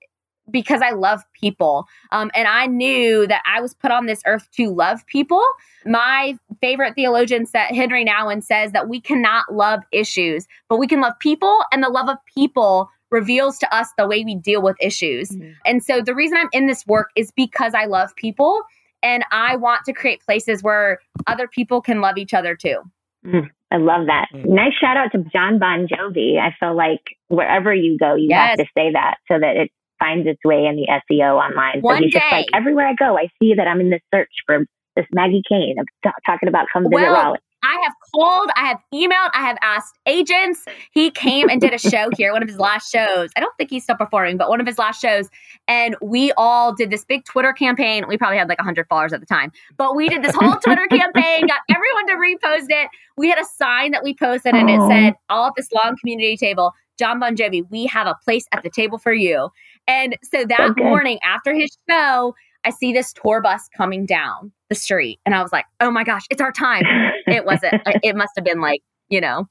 because 0.50 0.82
I 0.82 0.90
love 0.90 1.22
people. 1.40 1.86
Um, 2.10 2.30
and 2.34 2.48
I 2.48 2.66
knew 2.66 3.26
that 3.26 3.42
I 3.46 3.60
was 3.60 3.74
put 3.74 3.90
on 3.90 4.06
this 4.06 4.22
earth 4.26 4.48
to 4.56 4.70
love 4.70 5.06
people. 5.06 5.42
My 5.86 6.36
favorite 6.60 6.94
theologian 6.94 7.46
said, 7.46 7.68
Henry 7.68 8.04
Nouwen 8.04 8.42
says 8.42 8.72
that 8.72 8.88
we 8.88 9.00
cannot 9.00 9.54
love 9.54 9.80
issues, 9.92 10.46
but 10.68 10.78
we 10.78 10.86
can 10.86 11.00
love 11.00 11.14
people, 11.20 11.60
and 11.72 11.82
the 11.82 11.88
love 11.88 12.08
of 12.08 12.18
people 12.34 12.90
reveals 13.10 13.58
to 13.58 13.74
us 13.74 13.88
the 13.96 14.08
way 14.08 14.24
we 14.24 14.34
deal 14.34 14.62
with 14.62 14.76
issues. 14.80 15.30
Mm-hmm. 15.30 15.52
And 15.66 15.84
so 15.84 16.00
the 16.00 16.14
reason 16.14 16.38
I'm 16.38 16.48
in 16.52 16.66
this 16.66 16.86
work 16.86 17.10
is 17.14 17.30
because 17.30 17.74
I 17.74 17.84
love 17.84 18.16
people 18.16 18.62
and 19.02 19.24
I 19.30 19.56
want 19.56 19.84
to 19.84 19.92
create 19.92 20.22
places 20.22 20.62
where 20.62 20.98
other 21.26 21.46
people 21.46 21.82
can 21.82 22.00
love 22.00 22.16
each 22.16 22.32
other 22.32 22.56
too. 22.56 22.78
Mm, 23.24 23.50
I 23.70 23.76
love 23.76 24.06
that. 24.06 24.28
Mm. 24.34 24.46
Nice 24.46 24.72
shout 24.80 24.96
out 24.96 25.12
to 25.12 25.18
John 25.32 25.58
Bon 25.58 25.86
Jovi. 25.86 26.38
I 26.38 26.54
feel 26.58 26.74
like 26.74 27.02
wherever 27.28 27.74
you 27.74 27.98
go, 27.98 28.14
you 28.14 28.28
yes. 28.30 28.50
have 28.50 28.58
to 28.58 28.64
say 28.74 28.92
that 28.92 29.16
so 29.28 29.38
that 29.38 29.56
it 29.56 29.70
finds 30.02 30.26
its 30.26 30.40
way 30.44 30.66
in 30.66 30.76
the 30.76 30.88
SEO 31.10 31.34
online. 31.34 31.80
One 31.80 31.98
so 31.98 32.02
he's 32.02 32.12
day. 32.12 32.18
just 32.18 32.32
like, 32.32 32.46
everywhere 32.54 32.88
I 32.88 32.94
go, 32.94 33.16
I 33.16 33.28
see 33.40 33.54
that 33.54 33.68
I'm 33.68 33.80
in 33.80 33.90
this 33.90 34.00
search 34.12 34.30
for 34.46 34.64
this 34.96 35.06
Maggie 35.12 35.42
Kane. 35.48 35.76
I'm 35.78 35.86
t- 36.02 36.10
talking 36.26 36.48
about 36.48 36.66
come 36.72 36.84
visit 36.84 36.94
well, 36.94 37.12
Raleigh. 37.12 37.38
I 37.64 37.80
have 37.84 37.92
called, 38.12 38.50
I 38.56 38.66
have 38.66 38.78
emailed, 38.92 39.30
I 39.34 39.46
have 39.46 39.56
asked 39.62 39.96
agents. 40.06 40.64
He 40.90 41.12
came 41.12 41.48
and 41.48 41.60
did 41.60 41.72
a 41.72 41.78
show 41.78 42.10
here, 42.16 42.32
one 42.32 42.42
of 42.42 42.48
his 42.48 42.58
last 42.58 42.90
shows. 42.90 43.30
I 43.36 43.40
don't 43.40 43.56
think 43.56 43.70
he's 43.70 43.84
still 43.84 43.96
performing, 43.96 44.36
but 44.36 44.48
one 44.48 44.60
of 44.60 44.66
his 44.66 44.78
last 44.78 45.00
shows. 45.00 45.28
And 45.68 45.94
we 46.02 46.32
all 46.32 46.74
did 46.74 46.90
this 46.90 47.04
big 47.04 47.24
Twitter 47.24 47.52
campaign. 47.52 48.04
We 48.08 48.18
probably 48.18 48.38
had 48.38 48.48
like 48.48 48.58
100 48.58 48.88
followers 48.88 49.12
at 49.12 49.20
the 49.20 49.26
time, 49.26 49.52
but 49.76 49.94
we 49.94 50.08
did 50.08 50.24
this 50.24 50.34
whole 50.34 50.56
Twitter 50.56 50.86
campaign, 50.90 51.46
got 51.46 51.60
everyone 51.70 52.06
to 52.08 52.14
repost 52.14 52.66
it. 52.68 52.88
We 53.16 53.28
had 53.28 53.38
a 53.38 53.44
sign 53.44 53.92
that 53.92 54.02
we 54.02 54.12
posted 54.12 54.54
and 54.54 54.68
it 54.68 54.80
said, 54.88 55.14
all 55.30 55.46
at 55.46 55.52
this 55.56 55.68
long 55.72 55.96
community 56.00 56.36
table, 56.36 56.72
John 56.98 57.20
Bon 57.20 57.36
Jovi, 57.36 57.62
we 57.70 57.86
have 57.86 58.06
a 58.06 58.16
place 58.24 58.46
at 58.52 58.62
the 58.62 58.70
table 58.70 58.98
for 58.98 59.12
you. 59.12 59.50
And 59.86 60.16
so 60.22 60.44
that 60.44 60.60
okay. 60.60 60.82
morning 60.82 61.18
after 61.24 61.54
his 61.54 61.76
show, 61.88 62.34
I 62.64 62.70
see 62.70 62.92
this 62.92 63.12
tour 63.12 63.40
bus 63.40 63.68
coming 63.76 64.06
down 64.06 64.52
the 64.68 64.74
street. 64.74 65.20
And 65.26 65.34
I 65.34 65.42
was 65.42 65.52
like, 65.52 65.64
oh 65.80 65.90
my 65.90 66.04
gosh, 66.04 66.22
it's 66.30 66.40
our 66.40 66.52
time. 66.52 66.84
it 67.26 67.44
wasn't, 67.44 67.74
uh, 67.86 67.98
it 68.02 68.16
must 68.16 68.32
have 68.36 68.44
been 68.44 68.60
like, 68.60 68.82
you 69.08 69.20
know, 69.20 69.46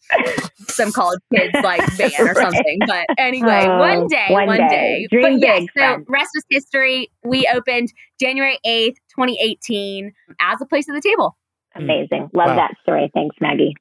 some 0.68 0.92
college 0.92 1.20
kids 1.34 1.54
like 1.62 1.86
band 1.98 2.14
or 2.20 2.34
something. 2.34 2.80
But 2.88 3.06
anyway, 3.18 3.66
oh, 3.68 3.78
one 3.78 4.08
day, 4.08 4.26
one, 4.30 4.48
one 4.48 4.68
day. 4.68 5.08
day. 5.12 5.22
but 5.22 5.40
yes, 5.40 5.66
so 5.78 6.04
rest 6.08 6.32
is 6.36 6.44
history. 6.50 7.12
We 7.24 7.48
opened 7.54 7.94
January 8.20 8.58
8th, 8.66 8.96
2018 9.16 10.14
as 10.40 10.62
a 10.62 10.66
place 10.66 10.90
at 10.90 10.94
the 10.94 11.02
table. 11.02 11.38
Hmm. 11.76 11.84
Amazing. 11.84 12.30
Love 12.34 12.48
wow. 12.48 12.56
that 12.56 12.74
story. 12.82 13.12
Thanks, 13.14 13.36
Maggie. 13.40 13.76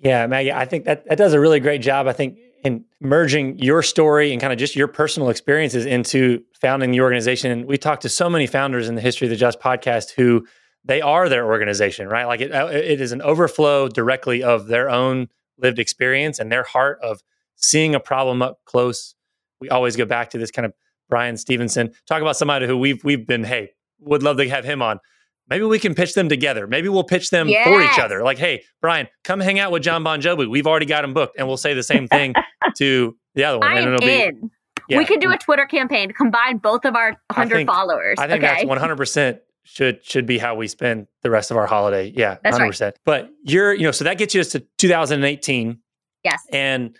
Yeah, 0.00 0.26
Maggie, 0.26 0.52
I 0.52 0.66
think 0.66 0.84
that, 0.84 1.08
that 1.08 1.16
does 1.16 1.32
a 1.32 1.40
really 1.40 1.60
great 1.60 1.80
job. 1.80 2.06
I 2.06 2.12
think 2.12 2.36
in 2.64 2.84
merging 3.00 3.58
your 3.58 3.82
story 3.82 4.32
and 4.32 4.40
kind 4.40 4.52
of 4.52 4.58
just 4.58 4.74
your 4.76 4.88
personal 4.88 5.28
experiences 5.28 5.86
into 5.86 6.42
founding 6.60 6.90
the 6.90 7.00
organization. 7.00 7.50
And 7.50 7.66
we 7.66 7.78
talked 7.78 8.02
to 8.02 8.08
so 8.08 8.28
many 8.28 8.46
founders 8.46 8.88
in 8.88 8.94
the 8.94 9.00
history 9.00 9.26
of 9.26 9.30
the 9.30 9.36
Just 9.36 9.60
podcast 9.60 10.10
who 10.10 10.46
they 10.84 11.00
are 11.00 11.28
their 11.28 11.46
organization, 11.46 12.08
right? 12.08 12.26
Like 12.26 12.40
it, 12.40 12.52
uh, 12.52 12.66
it 12.66 13.00
is 13.00 13.12
an 13.12 13.22
overflow 13.22 13.88
directly 13.88 14.42
of 14.42 14.66
their 14.66 14.88
own 14.88 15.28
lived 15.58 15.78
experience 15.78 16.38
and 16.38 16.50
their 16.50 16.62
heart 16.62 16.98
of 17.02 17.22
seeing 17.56 17.94
a 17.94 18.00
problem 18.00 18.42
up 18.42 18.60
close. 18.64 19.14
We 19.60 19.68
always 19.68 19.96
go 19.96 20.04
back 20.04 20.30
to 20.30 20.38
this 20.38 20.50
kind 20.50 20.66
of 20.66 20.72
Bryan 21.08 21.36
Stevenson. 21.36 21.92
Talk 22.08 22.22
about 22.22 22.36
somebody 22.36 22.66
who 22.66 22.76
we've 22.76 23.02
we've 23.04 23.26
been, 23.26 23.44
hey, 23.44 23.70
would 24.00 24.22
love 24.22 24.36
to 24.38 24.48
have 24.48 24.64
him 24.64 24.82
on 24.82 25.00
maybe 25.48 25.64
we 25.64 25.78
can 25.78 25.94
pitch 25.94 26.14
them 26.14 26.28
together. 26.28 26.66
Maybe 26.66 26.88
we'll 26.88 27.04
pitch 27.04 27.30
them 27.30 27.48
yes. 27.48 27.66
for 27.66 27.82
each 27.82 27.98
other. 27.98 28.22
Like, 28.22 28.38
hey, 28.38 28.64
Bryan, 28.80 29.08
come 29.24 29.40
hang 29.40 29.58
out 29.58 29.72
with 29.72 29.82
John 29.82 30.02
Bon 30.02 30.20
Jovi. 30.20 30.48
We've 30.48 30.66
already 30.66 30.86
got 30.86 31.04
him 31.04 31.14
booked, 31.14 31.36
and 31.38 31.46
we'll 31.46 31.56
say 31.56 31.74
the 31.74 31.82
same 31.82 32.08
thing 32.08 32.34
to 32.78 33.16
the 33.34 33.44
other 33.44 33.58
one. 33.58 33.68
I'm 33.68 33.94
in. 33.94 34.40
Be, 34.40 34.48
yeah. 34.88 34.98
We 34.98 35.04
could 35.04 35.20
do 35.20 35.32
a 35.32 35.38
Twitter 35.38 35.66
campaign, 35.66 36.12
combine 36.12 36.58
both 36.58 36.84
of 36.84 36.94
our 36.94 37.16
hundred 37.32 37.66
followers. 37.66 38.18
I 38.18 38.28
think 38.28 38.44
okay? 38.44 38.54
that's 38.54 38.64
one 38.64 38.78
hundred 38.78 38.96
percent 38.96 39.40
should 39.64 40.04
should 40.04 40.26
be 40.26 40.38
how 40.38 40.54
we 40.54 40.68
spend 40.68 41.08
the 41.22 41.30
rest 41.30 41.50
of 41.50 41.56
our 41.56 41.66
holiday. 41.66 42.12
Yeah, 42.14 42.36
hundred 42.44 42.68
percent. 42.68 42.96
Right. 43.06 43.22
But 43.22 43.30
you're, 43.42 43.74
you 43.74 43.82
know, 43.82 43.90
so 43.90 44.04
that 44.04 44.18
gets 44.18 44.34
you 44.34 44.44
to 44.44 44.60
2018. 44.78 45.78
Yes. 46.22 46.42
And 46.52 46.96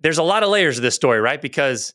there's 0.00 0.18
a 0.18 0.22
lot 0.22 0.42
of 0.42 0.50
layers 0.50 0.78
of 0.78 0.82
this 0.82 0.94
story, 0.94 1.20
right? 1.20 1.40
Because 1.40 1.94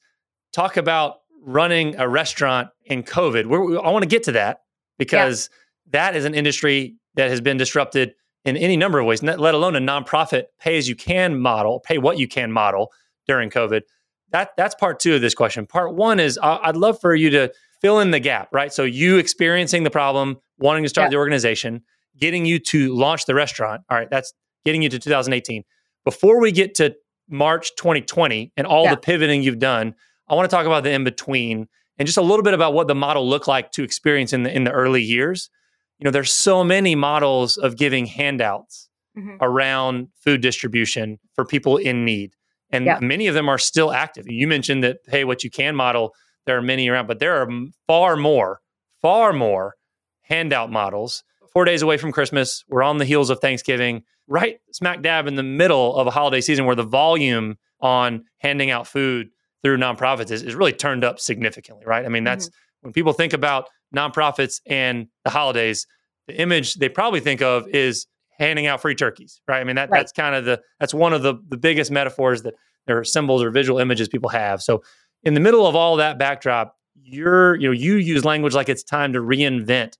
talk 0.53 0.77
about 0.77 1.17
running 1.43 1.95
a 1.99 2.07
restaurant 2.07 2.69
in 2.86 3.03
COVID. 3.03 3.45
We're, 3.45 3.79
I 3.79 3.89
want 3.89 4.03
to 4.03 4.10
get 4.10 4.23
to 4.23 4.33
that 4.33 4.62
because. 4.97 5.49
Yeah 5.51 5.57
that 5.91 6.15
is 6.15 6.26
an 6.26 6.34
industry 6.34 6.95
that 7.15 7.30
has 7.30 7.41
been 7.41 7.58
disrupted 7.58 8.13
in 8.45 8.56
any 8.56 8.78
number 8.78 9.00
of 9.00 9.06
ways, 9.06 9.21
let 9.21 9.54
alone 9.54 9.76
a 9.76 9.80
nonprofit 9.80 10.45
pay 10.60 10.78
as 10.78 10.88
you 10.88 10.95
can 10.95 11.39
model, 11.39 11.82
pay 11.82 11.97
what 11.97 12.17
you 12.17 12.28
can 12.28 12.52
model 12.52 12.91
during 13.28 13.50
COVID. 13.50 13.82
That 14.32 14.52
that's 14.58 14.76
part 14.76 15.00
two 15.00 15.15
of 15.15 15.21
this 15.21 15.34
question. 15.34 15.67
Part 15.67 15.95
one 15.95 16.19
is 16.19 16.39
I'd 16.41 16.78
love 16.78 17.00
for 17.00 17.13
you 17.13 17.30
to 17.32 17.52
fill 17.82 18.00
in 18.00 18.12
the 18.12 18.19
gap, 18.19 18.50
right? 18.52 18.71
So 18.71 18.84
you 18.84 19.17
experiencing 19.17 19.84
the 19.84 19.89
problem, 19.89 20.38
wanting 20.60 20.84
to 20.84 20.89
start 20.89 21.06
yeah. 21.06 21.12
the 21.12 21.17
organization, 21.17 21.84
getting 22.17 22.45
you 22.45 22.60
to 22.60 22.93
launch 22.95 23.26
the 23.26 23.36
restaurant. 23.36 23.82
All 23.89 23.97
right, 23.97 24.10
that's 24.10 24.34
getting 24.65 24.82
you 24.82 24.89
to 24.89 25.00
2018. 25.00 25.63
Before 26.06 26.39
we 26.39 26.52
get 26.52 26.76
to 26.76 26.95
March 27.30 27.76
2020 27.76 28.54
and 28.56 28.65
all 28.65 28.86
yeah. 28.86 28.91
the 28.91 28.97
pivoting 28.97 29.43
you've 29.43 29.60
done, 29.60 29.93
I 30.30 30.36
want 30.36 30.50
to 30.50 30.56
talk 30.56 30.65
about 30.65 30.84
the 30.84 30.91
in 30.91 31.04
between 31.04 31.67
and 31.97 32.06
just 32.06 32.17
a 32.17 32.21
little 32.21 32.43
bit 32.43 32.54
about 32.54 32.73
what 32.73 32.88
the 32.88 32.95
model 32.95 33.28
looked 33.28 33.47
like 33.47 33.71
to 33.71 33.84
experience 33.84 34.34
in 34.34 34.43
the 34.43 34.56
in 34.56 34.63
the 34.63 34.71
early 34.71 35.02
years 35.02 35.50
you 35.99 36.05
know, 36.05 36.12
there's 36.12 36.31
so 36.31 36.63
many 36.63 36.95
models 36.95 37.57
of 37.57 37.77
giving 37.77 38.05
handouts 38.05 38.89
mm-hmm. 39.17 39.38
around 39.41 40.10
food 40.23 40.41
distribution 40.41 41.19
for 41.33 41.45
people 41.45 41.77
in 41.77 42.05
need. 42.05 42.33
And 42.69 42.86
yeah. 42.86 42.99
many 43.01 43.27
of 43.27 43.33
them 43.33 43.49
are 43.49 43.57
still 43.57 43.91
active. 43.91 44.25
You 44.27 44.47
mentioned 44.47 44.83
that, 44.83 44.97
hey, 45.07 45.23
what 45.23 45.43
you 45.43 45.49
can 45.49 45.75
model, 45.75 46.13
there 46.45 46.57
are 46.57 46.62
many 46.62 46.88
around, 46.89 47.07
but 47.07 47.19
there 47.19 47.41
are 47.41 47.49
far 47.88 48.15
more, 48.15 48.60
far 49.01 49.33
more 49.33 49.75
handout 50.21 50.71
models. 50.71 51.23
Four 51.53 51.65
days 51.65 51.81
away 51.81 51.97
from 51.97 52.12
Christmas, 52.12 52.63
we're 52.67 52.83
on 52.83 52.97
the 52.97 53.05
heels 53.05 53.29
of 53.29 53.39
Thanksgiving, 53.39 54.03
right 54.27 54.60
smack 54.71 55.01
dab 55.01 55.27
in 55.27 55.36
the 55.36 55.43
middle 55.43 55.95
of 55.95 56.05
a 56.05 56.12
holiday 56.12 56.41
season 56.41 56.65
where 56.65 56.75
the 56.75 56.83
volume 56.83 57.55
on 57.79 58.25
handing 58.39 58.69
out 58.69 58.86
food 58.86 59.29
through 59.63 59.77
nonprofits 59.77 60.29
is, 60.29 60.43
is 60.43 60.55
really 60.55 60.73
turned 60.73 61.03
up 61.03 61.19
significantly, 61.19 61.86
right? 61.86 62.05
I 62.05 62.10
mean, 62.10 62.23
that's 62.23 62.47
mm-hmm. 62.47 62.88
when 62.88 62.93
people 62.93 63.13
think 63.13 63.33
about 63.33 63.69
nonprofits 63.95 64.62
and 64.65 65.08
the 65.23 65.30
holidays, 65.30 65.88
the 66.28 66.39
image 66.39 66.76
they 66.76 66.89
probably 66.89 67.19
think 67.19 67.41
of 67.41 67.67
is 67.69 68.08
handing 68.38 68.67
out 68.67 68.82
free 68.82 68.95
turkeys, 68.95 69.41
right? 69.47 69.60
I 69.60 69.63
mean, 69.63 69.76
that 69.76 69.89
right. 69.89 70.00
that's 70.00 70.12
kind 70.12 70.36
of 70.36 70.45
the 70.45 70.62
that's 70.80 70.93
one 70.93 71.13
of 71.13 71.23
the 71.23 71.36
the 71.50 71.58
biggest 71.58 71.91
metaphors 71.91 72.43
that 72.43 72.54
there 72.86 72.97
are 72.97 73.04
symbols 73.04 73.43
or 73.43 73.52
visual 73.52 73.80
images 73.80 74.08
people 74.08 74.30
have. 74.30 74.62
So 74.62 74.84
in 75.23 75.34
the 75.34 75.39
middle 75.39 75.65
of 75.65 75.76
all 75.76 75.95
that 75.97 76.17
backdrop, 76.17 76.76
you're 76.95 77.56
you 77.56 77.67
know 77.67 77.73
you 77.73 77.95
use 77.95 78.26
language 78.26 78.54
like 78.54 78.69
it's 78.69 78.84
time 78.84 79.13
to 79.13 79.19
reinvent 79.19 79.93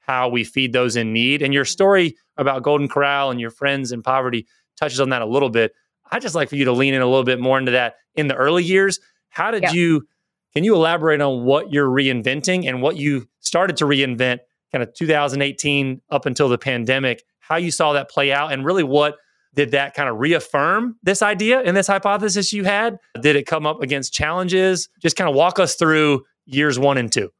how 0.00 0.28
we 0.28 0.44
feed 0.44 0.72
those 0.72 0.96
in 0.96 1.12
need. 1.12 1.42
And 1.42 1.54
your 1.54 1.64
story 1.64 2.16
about 2.36 2.62
Golden 2.62 2.88
Corral 2.88 3.30
and 3.30 3.40
your 3.40 3.50
friends 3.50 3.92
in 3.92 4.02
poverty 4.02 4.46
touches 4.76 5.00
on 5.00 5.10
that 5.10 5.22
a 5.22 5.26
little 5.26 5.50
bit. 5.50 5.72
I'd 6.10 6.22
just 6.22 6.34
like 6.34 6.48
for 6.48 6.56
you 6.56 6.64
to 6.64 6.72
lean 6.72 6.94
in 6.94 7.02
a 7.02 7.06
little 7.06 7.24
bit 7.24 7.38
more 7.38 7.58
into 7.58 7.72
that 7.72 7.94
in 8.16 8.26
the 8.26 8.34
early 8.34 8.64
years. 8.64 8.98
How 9.28 9.50
did 9.50 9.62
yeah. 9.62 9.72
you 9.72 10.08
can 10.54 10.64
you 10.64 10.74
elaborate 10.74 11.20
on 11.20 11.44
what 11.44 11.72
you're 11.72 11.88
reinventing 11.88 12.68
and 12.68 12.82
what 12.82 12.96
you 12.96 13.28
started 13.40 13.76
to 13.78 13.84
reinvent 13.84 14.38
kind 14.72 14.82
of 14.82 14.92
2018 14.94 16.00
up 16.10 16.26
until 16.26 16.48
the 16.48 16.58
pandemic, 16.58 17.22
how 17.40 17.56
you 17.56 17.70
saw 17.70 17.92
that 17.92 18.10
play 18.10 18.32
out 18.32 18.52
and 18.52 18.64
really 18.64 18.84
what 18.84 19.16
did 19.54 19.72
that 19.72 19.94
kind 19.94 20.08
of 20.08 20.18
reaffirm 20.18 20.96
this 21.02 21.22
idea 21.22 21.60
and 21.60 21.76
this 21.76 21.86
hypothesis 21.86 22.52
you 22.52 22.64
had? 22.64 22.98
Did 23.20 23.36
it 23.36 23.46
come 23.46 23.66
up 23.66 23.82
against 23.82 24.12
challenges? 24.12 24.88
Just 25.02 25.16
kind 25.16 25.28
of 25.28 25.34
walk 25.34 25.58
us 25.58 25.74
through 25.74 26.24
years 26.46 26.78
one 26.78 26.98
and 26.98 27.12
two. 27.12 27.30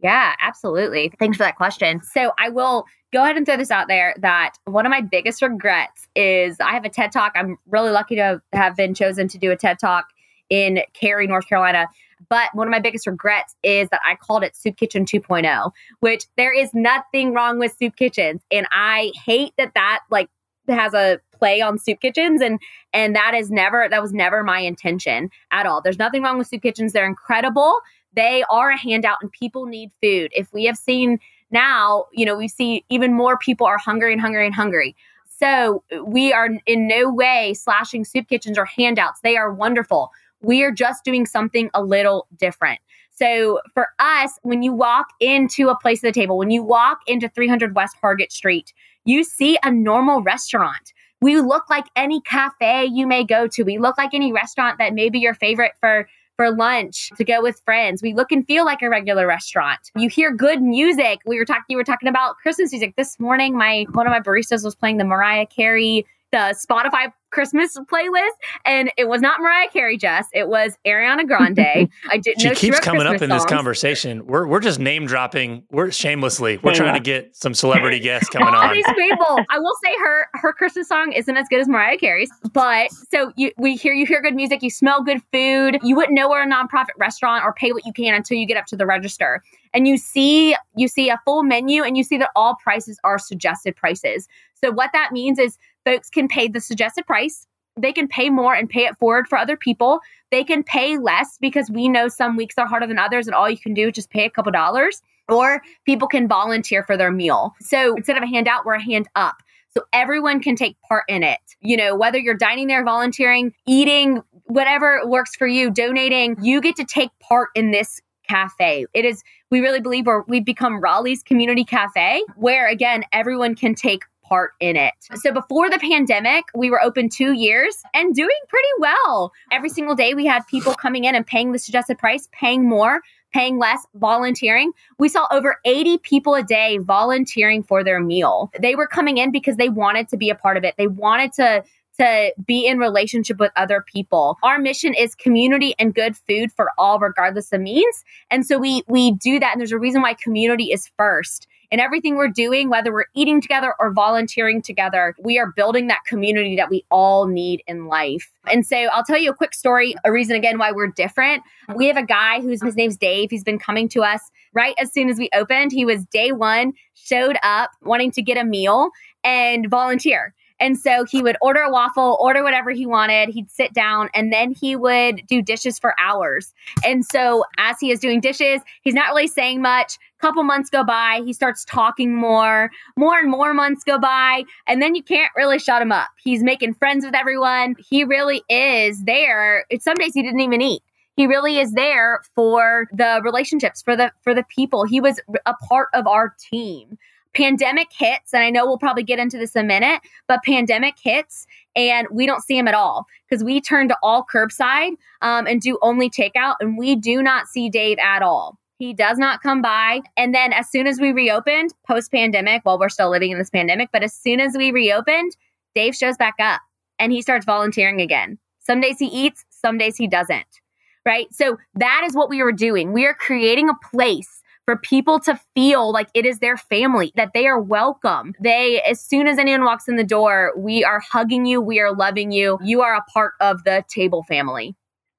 Yeah, 0.00 0.34
absolutely. 0.40 1.12
Thanks 1.18 1.36
for 1.36 1.42
that 1.42 1.56
question. 1.56 2.00
So 2.02 2.32
I 2.38 2.50
will 2.50 2.84
go 3.12 3.24
ahead 3.24 3.36
and 3.36 3.44
throw 3.44 3.56
this 3.56 3.70
out 3.70 3.88
there 3.88 4.14
that 4.18 4.52
one 4.64 4.86
of 4.86 4.90
my 4.90 5.00
biggest 5.00 5.42
regrets 5.42 6.06
is 6.14 6.56
I 6.60 6.72
have 6.72 6.84
a 6.84 6.88
TED 6.88 7.10
Talk. 7.10 7.32
I'm 7.34 7.56
really 7.66 7.90
lucky 7.90 8.14
to 8.16 8.40
have 8.52 8.76
been 8.76 8.94
chosen 8.94 9.26
to 9.28 9.38
do 9.38 9.50
a 9.50 9.56
TED 9.56 9.78
Talk 9.80 10.06
in 10.50 10.80
Cary, 10.94 11.26
North 11.26 11.48
Carolina. 11.48 11.88
But 12.28 12.54
one 12.54 12.66
of 12.66 12.70
my 12.70 12.80
biggest 12.80 13.06
regrets 13.06 13.54
is 13.62 13.88
that 13.90 14.00
I 14.06 14.16
called 14.16 14.44
it 14.44 14.56
Soup 14.56 14.76
Kitchen 14.76 15.04
2.0, 15.04 15.72
which 16.00 16.24
there 16.36 16.52
is 16.52 16.70
nothing 16.74 17.32
wrong 17.32 17.58
with 17.58 17.76
soup 17.78 17.96
kitchens. 17.96 18.42
And 18.50 18.66
I 18.70 19.12
hate 19.24 19.52
that 19.58 19.72
that 19.74 20.00
like 20.10 20.28
has 20.68 20.94
a 20.94 21.20
play 21.32 21.60
on 21.60 21.78
soup 21.78 22.00
kitchens 22.00 22.42
and 22.42 22.58
and 22.92 23.14
that 23.16 23.32
is 23.34 23.50
never 23.50 23.88
that 23.88 24.02
was 24.02 24.12
never 24.12 24.42
my 24.42 24.60
intention 24.60 25.30
at 25.50 25.66
all. 25.66 25.80
There's 25.80 25.98
nothing 25.98 26.22
wrong 26.22 26.38
with 26.38 26.48
soup 26.48 26.62
kitchens. 26.62 26.92
They're 26.92 27.06
incredible. 27.06 27.74
They 28.14 28.44
are 28.50 28.70
a 28.70 28.78
handout 28.78 29.18
and 29.22 29.30
people 29.30 29.66
need 29.66 29.90
food. 30.02 30.32
If 30.34 30.52
we 30.52 30.64
have 30.64 30.76
seen 30.76 31.20
now, 31.50 32.06
you 32.12 32.26
know, 32.26 32.36
we 32.36 32.48
see 32.48 32.84
even 32.90 33.14
more 33.14 33.38
people 33.38 33.66
are 33.66 33.78
hungry 33.78 34.12
and 34.12 34.20
hungry 34.20 34.46
and 34.46 34.54
hungry. 34.54 34.96
So 35.28 35.84
we 36.04 36.32
are 36.32 36.48
in 36.66 36.88
no 36.88 37.10
way 37.10 37.54
slashing 37.54 38.04
soup 38.04 38.28
kitchens 38.28 38.58
or 38.58 38.64
handouts. 38.64 39.20
They 39.20 39.36
are 39.36 39.52
wonderful. 39.52 40.10
We 40.40 40.62
are 40.62 40.70
just 40.70 41.04
doing 41.04 41.26
something 41.26 41.70
a 41.74 41.82
little 41.82 42.26
different. 42.36 42.80
So 43.18 43.60
for 43.74 43.88
us, 43.98 44.38
when 44.42 44.62
you 44.62 44.72
walk 44.72 45.08
into 45.18 45.68
a 45.68 45.76
place 45.76 46.04
at 46.04 46.08
the 46.08 46.20
table, 46.20 46.38
when 46.38 46.50
you 46.50 46.62
walk 46.62 47.00
into 47.06 47.28
300 47.28 47.74
West 47.74 47.96
Hargett 48.02 48.30
Street, 48.30 48.72
you 49.04 49.24
see 49.24 49.58
a 49.64 49.70
normal 49.70 50.22
restaurant. 50.22 50.92
We 51.20 51.40
look 51.40 51.68
like 51.68 51.86
any 51.96 52.20
cafe 52.20 52.84
you 52.84 53.06
may 53.08 53.24
go 53.24 53.48
to. 53.48 53.64
We 53.64 53.78
look 53.78 53.98
like 53.98 54.14
any 54.14 54.32
restaurant 54.32 54.78
that 54.78 54.94
may 54.94 55.08
be 55.08 55.18
your 55.18 55.34
favorite 55.34 55.72
for 55.80 56.08
for 56.36 56.52
lunch 56.52 57.10
to 57.16 57.24
go 57.24 57.42
with 57.42 57.60
friends. 57.64 58.00
We 58.00 58.14
look 58.14 58.30
and 58.30 58.46
feel 58.46 58.64
like 58.64 58.80
a 58.80 58.88
regular 58.88 59.26
restaurant. 59.26 59.80
You 59.96 60.08
hear 60.08 60.32
good 60.32 60.62
music. 60.62 61.18
We 61.26 61.36
were 61.36 61.44
talking 61.44 61.64
you 61.68 61.76
were 61.76 61.82
talking 61.82 62.08
about 62.08 62.36
Christmas 62.36 62.70
music 62.70 62.94
this 62.96 63.18
morning. 63.18 63.58
My 63.58 63.86
one 63.92 64.06
of 64.06 64.12
my 64.12 64.20
baristas 64.20 64.62
was 64.62 64.76
playing 64.76 64.98
the 64.98 65.04
Mariah 65.04 65.46
Carey 65.46 66.06
the 66.30 66.54
Spotify 66.54 67.12
Christmas 67.30 67.76
playlist, 67.92 68.30
and 68.64 68.90
it 68.96 69.08
was 69.08 69.20
not 69.20 69.40
Mariah 69.40 69.68
Carey, 69.70 69.98
Jes. 70.00 70.26
It 70.32 70.48
was 70.48 70.76
Ariana 70.86 71.26
Grande. 71.26 71.58
I 72.10 72.18
didn't. 72.18 72.40
She 72.40 72.48
know 72.48 72.54
keeps 72.54 72.76
she 72.76 72.82
coming 72.82 73.02
Christmas 73.02 73.16
up 73.16 73.22
in 73.22 73.30
songs. 73.30 73.42
this 73.42 73.50
conversation. 73.50 74.26
We're 74.26 74.46
we're 74.46 74.60
just 74.60 74.78
name 74.78 75.06
dropping. 75.06 75.64
We're 75.70 75.90
shamelessly. 75.90 76.58
We're 76.58 76.74
trying 76.74 76.94
to 76.94 77.00
get 77.00 77.36
some 77.36 77.54
celebrity 77.54 78.00
guests 78.00 78.28
coming 78.30 78.48
All 78.48 78.62
on. 78.62 78.74
these 78.74 78.86
people. 78.96 79.38
I 79.50 79.58
will 79.58 79.74
say 79.82 79.94
her 79.98 80.26
her 80.34 80.52
Christmas 80.52 80.88
song 80.88 81.12
isn't 81.12 81.36
as 81.36 81.46
good 81.48 81.60
as 81.60 81.68
Mariah 81.68 81.98
Carey's, 81.98 82.30
but 82.52 82.90
so 83.10 83.32
you 83.36 83.52
we 83.58 83.76
hear 83.76 83.92
you 83.92 84.06
hear 84.06 84.22
good 84.22 84.34
music, 84.34 84.62
you 84.62 84.70
smell 84.70 85.02
good 85.02 85.20
food. 85.32 85.78
You 85.82 85.96
wouldn't 85.96 86.14
know 86.14 86.28
we're 86.28 86.42
a 86.42 86.46
nonprofit 86.50 86.96
restaurant 86.98 87.44
or 87.44 87.52
pay 87.52 87.72
what 87.72 87.84
you 87.84 87.92
can 87.92 88.14
until 88.14 88.36
you 88.36 88.46
get 88.46 88.56
up 88.56 88.66
to 88.66 88.76
the 88.76 88.86
register. 88.86 89.42
And 89.74 89.86
you 89.86 89.98
see 89.98 90.56
you 90.76 90.88
see 90.88 91.10
a 91.10 91.20
full 91.24 91.42
menu 91.42 91.82
and 91.82 91.96
you 91.96 92.04
see 92.04 92.16
that 92.18 92.30
all 92.34 92.56
prices 92.62 92.98
are 93.04 93.18
suggested 93.18 93.76
prices. 93.76 94.28
So 94.54 94.72
what 94.72 94.90
that 94.92 95.12
means 95.12 95.38
is 95.38 95.56
folks 95.88 96.10
can 96.10 96.28
pay 96.28 96.48
the 96.48 96.60
suggested 96.60 97.06
price. 97.06 97.46
They 97.80 97.92
can 97.92 98.08
pay 98.08 98.28
more 98.28 98.54
and 98.54 98.68
pay 98.68 98.84
it 98.84 98.98
forward 98.98 99.26
for 99.28 99.38
other 99.38 99.56
people. 99.56 100.00
They 100.30 100.44
can 100.44 100.62
pay 100.62 100.98
less 100.98 101.38
because 101.40 101.70
we 101.70 101.88
know 101.88 102.08
some 102.08 102.36
weeks 102.36 102.56
are 102.58 102.66
harder 102.66 102.86
than 102.86 102.98
others, 102.98 103.26
and 103.26 103.34
all 103.34 103.48
you 103.48 103.56
can 103.56 103.72
do 103.72 103.88
is 103.88 103.94
just 103.94 104.10
pay 104.10 104.24
a 104.24 104.30
couple 104.30 104.52
dollars. 104.52 105.00
Or 105.28 105.62
people 105.84 106.08
can 106.08 106.26
volunteer 106.26 106.82
for 106.82 106.96
their 106.96 107.12
meal. 107.12 107.54
So 107.60 107.94
instead 107.94 108.16
of 108.16 108.22
a 108.22 108.26
handout, 108.26 108.64
we're 108.64 108.74
a 108.74 108.82
hand 108.82 109.08
up. 109.14 109.36
So 109.70 109.82
everyone 109.92 110.40
can 110.40 110.56
take 110.56 110.76
part 110.88 111.04
in 111.08 111.22
it. 111.22 111.40
You 111.60 111.76
know, 111.76 111.94
whether 111.94 112.18
you're 112.18 112.34
dining 112.34 112.66
there, 112.66 112.82
volunteering, 112.82 113.54
eating, 113.66 114.22
whatever 114.44 115.02
works 115.06 115.36
for 115.36 115.46
you, 115.46 115.70
donating, 115.70 116.36
you 116.42 116.60
get 116.60 116.76
to 116.76 116.84
take 116.84 117.10
part 117.20 117.50
in 117.54 117.70
this 117.70 118.00
cafe. 118.26 118.86
It 118.94 119.04
is, 119.04 119.22
we 119.50 119.60
really 119.60 119.80
believe 119.80 120.06
we're, 120.06 120.22
we've 120.22 120.44
become 120.44 120.80
Raleigh's 120.80 121.22
community 121.22 121.64
cafe, 121.64 122.22
where 122.36 122.66
again, 122.66 123.04
everyone 123.12 123.54
can 123.54 123.74
take 123.74 124.04
part 124.28 124.52
in 124.60 124.76
it. 124.76 124.94
So 125.16 125.32
before 125.32 125.70
the 125.70 125.78
pandemic, 125.78 126.44
we 126.54 126.70
were 126.70 126.82
open 126.82 127.08
two 127.08 127.32
years 127.32 127.82
and 127.94 128.14
doing 128.14 128.28
pretty 128.48 128.68
well. 128.78 129.32
Every 129.50 129.68
single 129.68 129.94
day, 129.94 130.14
we 130.14 130.26
had 130.26 130.46
people 130.46 130.74
coming 130.74 131.04
in 131.04 131.14
and 131.14 131.26
paying 131.26 131.52
the 131.52 131.58
suggested 131.58 131.98
price, 131.98 132.28
paying 132.32 132.68
more, 132.68 133.00
paying 133.32 133.58
less, 133.58 133.86
volunteering. 133.94 134.72
We 134.98 135.08
saw 135.08 135.26
over 135.30 135.56
80 135.64 135.98
people 135.98 136.34
a 136.34 136.42
day 136.42 136.78
volunteering 136.78 137.62
for 137.62 137.84
their 137.84 138.00
meal. 138.00 138.50
They 138.58 138.74
were 138.74 138.86
coming 138.86 139.18
in 139.18 139.32
because 139.32 139.56
they 139.56 139.68
wanted 139.68 140.08
to 140.08 140.16
be 140.16 140.30
a 140.30 140.34
part 140.34 140.56
of 140.56 140.64
it. 140.64 140.74
They 140.76 140.88
wanted 140.88 141.32
to 141.34 141.64
to 141.98 142.32
be 142.46 142.64
in 142.64 142.78
relationship 142.78 143.38
with 143.40 143.50
other 143.56 143.84
people. 143.84 144.38
Our 144.44 144.58
mission 144.58 144.94
is 144.94 145.16
community 145.16 145.74
and 145.80 145.92
good 145.92 146.16
food 146.16 146.52
for 146.52 146.70
all 146.78 147.00
regardless 147.00 147.52
of 147.52 147.60
means. 147.60 148.04
And 148.30 148.46
so 148.46 148.56
we 148.56 148.82
we 148.86 149.12
do 149.12 149.40
that 149.40 149.52
and 149.52 149.60
there's 149.60 149.72
a 149.72 149.78
reason 149.78 150.02
why 150.02 150.14
community 150.14 150.70
is 150.72 150.90
first. 150.96 151.48
In 151.70 151.80
everything 151.80 152.16
we're 152.16 152.28
doing, 152.28 152.70
whether 152.70 152.92
we're 152.92 153.04
eating 153.14 153.42
together 153.42 153.74
or 153.78 153.92
volunteering 153.92 154.62
together, 154.62 155.14
we 155.22 155.38
are 155.38 155.52
building 155.52 155.88
that 155.88 156.04
community 156.06 156.56
that 156.56 156.70
we 156.70 156.84
all 156.90 157.26
need 157.26 157.62
in 157.66 157.86
life. 157.86 158.30
And 158.50 158.66
so 158.66 158.76
I'll 158.76 159.04
tell 159.04 159.18
you 159.18 159.30
a 159.30 159.34
quick 159.34 159.52
story, 159.52 159.94
a 160.04 160.10
reason 160.10 160.34
again 160.34 160.58
why 160.58 160.72
we're 160.72 160.86
different. 160.86 161.42
We 161.76 161.86
have 161.86 161.98
a 161.98 162.02
guy 162.02 162.40
whose 162.40 162.62
his 162.62 162.76
name's 162.76 162.96
Dave. 162.96 163.30
He's 163.30 163.44
been 163.44 163.58
coming 163.58 163.88
to 163.90 164.02
us 164.02 164.20
right 164.54 164.74
as 164.78 164.92
soon 164.92 165.10
as 165.10 165.18
we 165.18 165.28
opened. 165.34 165.72
He 165.72 165.84
was 165.84 166.06
day 166.06 166.32
one, 166.32 166.72
showed 166.94 167.36
up 167.42 167.70
wanting 167.82 168.12
to 168.12 168.22
get 168.22 168.38
a 168.38 168.44
meal 168.44 168.90
and 169.22 169.68
volunteer. 169.68 170.34
And 170.60 170.78
so 170.78 171.04
he 171.04 171.22
would 171.22 171.36
order 171.40 171.60
a 171.60 171.70
waffle, 171.70 172.16
order 172.20 172.42
whatever 172.42 172.70
he 172.70 172.86
wanted. 172.86 173.28
He'd 173.28 173.50
sit 173.50 173.72
down 173.72 174.08
and 174.14 174.32
then 174.32 174.52
he 174.52 174.76
would 174.76 175.22
do 175.26 175.42
dishes 175.42 175.78
for 175.78 175.94
hours. 176.00 176.52
And 176.84 177.04
so 177.04 177.44
as 177.58 177.76
he 177.80 177.90
is 177.90 178.00
doing 178.00 178.20
dishes, 178.20 178.60
he's 178.82 178.94
not 178.94 179.08
really 179.08 179.28
saying 179.28 179.62
much. 179.62 179.98
Couple 180.20 180.42
months 180.42 180.68
go 180.68 180.82
by, 180.82 181.22
he 181.24 181.32
starts 181.32 181.64
talking 181.64 182.14
more. 182.14 182.70
More 182.96 183.18
and 183.18 183.30
more 183.30 183.54
months 183.54 183.84
go 183.84 184.00
by, 184.00 184.42
and 184.66 184.82
then 184.82 184.96
you 184.96 185.02
can't 185.02 185.30
really 185.36 185.60
shut 185.60 185.80
him 185.80 185.92
up. 185.92 186.08
He's 186.24 186.42
making 186.42 186.74
friends 186.74 187.04
with 187.04 187.14
everyone. 187.14 187.76
He 187.88 188.02
really 188.02 188.42
is 188.48 189.04
there. 189.04 189.64
It's 189.70 189.84
some 189.84 189.96
days 189.96 190.14
he 190.14 190.22
didn't 190.22 190.40
even 190.40 190.60
eat 190.60 190.82
he 191.18 191.26
really 191.26 191.58
is 191.58 191.72
there 191.72 192.20
for 192.36 192.86
the 192.92 193.20
relationships 193.24 193.82
for 193.82 193.96
the 193.96 194.12
for 194.22 194.34
the 194.34 194.44
people 194.44 194.84
he 194.84 195.00
was 195.00 195.18
a 195.46 195.54
part 195.68 195.88
of 195.92 196.06
our 196.06 196.32
team 196.38 196.96
pandemic 197.38 197.86
hits 197.96 198.34
and 198.34 198.42
i 198.42 198.50
know 198.50 198.66
we'll 198.66 198.78
probably 198.78 199.04
get 199.04 199.20
into 199.20 199.38
this 199.38 199.54
a 199.54 199.62
minute 199.62 200.00
but 200.26 200.42
pandemic 200.42 200.94
hits 201.00 201.46
and 201.76 202.08
we 202.10 202.26
don't 202.26 202.42
see 202.42 202.58
him 202.58 202.66
at 202.66 202.74
all 202.74 203.06
because 203.28 203.44
we 203.44 203.60
turn 203.60 203.88
to 203.88 203.96
all 204.02 204.26
curbside 204.30 204.96
um, 205.22 205.46
and 205.46 205.60
do 205.60 205.78
only 205.80 206.10
takeout 206.10 206.56
and 206.58 206.76
we 206.76 206.96
do 206.96 207.22
not 207.22 207.46
see 207.46 207.70
dave 207.70 207.96
at 207.98 208.22
all 208.22 208.58
he 208.80 208.92
does 208.92 209.18
not 209.18 209.40
come 209.40 209.62
by 209.62 210.00
and 210.16 210.34
then 210.34 210.52
as 210.52 210.68
soon 210.68 210.88
as 210.88 210.98
we 211.00 211.12
reopened 211.12 211.72
post 211.86 212.10
pandemic 212.10 212.60
well 212.64 212.78
we're 212.78 212.88
still 212.88 213.10
living 213.10 213.30
in 213.30 213.38
this 213.38 213.50
pandemic 213.50 213.88
but 213.92 214.02
as 214.02 214.12
soon 214.12 214.40
as 214.40 214.56
we 214.56 214.72
reopened 214.72 215.36
dave 215.76 215.94
shows 215.94 216.16
back 216.16 216.34
up 216.40 216.60
and 216.98 217.12
he 217.12 217.22
starts 217.22 217.46
volunteering 217.46 218.00
again 218.00 218.36
some 218.58 218.80
days 218.80 218.98
he 218.98 219.06
eats 219.06 219.44
some 219.50 219.78
days 219.78 219.96
he 219.96 220.08
doesn't 220.08 220.60
right? 221.06 221.32
So 221.32 221.56
that 221.76 222.02
is 222.04 222.14
what 222.14 222.28
we 222.28 222.42
are 222.42 222.52
doing. 222.52 222.92
We 222.92 223.06
are 223.06 223.14
creating 223.14 223.70
a 223.70 223.88
place 223.90 224.42
for 224.68 224.76
people 224.76 225.18
to 225.18 225.40
feel 225.54 225.90
like 225.90 226.08
it 226.12 226.26
is 226.26 226.40
their 226.40 226.58
family, 226.58 227.10
that 227.16 227.30
they 227.32 227.46
are 227.46 227.58
welcome. 227.58 228.34
They, 228.38 228.82
as 228.82 229.00
soon 229.00 229.26
as 229.26 229.38
anyone 229.38 229.64
walks 229.64 229.88
in 229.88 229.96
the 229.96 230.04
door, 230.04 230.52
we 230.58 230.84
are 230.84 231.00
hugging 231.00 231.46
you, 231.46 231.58
we 231.58 231.80
are 231.80 231.94
loving 231.94 232.32
you. 232.32 232.58
You 232.62 232.82
are 232.82 232.94
a 232.94 233.02
part 233.10 233.32
of 233.40 233.64
the 233.64 233.82
table 233.88 234.26
family. 234.28 234.76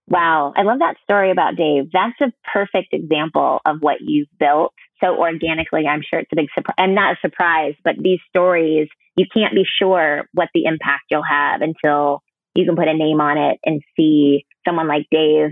Wow. 0.07 0.53
I 0.55 0.61
love 0.61 0.77
that 0.77 0.97
story 1.03 1.31
about 1.31 1.55
Dave. 1.55 1.85
That's 1.91 2.21
a 2.21 2.31
perfect 2.53 2.93
example 2.93 3.57
of 3.65 3.77
what 3.79 3.95
you've 4.01 4.27
built 4.39 4.71
so 5.03 5.17
organically. 5.17 5.87
I'm 5.87 6.03
sure 6.07 6.19
it's 6.19 6.31
a 6.31 6.35
big 6.35 6.49
surprise 6.53 6.75
and 6.77 6.93
not 6.93 7.13
a 7.13 7.17
surprise, 7.19 7.73
but 7.83 7.95
these 7.99 8.19
stories, 8.29 8.87
you 9.15 9.25
can't 9.33 9.55
be 9.55 9.65
sure 9.81 10.29
what 10.35 10.49
the 10.53 10.65
impact 10.65 11.05
you'll 11.09 11.23
have 11.27 11.61
until 11.63 12.21
you 12.53 12.65
can 12.65 12.75
put 12.75 12.87
a 12.87 12.93
name 12.93 13.19
on 13.19 13.39
it 13.39 13.57
and 13.65 13.81
see 13.97 14.45
someone 14.63 14.87
like 14.87 15.07
Dave 15.09 15.49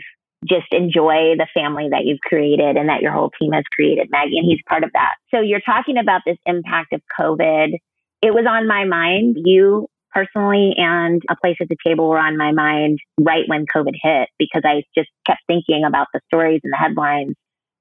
just 0.47 0.67
enjoy 0.71 1.35
the 1.37 1.47
family 1.53 1.87
that 1.91 2.05
you've 2.05 2.19
created 2.21 2.77
and 2.77 2.89
that 2.89 3.01
your 3.01 3.11
whole 3.11 3.31
team 3.39 3.51
has 3.51 3.63
created, 3.73 4.09
Maggie, 4.09 4.37
and 4.37 4.45
he's 4.47 4.61
part 4.67 4.83
of 4.83 4.91
that. 4.93 5.15
So 5.33 5.41
you're 5.41 5.61
talking 5.61 5.97
about 5.97 6.21
this 6.25 6.37
impact 6.45 6.93
of 6.93 7.01
COVID. 7.19 7.73
It 8.21 8.33
was 8.33 8.45
on 8.49 8.67
my 8.67 8.85
mind. 8.85 9.37
You 9.43 9.87
personally 10.13 10.73
and 10.77 11.21
a 11.29 11.35
place 11.35 11.57
at 11.61 11.69
the 11.69 11.77
table 11.85 12.09
were 12.09 12.17
on 12.17 12.37
my 12.37 12.51
mind 12.51 12.99
right 13.19 13.43
when 13.47 13.65
COVID 13.65 13.93
hit 14.01 14.29
because 14.39 14.63
I 14.65 14.83
just 14.95 15.09
kept 15.25 15.41
thinking 15.47 15.83
about 15.85 16.07
the 16.13 16.21
stories 16.27 16.61
and 16.63 16.73
the 16.73 16.77
headlines. 16.77 17.35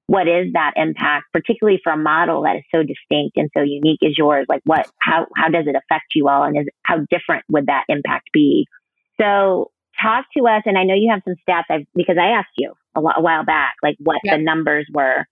What 0.05 0.27
is 0.27 0.53
that 0.53 0.73
impact, 0.77 1.25
particularly 1.33 1.81
for 1.83 1.91
a 1.91 1.97
model 1.97 2.43
that 2.43 2.55
is 2.57 2.63
so 2.73 2.79
distinct 2.79 3.35
and 3.35 3.49
so 3.55 3.61
unique 3.63 3.99
as 4.03 4.17
yours? 4.17 4.45
Like 4.47 4.61
what, 4.63 4.89
how, 5.01 5.25
how 5.35 5.49
does 5.49 5.65
it 5.67 5.75
affect 5.75 6.05
you 6.15 6.29
all? 6.29 6.43
And 6.43 6.57
is, 6.57 6.67
how 6.85 6.99
different 7.09 7.43
would 7.49 7.65
that 7.65 7.83
impact 7.89 8.29
be? 8.31 8.67
So 9.19 9.71
talk 10.01 10.25
to 10.37 10.47
us, 10.47 10.63
and 10.65 10.77
I 10.77 10.83
know 10.83 10.95
you 10.95 11.11
have 11.11 11.21
some 11.25 11.35
stats 11.47 11.63
I've, 11.69 11.85
because 11.95 12.17
I 12.19 12.27
asked 12.27 12.53
you 12.57 12.73
a, 12.95 12.99
a 12.99 13.21
while 13.21 13.45
back, 13.45 13.75
like 13.83 13.95
what 13.99 14.19
Yep. 14.23 14.37
the 14.37 14.43
numbers 14.43 14.87
were. 14.93 15.25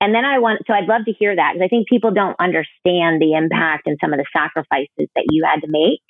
And 0.00 0.14
then 0.14 0.24
I 0.24 0.38
want, 0.40 0.62
so 0.66 0.74
I'd 0.74 0.88
love 0.88 1.04
to 1.04 1.12
hear 1.12 1.34
that 1.36 1.52
because 1.54 1.64
I 1.64 1.68
think 1.68 1.88
people 1.88 2.10
don't 2.10 2.36
understand 2.40 3.22
the 3.22 3.34
impact 3.36 3.86
and 3.86 3.96
some 4.00 4.12
of 4.12 4.18
the 4.18 4.26
sacrifices 4.32 5.08
that 5.14 5.26
you 5.30 5.44
had 5.44 5.60
to 5.60 5.68
make. 5.68 6.00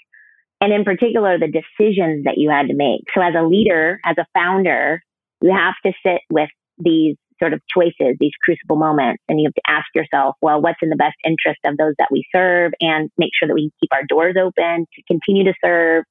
And 0.63 0.73
in 0.73 0.85
particular, 0.85 1.39
the 1.39 1.49
decisions 1.49 2.25
that 2.25 2.39
you 2.39 2.49
had 2.49 2.69
to 2.69 2.75
make. 2.75 3.03
So 3.15 3.21
as 3.21 3.35
a 3.37 3.43
leader, 3.43 4.01
as 4.05 4.17
a 4.19 4.25
founder, 4.33 5.03
you 5.43 5.53
have 5.53 5.75
to 5.85 5.93
sit 6.07 6.23
with 6.31 6.49
these 6.79 7.17
sort 7.39 7.53
of 7.53 7.61
choices, 7.69 8.17
these 8.21 8.33
crucible 8.43 8.77
moments, 8.77 9.23
and 9.29 9.41
you 9.41 9.49
have 9.49 9.55
to 9.55 9.71
ask 9.71 9.87
yourself, 9.95 10.37
well, 10.41 10.63
what's 10.63 10.79
in 10.81 10.89
the 10.89 10.97
best 10.97 11.17
interest 11.25 11.59
of 11.65 11.77
those 11.77 11.95
that 11.99 12.09
we 12.11 12.25
serve 12.35 12.73
and 12.81 13.11
make 13.19 13.31
sure 13.37 13.49
that 13.49 13.55
we 13.55 13.73
keep 13.81 13.93
our 13.93 14.05
doors 14.09 14.37
open 14.41 14.87
to 14.95 15.03
continue 15.09 15.45
to 15.45 15.55
serve. 15.63 16.05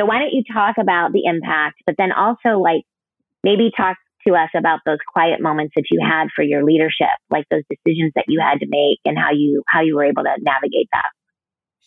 So 0.00 0.06
why 0.06 0.18
don't 0.18 0.32
you 0.32 0.42
talk 0.50 0.76
about 0.80 1.12
the 1.12 1.24
impact, 1.26 1.82
but 1.84 1.96
then 1.98 2.10
also 2.10 2.58
like 2.58 2.84
maybe 3.44 3.70
talk 3.76 3.98
to 4.26 4.34
us 4.34 4.48
about 4.56 4.80
those 4.86 4.98
quiet 5.12 5.42
moments 5.42 5.74
that 5.76 5.84
you 5.90 6.00
had 6.02 6.28
for 6.34 6.42
your 6.42 6.64
leadership, 6.64 7.08
like 7.30 7.44
those 7.50 7.64
decisions 7.68 8.12
that 8.14 8.24
you 8.26 8.40
had 8.40 8.60
to 8.60 8.66
make 8.66 8.98
and 9.04 9.18
how 9.18 9.30
you 9.32 9.62
how 9.68 9.82
you 9.82 9.96
were 9.96 10.04
able 10.04 10.22
to 10.22 10.34
navigate 10.40 10.88
that. 10.92 11.10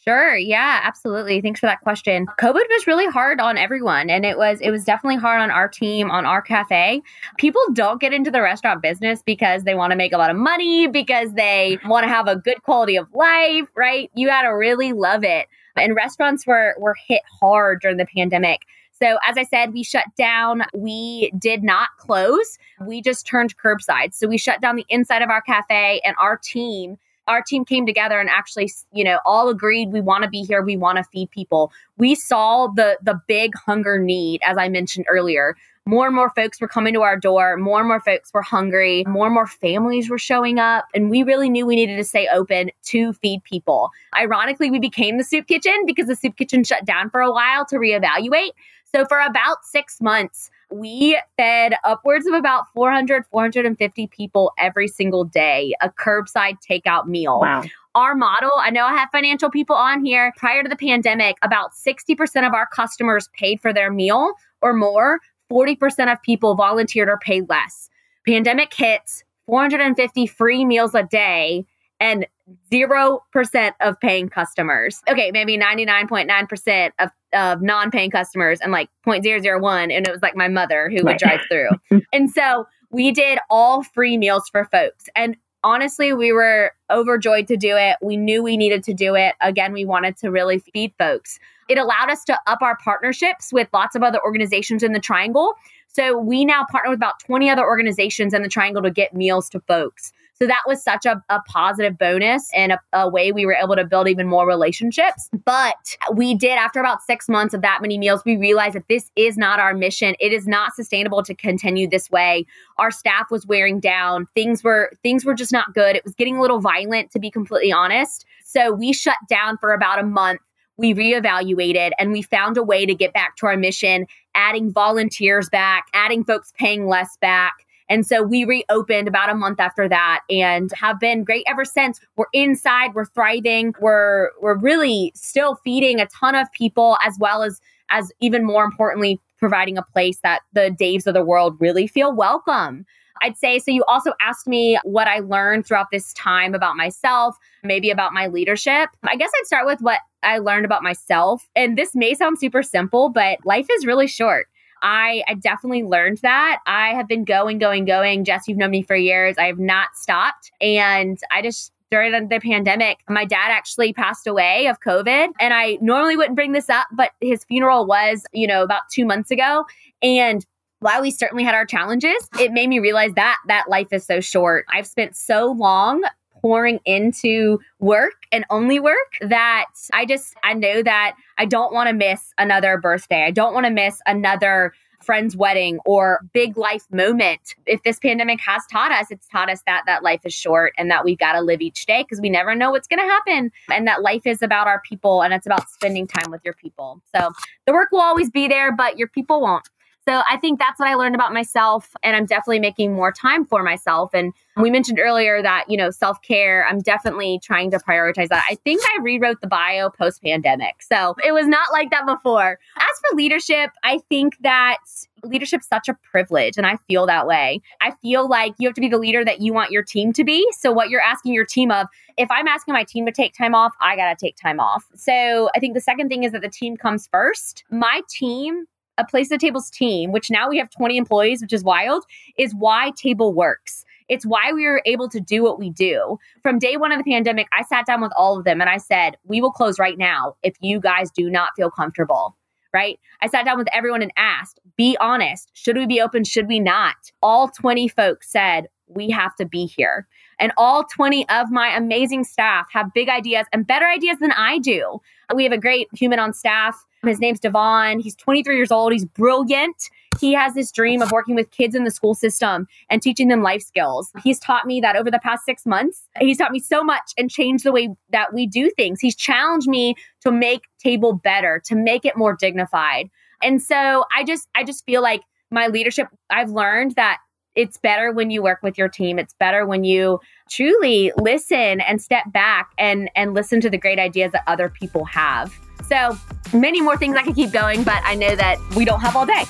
Sure. 0.03 0.35
Yeah, 0.35 0.81
absolutely. 0.83 1.39
Thanks 1.41 1.61
for 1.61 1.65
that 1.65 1.79
question. 1.79 2.27
COVID 2.37 2.67
was 2.69 2.87
really 2.87 3.07
hard 3.07 3.39
on 3.39 3.57
everyone 3.57 4.09
and 4.09 4.25
it 4.25 4.37
was 4.37 4.59
it 4.61 4.69
was 4.69 4.83
definitely 4.83 5.15
hard 5.15 5.41
on 5.41 5.49
our 5.49 5.67
team, 5.67 6.11
on 6.11 6.25
our 6.25 6.41
cafe. 6.41 7.01
People 7.37 7.61
don't 7.71 8.01
get 8.01 8.13
into 8.13 8.29
the 8.29 8.41
restaurant 8.41 8.81
business 8.81 9.23
because 9.25 9.63
they 9.63 9.73
want 9.73 9.91
to 9.91 9.97
make 9.97 10.13
a 10.13 10.17
lot 10.17 10.29
of 10.29 10.35
money, 10.35 10.87
because 10.87 11.33
they 11.33 11.79
want 11.85 12.03
to 12.03 12.09
have 12.09 12.27
a 12.27 12.35
good 12.35 12.61
quality 12.63 12.97
of 12.97 13.07
life, 13.13 13.69
right? 13.75 14.11
You 14.13 14.27
got 14.27 14.43
to 14.43 14.49
really 14.49 14.91
love 14.91 15.23
it. 15.23 15.47
And 15.75 15.95
restaurants 15.95 16.45
were 16.45 16.75
were 16.77 16.95
hit 17.07 17.21
hard 17.39 17.81
during 17.81 17.97
the 17.97 18.05
pandemic. 18.05 18.61
So, 18.91 19.17
as 19.27 19.37
I 19.37 19.43
said, 19.43 19.73
we 19.73 19.83
shut 19.83 20.05
down. 20.15 20.63
We 20.73 21.31
did 21.37 21.63
not 21.63 21.89
close. 21.97 22.57
We 22.85 23.01
just 23.01 23.25
turned 23.25 23.57
curbside. 23.57 24.13
So, 24.13 24.27
we 24.27 24.37
shut 24.37 24.61
down 24.61 24.75
the 24.75 24.85
inside 24.87 25.21
of 25.21 25.29
our 25.29 25.41
cafe 25.41 25.99
and 26.05 26.15
our 26.19 26.37
team 26.37 26.97
our 27.27 27.41
team 27.41 27.63
came 27.65 27.85
together 27.85 28.19
and 28.19 28.29
actually 28.29 28.71
you 28.91 29.03
know 29.03 29.19
all 29.25 29.49
agreed 29.49 29.91
we 29.91 30.01
want 30.01 30.23
to 30.23 30.29
be 30.29 30.41
here 30.43 30.61
we 30.61 30.75
want 30.75 30.97
to 30.97 31.03
feed 31.05 31.29
people 31.31 31.71
we 31.97 32.15
saw 32.15 32.67
the 32.67 32.97
the 33.01 33.19
big 33.27 33.53
hunger 33.65 33.97
need 33.97 34.41
as 34.45 34.57
i 34.57 34.67
mentioned 34.67 35.05
earlier 35.09 35.55
more 35.85 36.05
and 36.07 36.15
more 36.15 36.31
folks 36.35 36.61
were 36.61 36.67
coming 36.67 36.93
to 36.93 37.01
our 37.01 37.17
door 37.17 37.57
more 37.57 37.79
and 37.79 37.87
more 37.87 37.99
folks 37.99 38.31
were 38.33 38.41
hungry 38.41 39.03
more 39.07 39.25
and 39.25 39.33
more 39.33 39.47
families 39.47 40.09
were 40.09 40.17
showing 40.17 40.59
up 40.59 40.85
and 40.93 41.09
we 41.09 41.23
really 41.23 41.49
knew 41.49 41.65
we 41.65 41.75
needed 41.75 41.97
to 41.97 42.03
stay 42.03 42.27
open 42.33 42.71
to 42.83 43.13
feed 43.13 43.43
people 43.43 43.89
ironically 44.17 44.71
we 44.71 44.79
became 44.79 45.17
the 45.17 45.23
soup 45.23 45.47
kitchen 45.47 45.83
because 45.85 46.07
the 46.07 46.15
soup 46.15 46.35
kitchen 46.37 46.63
shut 46.63 46.85
down 46.85 47.09
for 47.09 47.21
a 47.21 47.31
while 47.31 47.65
to 47.65 47.75
reevaluate 47.75 48.51
so 48.95 49.05
for 49.05 49.19
about 49.19 49.65
six 49.65 49.99
months, 50.01 50.51
we 50.69 51.19
fed 51.35 51.73
upwards 51.83 52.27
of 52.27 52.33
about 52.33 52.71
400, 52.73 53.25
450 53.25 54.07
people 54.07 54.51
every 54.59 54.87
single 54.87 55.23
day, 55.23 55.73
a 55.81 55.89
curbside 55.89 56.57
takeout 56.61 57.07
meal. 57.07 57.39
Wow. 57.39 57.63
Our 57.95 58.15
model, 58.15 58.51
I 58.59 58.69
know 58.69 58.85
I 58.85 58.93
have 58.93 59.09
financial 59.11 59.49
people 59.49 59.75
on 59.75 60.05
here. 60.05 60.31
Prior 60.37 60.61
to 60.61 60.69
the 60.69 60.75
pandemic, 60.75 61.37
about 61.41 61.71
60% 61.73 62.47
of 62.47 62.53
our 62.53 62.67
customers 62.67 63.29
paid 63.33 63.61
for 63.61 63.73
their 63.73 63.91
meal 63.91 64.33
or 64.61 64.73
more. 64.73 65.19
40% 65.53 66.11
of 66.11 66.21
people 66.23 66.55
volunteered 66.55 67.07
or 67.07 67.19
paid 67.19 67.47
less. 67.47 67.89
Pandemic 68.25 68.73
hits, 68.73 69.23
450 69.45 70.25
free 70.27 70.65
meals 70.65 70.95
a 70.95 71.03
day 71.03 71.65
and 71.99 72.25
0% 72.71 73.71
of 73.79 73.99
paying 73.99 74.29
customers. 74.29 75.01
Okay, 75.07 75.31
maybe 75.31 75.57
99.9% 75.57 76.91
of, 76.99 77.09
of 77.33 77.61
non 77.61 77.91
paying 77.91 78.09
customers 78.09 78.59
and 78.61 78.71
like 78.71 78.89
0.001. 79.05 79.95
And 79.95 80.07
it 80.07 80.11
was 80.11 80.21
like 80.21 80.35
my 80.35 80.47
mother 80.47 80.89
who 80.89 80.97
would 80.97 81.05
right. 81.05 81.19
drive 81.19 81.41
through. 81.49 82.01
and 82.13 82.31
so 82.31 82.65
we 82.89 83.11
did 83.11 83.39
all 83.49 83.83
free 83.83 84.17
meals 84.17 84.49
for 84.51 84.65
folks. 84.65 85.05
And 85.15 85.37
honestly, 85.63 86.13
we 86.13 86.31
were 86.31 86.71
overjoyed 86.89 87.47
to 87.47 87.57
do 87.57 87.75
it. 87.75 87.97
We 88.01 88.17
knew 88.17 88.43
we 88.43 88.57
needed 88.57 88.83
to 88.83 88.93
do 88.93 89.15
it. 89.15 89.35
Again, 89.41 89.73
we 89.73 89.85
wanted 89.85 90.17
to 90.17 90.29
really 90.29 90.59
feed 90.59 90.93
folks. 90.97 91.39
It 91.69 91.77
allowed 91.77 92.09
us 92.09 92.23
to 92.25 92.37
up 92.47 92.61
our 92.61 92.77
partnerships 92.83 93.53
with 93.53 93.67
lots 93.73 93.95
of 93.95 94.03
other 94.03 94.19
organizations 94.23 94.83
in 94.83 94.93
the 94.93 94.99
Triangle. 94.99 95.53
So 95.87 96.17
we 96.17 96.43
now 96.43 96.65
partner 96.69 96.89
with 96.89 96.97
about 96.97 97.19
20 97.19 97.49
other 97.49 97.63
organizations 97.63 98.33
in 98.33 98.41
the 98.41 98.49
Triangle 98.49 98.81
to 98.81 98.91
get 98.91 99.13
meals 99.13 99.49
to 99.49 99.59
folks. 99.61 100.11
So 100.33 100.47
that 100.47 100.63
was 100.67 100.83
such 100.83 101.05
a, 101.05 101.23
a 101.29 101.39
positive 101.47 101.97
bonus 101.97 102.49
and 102.55 102.73
a, 102.73 102.79
a 102.93 103.09
way 103.09 103.31
we 103.31 103.45
were 103.45 103.55
able 103.55 103.75
to 103.75 103.85
build 103.85 104.07
even 104.07 104.27
more 104.27 104.47
relationships. 104.47 105.29
But 105.45 105.97
we 106.13 106.35
did, 106.35 106.57
after 106.57 106.79
about 106.79 107.01
six 107.03 107.29
months 107.29 107.53
of 107.53 107.61
that 107.61 107.79
many 107.81 107.97
meals, 107.97 108.23
we 108.25 108.35
realized 108.37 108.75
that 108.75 108.87
this 108.87 109.11
is 109.15 109.37
not 109.37 109.59
our 109.59 109.73
mission. 109.73 110.15
It 110.19 110.33
is 110.33 110.47
not 110.47 110.73
sustainable 110.75 111.23
to 111.23 111.35
continue 111.35 111.87
this 111.87 112.09
way. 112.09 112.45
Our 112.77 112.91
staff 112.91 113.27
was 113.29 113.45
wearing 113.45 113.79
down. 113.79 114.27
Things 114.33 114.63
were 114.63 114.91
things 115.03 115.23
were 115.23 115.35
just 115.35 115.51
not 115.51 115.73
good. 115.73 115.95
It 115.95 116.03
was 116.03 116.15
getting 116.15 116.37
a 116.37 116.41
little 116.41 116.59
violent, 116.59 117.11
to 117.11 117.19
be 117.19 117.29
completely 117.29 117.71
honest. 117.71 118.25
So 118.43 118.71
we 118.71 118.93
shut 118.93 119.17
down 119.29 119.57
for 119.57 119.71
about 119.73 119.99
a 119.99 120.03
month 120.03 120.41
we 120.77 120.93
reevaluated 120.93 121.91
and 121.99 122.11
we 122.11 122.21
found 122.21 122.57
a 122.57 122.63
way 122.63 122.85
to 122.85 122.95
get 122.95 123.13
back 123.13 123.35
to 123.37 123.45
our 123.45 123.57
mission, 123.57 124.07
adding 124.33 124.71
volunteers 124.71 125.49
back, 125.49 125.85
adding 125.93 126.23
folks 126.23 126.51
paying 126.57 126.87
less 126.87 127.17
back. 127.17 127.53
And 127.89 128.05
so 128.05 128.23
we 128.23 128.45
reopened 128.45 129.07
about 129.07 129.29
a 129.29 129.35
month 129.35 129.59
after 129.59 129.87
that 129.89 130.21
and 130.29 130.71
have 130.73 130.99
been 130.99 131.23
great 131.23 131.43
ever 131.47 131.65
since. 131.65 131.99
We're 132.15 132.25
inside, 132.33 132.93
we're 132.93 133.05
thriving, 133.05 133.73
we're 133.79 134.29
we're 134.41 134.57
really 134.57 135.11
still 135.15 135.55
feeding 135.63 135.99
a 135.99 136.07
ton 136.07 136.35
of 136.35 136.51
people 136.51 136.97
as 137.05 137.17
well 137.19 137.43
as 137.43 137.59
as 137.89 138.11
even 138.19 138.45
more 138.45 138.63
importantly 138.63 139.19
providing 139.37 139.77
a 139.77 139.83
place 139.83 140.19
that 140.23 140.41
the 140.53 140.75
Daves 140.79 141.05
of 141.05 141.13
the 141.13 141.23
world 141.23 141.57
really 141.59 141.85
feel 141.85 142.15
welcome. 142.15 142.85
I'd 143.21 143.37
say 143.37 143.59
so. 143.59 143.71
You 143.71 143.83
also 143.87 144.13
asked 144.21 144.47
me 144.47 144.77
what 144.83 145.07
I 145.07 145.19
learned 145.19 145.65
throughout 145.65 145.87
this 145.91 146.13
time 146.13 146.53
about 146.53 146.75
myself, 146.75 147.37
maybe 147.63 147.89
about 147.89 148.13
my 148.13 148.27
leadership. 148.27 148.89
I 149.03 149.15
guess 149.15 149.31
I'd 149.39 149.45
start 149.45 149.65
with 149.65 149.81
what 149.81 149.99
I 150.23 150.39
learned 150.39 150.65
about 150.65 150.83
myself. 150.83 151.47
And 151.55 151.77
this 151.77 151.95
may 151.95 152.13
sound 152.13 152.39
super 152.39 152.63
simple, 152.63 153.09
but 153.09 153.39
life 153.45 153.67
is 153.71 153.85
really 153.85 154.07
short. 154.07 154.47
I, 154.83 155.23
I 155.27 155.33
definitely 155.35 155.83
learned 155.83 156.19
that. 156.19 156.59
I 156.67 156.89
have 156.89 157.07
been 157.07 157.23
going, 157.23 157.57
going, 157.57 157.85
going. 157.85 158.25
Jes, 158.25 158.47
you've 158.47 158.57
known 158.57 158.71
me 158.71 158.83
for 158.83 158.95
years. 158.95 159.37
I 159.37 159.45
have 159.45 159.59
not 159.59 159.95
stopped. 159.95 160.51
And 160.61 161.17
I 161.31 161.41
just 161.41 161.71
during 161.89 162.27
the 162.27 162.39
pandemic, 162.39 162.99
my 163.07 163.23
dad 163.23 163.51
actually 163.51 163.93
passed 163.93 164.25
away 164.25 164.67
of 164.67 164.79
COVID. 164.79 165.27
And 165.39 165.53
I 165.53 165.77
normally 165.79 166.17
wouldn't 166.17 166.35
bring 166.35 166.51
this 166.51 166.69
up, 166.69 166.87
but 166.91 167.11
his 167.21 167.43
funeral 167.45 167.85
was, 167.85 168.23
you 168.33 168.47
know, 168.47 168.63
about 168.63 168.81
two 168.91 169.05
months 169.05 169.31
ago. 169.31 169.65
And 170.01 170.45
while 170.79 171.01
we 171.01 171.11
certainly 171.11 171.43
had 171.43 171.55
our 171.55 171.65
challenges, 171.65 172.27
it 172.39 172.51
made 172.51 172.67
me 172.67 172.79
realize 172.79 173.13
that 173.13 173.37
that 173.47 173.69
life 173.69 173.93
is 173.93 174.05
so 174.05 174.19
short. 174.19 174.65
I've 174.73 174.87
spent 174.87 175.15
so 175.15 175.51
long 175.51 176.01
pouring 176.43 176.79
into 176.85 177.57
work 177.79 178.27
and 178.31 178.45
only 178.49 178.79
work 178.79 179.17
that 179.21 179.65
I 179.93 180.05
just 180.05 180.35
I 180.43 180.53
know 180.53 180.83
that 180.83 181.15
I 181.37 181.45
don't 181.45 181.73
want 181.73 181.87
to 181.87 181.93
miss 181.93 182.33
another 182.37 182.77
birthday. 182.77 183.23
I 183.23 183.31
don't 183.31 183.53
want 183.53 183.65
to 183.65 183.71
miss 183.71 183.99
another 184.05 184.73
friend's 185.01 185.35
wedding 185.35 185.79
or 185.85 186.19
big 186.33 186.57
life 186.57 186.85
moment. 186.91 187.55
If 187.65 187.83
this 187.83 187.99
pandemic 187.99 188.39
has 188.41 188.63
taught 188.71 188.91
us, 188.91 189.07
it's 189.09 189.27
taught 189.27 189.49
us 189.49 189.61
that 189.65 189.83
that 189.85 190.03
life 190.03 190.21
is 190.25 190.33
short 190.33 190.73
and 190.77 190.89
that 190.91 191.03
we've 191.03 191.17
got 191.17 191.33
to 191.33 191.41
live 191.41 191.61
each 191.61 191.85
day 191.85 192.03
because 192.03 192.21
we 192.21 192.29
never 192.29 192.55
know 192.55 192.71
what's 192.71 192.87
going 192.87 193.01
to 193.01 193.09
happen 193.09 193.51
and 193.69 193.87
that 193.87 194.01
life 194.01 194.25
is 194.25 194.41
about 194.41 194.67
our 194.67 194.81
people 194.81 195.21
and 195.21 195.33
it's 195.33 195.45
about 195.45 195.69
spending 195.69 196.07
time 196.07 196.31
with 196.31 196.41
your 196.43 196.53
people. 196.53 197.01
So 197.15 197.31
the 197.65 197.73
work 197.73 197.89
will 197.91 198.01
always 198.01 198.29
be 198.29 198.47
there, 198.47 198.71
but 198.75 198.97
your 198.97 199.07
people 199.07 199.41
won't. 199.41 199.67
So 200.07 200.21
I 200.29 200.37
think 200.37 200.59
that's 200.59 200.79
what 200.79 200.89
I 200.89 200.95
learned 200.95 201.15
about 201.15 201.33
myself. 201.33 201.91
And 202.03 202.15
I'm 202.15 202.25
definitely 202.25 202.59
making 202.59 202.93
more 202.93 203.11
time 203.11 203.45
for 203.45 203.63
myself. 203.63 204.11
And 204.13 204.33
we 204.57 204.69
mentioned 204.69 204.99
earlier 204.99 205.41
that, 205.41 205.65
you 205.69 205.77
know, 205.77 205.89
self 205.89 206.21
care, 206.21 206.65
I'm 206.67 206.79
definitely 206.79 207.39
trying 207.41 207.71
to 207.71 207.77
prioritize 207.77 208.27
that. 208.29 208.45
I 208.49 208.55
think 208.63 208.81
I 208.83 209.01
rewrote 209.01 209.41
the 209.41 209.47
bio 209.47 209.89
post 209.89 210.21
pandemic. 210.21 210.81
So 210.81 211.15
it 211.25 211.31
was 211.31 211.47
not 211.47 211.71
like 211.71 211.89
that 211.91 212.05
before. 212.05 212.59
As 212.77 212.99
for 213.09 213.15
leadership, 213.15 213.71
I 213.83 213.99
think 214.09 214.37
that 214.41 214.77
leadership's 215.23 215.67
such 215.67 215.87
a 215.87 215.93
privilege 215.93 216.57
and 216.57 216.67
I 216.67 216.77
feel 216.87 217.05
that 217.05 217.25
way. 217.25 217.61
I 217.81 217.91
feel 218.01 218.27
like 218.27 218.53
you 218.59 218.67
have 218.67 218.75
to 218.75 218.81
be 218.81 218.89
the 218.89 218.97
leader 218.97 219.23
that 219.23 219.41
you 219.41 219.53
want 219.53 219.71
your 219.71 219.83
team 219.83 220.11
to 220.13 220.23
be. 220.23 220.45
So 220.51 220.71
what 220.71 220.89
you're 220.89 221.01
asking 221.01 221.33
your 221.33 221.45
team 221.45 221.71
of, 221.71 221.87
if 222.17 222.29
I'm 222.29 222.47
asking 222.47 222.73
my 222.73 222.83
team 222.83 223.05
to 223.05 223.11
take 223.11 223.33
time 223.33 223.55
off, 223.55 223.73
I 223.79 223.95
got 223.95 224.09
to 224.09 224.25
take 224.25 224.35
time 224.35 224.59
off. 224.59 224.83
So 224.95 225.49
I 225.55 225.59
think 225.59 225.73
the 225.73 225.81
second 225.81 226.09
thing 226.09 226.23
is 226.23 226.33
that 226.33 226.41
the 226.41 226.49
team 226.49 226.75
comes 226.75 227.07
first. 227.07 227.63
My 227.71 228.01
team 228.09 228.65
a 228.97 229.05
place 229.05 229.31
at 229.31 229.39
tables 229.39 229.69
team, 229.69 230.11
which 230.11 230.29
now 230.29 230.49
we 230.49 230.57
have 230.57 230.69
20 230.69 230.97
employees, 230.97 231.41
which 231.41 231.53
is 231.53 231.63
wild, 231.63 232.03
is 232.37 232.53
why 232.53 232.91
table 232.95 233.33
works. 233.33 233.85
It's 234.09 234.25
why 234.25 234.51
we 234.53 234.65
were 234.65 234.81
able 234.85 235.09
to 235.09 235.19
do 235.19 235.43
what 235.43 235.59
we 235.59 235.69
do. 235.69 236.17
From 236.41 236.59
day 236.59 236.77
one 236.77 236.91
of 236.91 236.97
the 236.97 237.09
pandemic, 237.09 237.47
I 237.51 237.63
sat 237.63 237.85
down 237.85 238.01
with 238.01 238.11
all 238.17 238.37
of 238.37 238.45
them 238.45 238.61
and 238.61 238.69
I 238.69 238.77
said, 238.77 239.17
We 239.25 239.41
will 239.41 239.51
close 239.51 239.79
right 239.79 239.97
now 239.97 240.35
if 240.43 240.55
you 240.61 240.79
guys 240.79 241.09
do 241.11 241.29
not 241.29 241.51
feel 241.55 241.71
comfortable. 241.71 242.35
Right? 242.73 242.99
I 243.21 243.27
sat 243.27 243.45
down 243.45 243.57
with 243.57 243.67
everyone 243.73 244.01
and 244.01 244.11
asked, 244.17 244.59
Be 244.77 244.97
honest. 244.99 245.51
Should 245.53 245.77
we 245.77 245.85
be 245.85 246.01
open? 246.01 246.23
Should 246.23 246.47
we 246.47 246.59
not? 246.59 246.95
All 247.21 247.47
20 247.47 247.87
folks 247.87 248.31
said, 248.31 248.67
We 248.87 249.09
have 249.11 249.35
to 249.35 249.45
be 249.45 249.65
here. 249.65 250.07
And 250.39 250.51
all 250.57 250.83
20 250.83 251.27
of 251.29 251.51
my 251.51 251.75
amazing 251.75 252.23
staff 252.23 252.67
have 252.71 252.93
big 252.93 253.09
ideas 253.09 253.45
and 253.53 253.65
better 253.65 253.87
ideas 253.87 254.17
than 254.19 254.31
I 254.31 254.59
do. 254.59 254.99
We 255.33 255.43
have 255.43 255.53
a 255.53 255.57
great 255.57 255.87
human 255.93 256.19
on 256.19 256.33
staff 256.33 256.83
his 257.09 257.19
name's 257.19 257.39
Devon. 257.39 257.99
He's 257.99 258.15
23 258.15 258.55
years 258.55 258.71
old. 258.71 258.91
He's 258.91 259.05
brilliant. 259.05 259.89
He 260.19 260.33
has 260.33 260.53
this 260.53 260.71
dream 260.71 261.01
of 261.01 261.11
working 261.11 261.35
with 261.35 261.51
kids 261.51 261.75
in 261.75 261.83
the 261.83 261.91
school 261.91 262.13
system 262.13 262.67
and 262.89 263.01
teaching 263.01 263.27
them 263.27 263.41
life 263.41 263.61
skills. 263.61 264.11
He's 264.23 264.39
taught 264.39 264.65
me 264.65 264.79
that 264.81 264.95
over 264.95 265.09
the 265.09 265.19
past 265.19 265.43
six 265.43 265.65
months, 265.65 266.07
he's 266.19 266.37
taught 266.37 266.51
me 266.51 266.59
so 266.59 266.83
much 266.83 267.13
and 267.17 267.29
changed 267.29 267.63
the 267.63 267.71
way 267.71 267.89
that 268.11 268.33
we 268.33 268.47
do 268.47 268.71
things. 268.77 268.99
He's 268.99 269.15
challenged 269.15 269.67
me 269.67 269.95
to 270.21 270.31
make 270.31 270.65
table 270.79 271.13
better, 271.13 271.61
to 271.65 271.75
make 271.75 272.05
it 272.05 272.15
more 272.15 272.35
dignified. 272.35 273.09
And 273.41 273.61
so 273.61 274.05
I 274.15 274.23
just, 274.23 274.47
I 274.55 274.63
just 274.63 274.85
feel 274.85 275.01
like 275.01 275.21
my 275.51 275.67
leadership, 275.67 276.07
I've 276.29 276.51
learned 276.51 276.95
that 276.95 277.19
it's 277.55 277.77
better 277.77 278.11
when 278.11 278.31
you 278.31 278.41
work 278.41 278.59
with 278.63 278.77
your 278.77 278.89
team. 278.89 279.19
It's 279.19 279.33
better 279.33 279.65
when 279.65 279.83
you 279.83 280.19
truly 280.49 281.11
listen 281.17 281.81
and 281.81 282.01
step 282.01 282.31
back 282.31 282.71
and 282.77 283.11
and 283.15 283.33
listen 283.33 283.61
to 283.61 283.69
the 283.69 283.77
great 283.77 283.99
ideas 283.99 284.31
that 284.31 284.43
other 284.47 284.69
people 284.69 285.05
have. 285.05 285.53
So, 285.87 286.17
many 286.53 286.81
more 286.81 286.97
things 286.97 287.15
I 287.15 287.23
could 287.23 287.35
keep 287.35 287.51
going, 287.51 287.83
but 287.83 288.01
I 288.03 288.15
know 288.15 288.35
that 288.35 288.59
we 288.75 288.85
don't 288.85 289.01
have 289.01 289.15
all 289.15 289.25
day. 289.25 289.43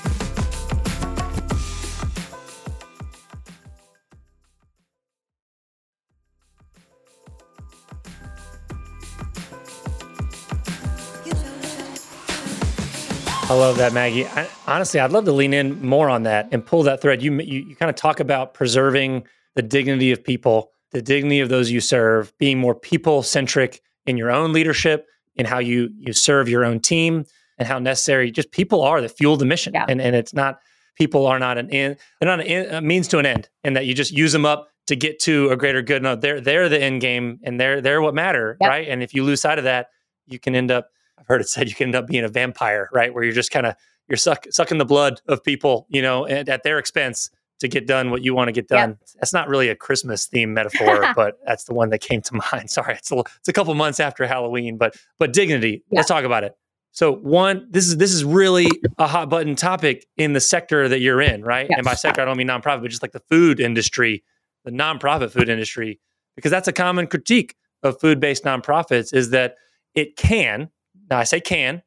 I 13.53 13.55
love 13.55 13.77
that, 13.77 13.93
Maggie. 13.93 14.25
I, 14.25 14.47
honestly, 14.65 14.99
I'd 14.99 15.11
love 15.11 15.25
to 15.25 15.31
lean 15.31 15.53
in 15.53 15.85
more 15.85 16.09
on 16.09 16.23
that 16.23 16.47
and 16.51 16.65
pull 16.65 16.81
that 16.83 17.01
thread. 17.01 17.21
You, 17.21 17.39
you 17.41 17.59
you 17.59 17.75
kind 17.75 17.89
of 17.89 17.95
talk 17.95 18.19
about 18.19 18.55
preserving 18.55 19.27
the 19.53 19.61
dignity 19.61 20.11
of 20.11 20.23
people, 20.23 20.71
the 20.91 21.03
dignity 21.03 21.39
of 21.39 21.49
those 21.49 21.69
you 21.69 21.79
serve, 21.79 22.35
being 22.39 22.57
more 22.57 22.73
people 22.73 23.21
centric 23.21 23.81
in 24.07 24.17
your 24.17 24.31
own 24.31 24.53
leadership, 24.53 25.07
in 25.35 25.45
how 25.45 25.59
you 25.59 25.89
you 25.97 26.13
serve 26.13 26.47
your 26.49 26.63
own 26.65 26.79
team, 26.79 27.25
and 27.57 27.67
how 27.67 27.79
necessary 27.79 28.31
just 28.31 28.51
people 28.51 28.81
are 28.81 29.01
that 29.01 29.09
fuel 29.17 29.37
the 29.37 29.45
mission. 29.45 29.73
Yeah. 29.73 29.85
And 29.87 30.01
and 30.01 30.15
it's 30.15 30.33
not 30.33 30.59
people 30.95 31.25
are 31.25 31.39
not 31.39 31.57
an 31.57 31.69
in, 31.69 31.97
they're 32.19 32.37
not 32.37 32.45
a 32.47 32.81
means 32.81 33.07
to 33.09 33.19
an 33.19 33.25
end, 33.25 33.49
and 33.63 33.75
that 33.75 33.85
you 33.85 33.93
just 33.93 34.11
use 34.11 34.31
them 34.31 34.45
up 34.45 34.69
to 34.87 34.95
get 34.95 35.19
to 35.19 35.49
a 35.49 35.57
greater 35.57 35.81
good. 35.81 36.03
No, 36.03 36.15
they're 36.15 36.41
they're 36.41 36.69
the 36.69 36.81
end 36.81 37.01
game, 37.01 37.39
and 37.43 37.59
they're 37.59 37.81
they're 37.81 38.01
what 38.01 38.13
matter, 38.13 38.57
Yep. 38.61 38.69
right? 38.69 38.87
And 38.87 39.01
if 39.01 39.13
you 39.13 39.23
lose 39.23 39.41
sight 39.41 39.57
of 39.57 39.63
that, 39.63 39.87
you 40.27 40.39
can 40.39 40.55
end 40.55 40.71
up. 40.71 40.89
I've 41.17 41.27
heard 41.27 41.41
it 41.41 41.47
said 41.49 41.69
you 41.69 41.75
can 41.75 41.87
end 41.87 41.95
up 41.95 42.07
being 42.07 42.23
a 42.23 42.27
vampire, 42.29 42.89
right? 42.91 43.13
Where 43.13 43.23
you're 43.23 43.33
just 43.33 43.51
kind 43.51 43.65
of 43.65 43.75
you're 44.09 44.17
suck, 44.17 44.45
sucking 44.49 44.77
the 44.79 44.85
blood 44.85 45.21
of 45.27 45.43
people, 45.43 45.87
you 45.89 46.01
know, 46.01 46.27
at, 46.27 46.49
at 46.49 46.63
their 46.63 46.77
expense 46.77 47.29
to 47.59 47.67
get 47.67 47.87
done 47.87 48.11
what 48.11 48.23
you 48.23 48.33
want 48.33 48.47
to 48.49 48.51
get 48.51 48.65
Yep. 48.69 48.79
done. 48.79 48.97
That's 49.15 49.33
not 49.33 49.47
really 49.47 49.69
a 49.69 49.75
Christmas 49.75 50.25
theme 50.25 50.53
metaphor, 50.53 51.05
but 51.15 51.35
that's 51.45 51.63
the 51.65 51.73
one 51.73 51.89
that 51.91 51.99
came 52.01 52.21
to 52.23 52.41
mind. 52.53 52.69
Sorry, 52.69 52.95
it's 52.95 53.11
a, 53.11 53.19
it's 53.19 53.47
a 53.47 53.53
couple 53.53 53.73
months 53.75 53.99
after 53.99 54.25
Halloween, 54.27 54.77
but 54.77 54.95
but 55.19 55.33
dignity. 55.33 55.83
Let's 55.91 56.07
talk 56.07 56.23
about 56.25 56.43
it. 56.43 56.53
So 56.91 57.11
one, 57.11 57.67
this 57.71 57.87
is 57.87 57.97
this 57.97 58.13
is 58.13 58.23
really 58.23 58.67
a 58.99 59.07
hot 59.07 59.29
button 59.29 59.55
topic 59.55 60.05
in 60.17 60.33
the 60.33 60.39
sector 60.39 60.87
that 60.89 60.99
you're 60.99 61.21
in, 61.21 61.41
right? 61.43 61.65
Yes. 61.69 61.77
And 61.77 61.85
by 61.85 61.95
sector, 61.95 62.21
I 62.21 62.25
don't 62.25 62.37
mean 62.37 62.47
nonprofit, 62.47 62.81
but 62.81 62.89
just 62.89 63.01
like 63.01 63.13
the 63.13 63.23
food 63.31 63.59
industry, 63.59 64.23
the 64.63 64.71
nonprofit 64.71 65.31
food 65.31 65.49
industry, 65.49 65.99
because 66.35 66.51
that's 66.51 66.67
a 66.67 66.73
common 66.73 67.07
critique 67.07 67.55
of 67.81 67.99
food-based 67.99 68.43
nonprofits 68.43 69.13
is 69.13 69.31
that 69.31 69.55
it 69.95 70.15
can, 70.17 70.69
now 71.09 71.17
I 71.17 71.23
say 71.23 71.39
can, 71.41 71.81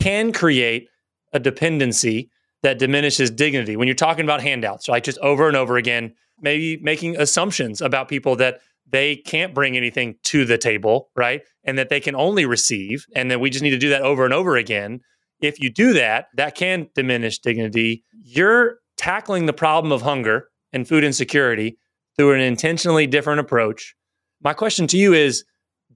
can 0.00 0.32
create 0.32 0.88
a 1.32 1.40
dependency 1.40 2.30
that 2.62 2.78
diminishes 2.78 3.30
dignity. 3.30 3.76
When 3.76 3.88
you're 3.88 3.94
talking 3.94 4.24
about 4.24 4.42
handouts, 4.42 4.88
like 4.88 5.04
just 5.04 5.18
over 5.18 5.48
and 5.48 5.56
over 5.56 5.76
again, 5.76 6.14
maybe 6.40 6.78
making 6.82 7.16
assumptions 7.16 7.80
about 7.80 8.08
people 8.08 8.36
that 8.36 8.60
they 8.90 9.16
can't 9.16 9.54
bring 9.54 9.76
anything 9.76 10.16
to 10.24 10.44
the 10.44 10.58
table, 10.58 11.10
right? 11.16 11.42
And 11.64 11.78
that 11.78 11.88
they 11.88 12.00
can 12.00 12.14
only 12.14 12.46
receive. 12.46 13.06
And 13.16 13.30
then 13.30 13.40
we 13.40 13.50
just 13.50 13.62
need 13.62 13.70
to 13.70 13.78
do 13.78 13.88
that 13.90 14.02
over 14.02 14.24
and 14.24 14.34
over 14.34 14.56
again. 14.56 15.00
If 15.40 15.60
you 15.60 15.70
do 15.70 15.92
that, 15.94 16.26
that 16.36 16.54
can 16.54 16.88
diminish 16.94 17.38
dignity. 17.38 18.04
You're 18.22 18.78
tackling 18.96 19.46
the 19.46 19.52
problem 19.52 19.92
of 19.92 20.02
hunger 20.02 20.48
and 20.72 20.86
food 20.86 21.04
insecurity 21.04 21.78
through 22.16 22.34
an 22.34 22.40
intentionally 22.40 23.06
different 23.06 23.40
approach. 23.40 23.94
My 24.42 24.52
question 24.52 24.86
to 24.88 24.96
you 24.96 25.14
is 25.14 25.44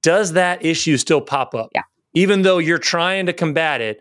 Does 0.03 0.33
that 0.33 0.65
issue 0.65 0.97
still 0.97 1.21
pop 1.21 1.55
up? 1.55 1.71
Yeah. 1.75 1.83
Even 2.15 2.43
though 2.43 2.59
you're 2.59 2.79
trying 2.79 3.27
to 3.27 3.33
combat 3.33 3.81
it, 3.81 4.01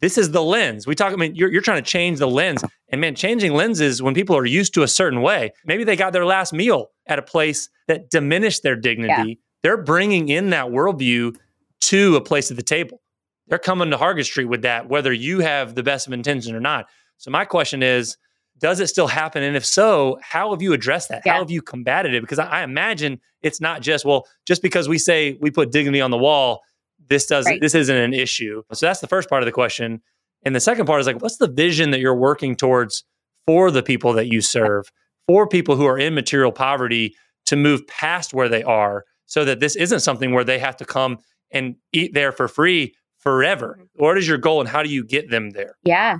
this 0.00 0.18
is 0.18 0.30
the 0.30 0.42
lens. 0.42 0.86
We 0.86 0.94
talk, 0.94 1.12
I 1.12 1.16
mean, 1.16 1.34
you're, 1.34 1.50
you're 1.50 1.62
trying 1.62 1.82
to 1.82 1.88
change 1.90 2.18
the 2.18 2.28
lens. 2.28 2.64
And 2.88 3.00
man, 3.00 3.14
changing 3.14 3.52
lenses 3.52 4.02
when 4.02 4.14
people 4.14 4.36
are 4.36 4.46
used 4.46 4.74
to 4.74 4.82
a 4.82 4.88
certain 4.88 5.22
way, 5.22 5.52
maybe 5.64 5.84
they 5.84 5.96
got 5.96 6.12
their 6.12 6.24
last 6.24 6.52
meal 6.52 6.90
at 7.06 7.18
a 7.18 7.22
place 7.22 7.68
that 7.88 8.10
diminished 8.10 8.62
their 8.62 8.76
dignity. 8.76 9.40
They're 9.62 9.82
bringing 9.82 10.28
in 10.28 10.50
that 10.50 10.66
worldview 10.66 11.36
to 11.82 12.16
a 12.16 12.20
place 12.20 12.50
at 12.50 12.56
the 12.56 12.62
table. 12.62 13.00
They're 13.48 13.58
coming 13.58 13.90
to 13.90 13.96
Hargett 13.96 14.24
Street 14.24 14.46
with 14.46 14.62
that, 14.62 14.88
whether 14.88 15.12
you 15.12 15.40
have 15.40 15.74
the 15.74 15.82
best 15.82 16.06
of 16.06 16.12
intention 16.12 16.54
or 16.54 16.60
not. 16.60 16.86
So, 17.16 17.30
my 17.30 17.44
question 17.44 17.82
is 17.82 18.16
Does 18.58 18.80
it 18.80 18.88
still 18.88 19.06
happen? 19.06 19.42
And 19.42 19.56
if 19.56 19.64
so, 19.64 20.18
how 20.20 20.50
have 20.50 20.62
you 20.62 20.72
addressed 20.72 21.08
that? 21.10 21.22
Yeah. 21.24 21.34
How 21.34 21.38
have 21.40 21.50
you 21.50 21.62
combated 21.62 22.14
it? 22.14 22.22
Because 22.22 22.38
I, 22.38 22.46
I 22.46 22.62
imagine 22.62 23.20
it's 23.42 23.60
not 23.60 23.82
just, 23.82 24.04
well, 24.04 24.26
just 24.46 24.62
because 24.62 24.88
we 24.88 24.98
say 24.98 25.38
we 25.40 25.50
put 25.50 25.70
dignity 25.70 26.00
on 26.00 26.10
the 26.10 26.18
wall, 26.18 26.62
this 27.08 27.26
doesn't, 27.26 27.50
Right. 27.50 27.60
this 27.60 27.74
isn't 27.74 27.96
an 27.96 28.14
issue. 28.14 28.62
So, 28.72 28.86
that's 28.86 29.00
the 29.00 29.06
first 29.06 29.28
part 29.28 29.42
of 29.42 29.46
the 29.46 29.52
question. 29.52 30.00
And 30.44 30.54
the 30.54 30.60
second 30.60 30.86
part 30.86 31.00
is 31.00 31.06
like, 31.06 31.20
what's 31.22 31.38
the 31.38 31.48
vision 31.48 31.90
that 31.90 32.00
you're 32.00 32.14
working 32.14 32.56
towards 32.56 33.04
for 33.46 33.70
the 33.70 33.82
people 33.82 34.12
that 34.14 34.26
you 34.26 34.40
serve, 34.40 34.90
for 35.26 35.46
people 35.48 35.76
who 35.76 35.86
are 35.86 35.98
in 35.98 36.14
material 36.14 36.52
poverty 36.52 37.14
to 37.46 37.56
move 37.56 37.86
past 37.86 38.34
where 38.34 38.48
they 38.48 38.62
are 38.62 39.04
so 39.26 39.44
that 39.44 39.60
this 39.60 39.76
isn't 39.76 40.00
something 40.00 40.32
where 40.32 40.44
they 40.44 40.58
have 40.58 40.76
to 40.76 40.84
come 40.84 41.18
and 41.50 41.76
eat 41.92 42.14
there 42.14 42.32
for 42.32 42.48
free 42.48 42.94
forever? 43.18 43.78
What 43.94 44.18
is 44.18 44.28
your 44.28 44.38
goal 44.38 44.60
and 44.60 44.68
how 44.68 44.82
do 44.82 44.88
you 44.88 45.04
get 45.04 45.30
them 45.30 45.50
there? 45.50 45.76
Yeah. 45.84 46.18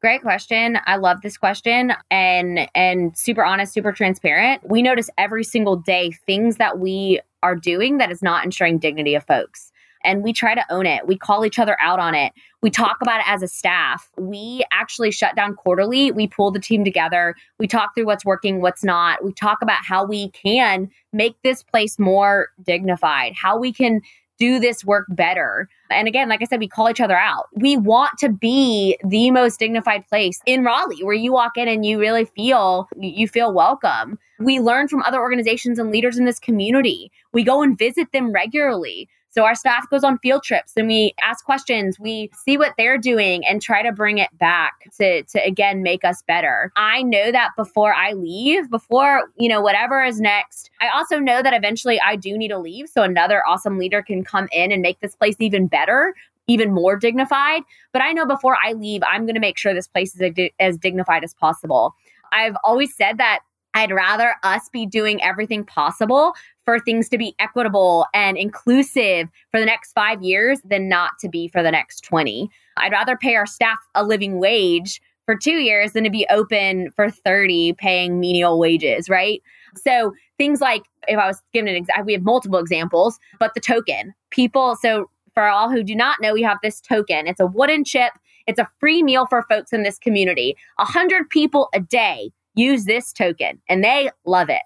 Great 0.00 0.22
question. 0.22 0.78
I 0.86 0.96
love 0.96 1.18
this 1.22 1.36
question 1.36 1.92
and 2.10 2.68
and 2.74 3.16
super 3.16 3.44
honest, 3.44 3.72
super 3.74 3.92
transparent. 3.92 4.62
We 4.68 4.80
notice 4.80 5.10
every 5.18 5.44
single 5.44 5.76
day 5.76 6.12
things 6.26 6.56
that 6.56 6.78
we 6.78 7.20
are 7.42 7.54
doing 7.54 7.98
that 7.98 8.10
is 8.10 8.22
not 8.22 8.44
ensuring 8.44 8.78
dignity 8.78 9.14
of 9.14 9.24
folks. 9.26 9.69
And 10.04 10.22
we 10.22 10.32
try 10.32 10.54
to 10.54 10.64
own 10.70 10.86
it. 10.86 11.06
We 11.06 11.16
call 11.16 11.44
each 11.44 11.58
other 11.58 11.76
out 11.80 11.98
on 11.98 12.14
it. 12.14 12.32
We 12.62 12.70
talk 12.70 12.98
about 13.00 13.20
it 13.20 13.28
as 13.28 13.42
a 13.42 13.48
staff. 13.48 14.08
We 14.18 14.64
actually 14.72 15.10
shut 15.10 15.36
down 15.36 15.54
quarterly. 15.54 16.10
We 16.10 16.26
pull 16.26 16.50
the 16.50 16.60
team 16.60 16.84
together. 16.84 17.34
We 17.58 17.66
talk 17.66 17.94
through 17.94 18.06
what's 18.06 18.24
working, 18.24 18.60
what's 18.60 18.84
not. 18.84 19.24
We 19.24 19.32
talk 19.32 19.58
about 19.62 19.84
how 19.84 20.04
we 20.04 20.30
can 20.30 20.90
make 21.12 21.36
this 21.42 21.62
place 21.62 21.98
more 21.98 22.48
dignified, 22.64 23.34
how 23.34 23.58
we 23.58 23.72
can 23.72 24.00
do 24.40 24.58
this 24.58 24.84
work 24.84 25.06
better. 25.10 25.68
And 25.90 26.08
again, 26.08 26.28
like 26.28 26.40
I 26.40 26.46
said, 26.46 26.60
we 26.60 26.66
call 26.66 26.88
each 26.88 27.00
other 27.00 27.16
out. 27.16 27.48
We 27.52 27.76
want 27.76 28.18
to 28.20 28.30
be 28.30 28.98
the 29.06 29.30
most 29.30 29.58
dignified 29.58 30.08
place 30.08 30.40
in 30.46 30.64
Raleigh 30.64 31.04
where 31.04 31.14
you 31.14 31.32
walk 31.32 31.52
in 31.56 31.68
and 31.68 31.84
you 31.84 32.00
really 32.00 32.24
feel 32.24 32.88
you 32.98 33.28
feel 33.28 33.52
welcome. 33.52 34.18
We 34.40 34.58
learn 34.58 34.88
from 34.88 35.02
other 35.02 35.20
organizations 35.20 35.78
and 35.78 35.92
leaders 35.92 36.18
in 36.18 36.24
this 36.24 36.40
community. 36.40 37.12
We 37.32 37.44
go 37.44 37.62
and 37.62 37.78
visit 37.78 38.12
them 38.12 38.32
regularly. 38.32 39.08
So 39.32 39.44
our 39.44 39.54
staff 39.54 39.88
goes 39.90 40.02
on 40.02 40.18
field 40.18 40.42
trips 40.42 40.72
and 40.76 40.88
we 40.88 41.14
ask 41.22 41.44
questions. 41.44 41.98
We 42.00 42.30
see 42.44 42.58
what 42.58 42.74
they're 42.76 42.98
doing 42.98 43.46
and 43.46 43.62
try 43.62 43.82
to 43.82 43.92
bring 43.92 44.18
it 44.18 44.36
back 44.38 44.90
to 44.98 45.22
to 45.22 45.44
again 45.44 45.82
make 45.82 46.04
us 46.04 46.22
better. 46.22 46.72
I 46.76 47.02
know 47.02 47.30
that 47.30 47.50
before 47.56 47.94
I 47.94 48.12
leave, 48.12 48.68
before, 48.70 49.28
you 49.36 49.48
know, 49.48 49.60
whatever 49.60 50.02
is 50.02 50.20
next, 50.20 50.70
I 50.80 50.88
also 50.88 51.18
know 51.18 51.42
that 51.42 51.54
eventually 51.54 52.00
I 52.00 52.16
do 52.16 52.36
need 52.36 52.48
to 52.48 52.58
leave 52.58 52.88
so 52.88 53.02
another 53.02 53.46
awesome 53.46 53.78
leader 53.78 54.02
can 54.02 54.24
come 54.24 54.48
in 54.52 54.72
and 54.72 54.82
make 54.82 55.00
this 55.00 55.14
place 55.14 55.36
even 55.38 55.68
better, 55.68 56.14
even 56.48 56.72
more 56.72 56.96
dignified. 56.96 57.62
But 57.92 58.02
I 58.02 58.12
know 58.12 58.26
before 58.26 58.56
I 58.64 58.72
leave, 58.72 59.02
I'm 59.08 59.26
going 59.26 59.34
to 59.34 59.40
make 59.40 59.58
sure 59.58 59.72
this 59.72 59.88
place 59.88 60.18
is 60.18 60.50
as 60.58 60.76
dignified 60.76 61.22
as 61.22 61.34
possible. 61.34 61.94
I've 62.32 62.56
always 62.64 62.94
said 62.94 63.18
that 63.18 63.40
I'd 63.74 63.92
rather 63.92 64.34
us 64.42 64.68
be 64.72 64.86
doing 64.86 65.22
everything 65.22 65.64
possible 65.64 66.34
for 66.64 66.78
things 66.78 67.08
to 67.10 67.18
be 67.18 67.34
equitable 67.38 68.06
and 68.14 68.36
inclusive 68.36 69.28
for 69.50 69.60
the 69.60 69.66
next 69.66 69.92
five 69.92 70.22
years 70.22 70.60
than 70.64 70.88
not 70.88 71.12
to 71.20 71.28
be 71.28 71.48
for 71.48 71.62
the 71.62 71.70
next 71.70 72.02
20. 72.04 72.50
I'd 72.76 72.92
rather 72.92 73.16
pay 73.16 73.36
our 73.36 73.46
staff 73.46 73.78
a 73.94 74.04
living 74.04 74.38
wage 74.38 75.00
for 75.26 75.36
two 75.36 75.58
years 75.58 75.92
than 75.92 76.04
to 76.04 76.10
be 76.10 76.26
open 76.30 76.90
for 76.92 77.10
30 77.10 77.74
paying 77.74 78.18
menial 78.18 78.58
wages, 78.58 79.08
right? 79.08 79.42
So 79.76 80.12
things 80.38 80.60
like 80.60 80.82
if 81.06 81.18
I 81.18 81.26
was 81.26 81.40
given 81.52 81.68
an 81.68 81.76
example, 81.76 82.04
we 82.06 82.12
have 82.14 82.22
multiple 82.22 82.58
examples, 82.58 83.18
but 83.38 83.54
the 83.54 83.60
token, 83.60 84.14
people, 84.30 84.76
so 84.76 85.08
for 85.34 85.44
all 85.44 85.70
who 85.70 85.84
do 85.84 85.94
not 85.94 86.20
know, 86.20 86.34
we 86.34 86.42
have 86.42 86.58
this 86.62 86.80
token. 86.80 87.26
It's 87.26 87.40
a 87.40 87.46
wooden 87.46 87.84
chip. 87.84 88.12
It's 88.46 88.58
a 88.58 88.68
free 88.80 89.02
meal 89.02 89.26
for 89.26 89.44
folks 89.48 89.72
in 89.72 89.84
this 89.84 89.98
community. 89.98 90.56
A 90.78 90.84
hundred 90.84 91.30
people 91.30 91.68
a 91.72 91.80
day 91.80 92.32
use 92.54 92.84
this 92.84 93.12
token 93.12 93.60
and 93.68 93.84
they 93.84 94.10
love 94.24 94.48
it. 94.48 94.62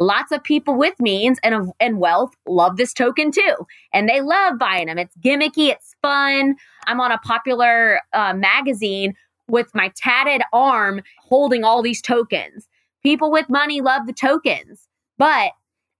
Lots 0.00 0.30
of 0.30 0.44
people 0.44 0.76
with 0.76 0.94
means 1.00 1.38
and, 1.42 1.72
and 1.80 1.98
wealth 1.98 2.32
love 2.46 2.76
this 2.76 2.92
token 2.92 3.32
too. 3.32 3.54
And 3.92 4.08
they 4.08 4.20
love 4.20 4.58
buying 4.58 4.86
them. 4.86 4.98
It's 4.98 5.16
gimmicky, 5.16 5.70
it's 5.70 5.96
fun. 6.02 6.54
I'm 6.86 7.00
on 7.00 7.10
a 7.10 7.18
popular 7.18 8.00
uh, 8.12 8.32
magazine 8.34 9.14
with 9.48 9.74
my 9.74 9.92
tatted 9.96 10.42
arm 10.52 11.02
holding 11.18 11.64
all 11.64 11.82
these 11.82 12.00
tokens. 12.00 12.68
People 13.02 13.30
with 13.30 13.48
money 13.48 13.80
love 13.80 14.06
the 14.06 14.12
tokens, 14.12 14.86
but 15.16 15.52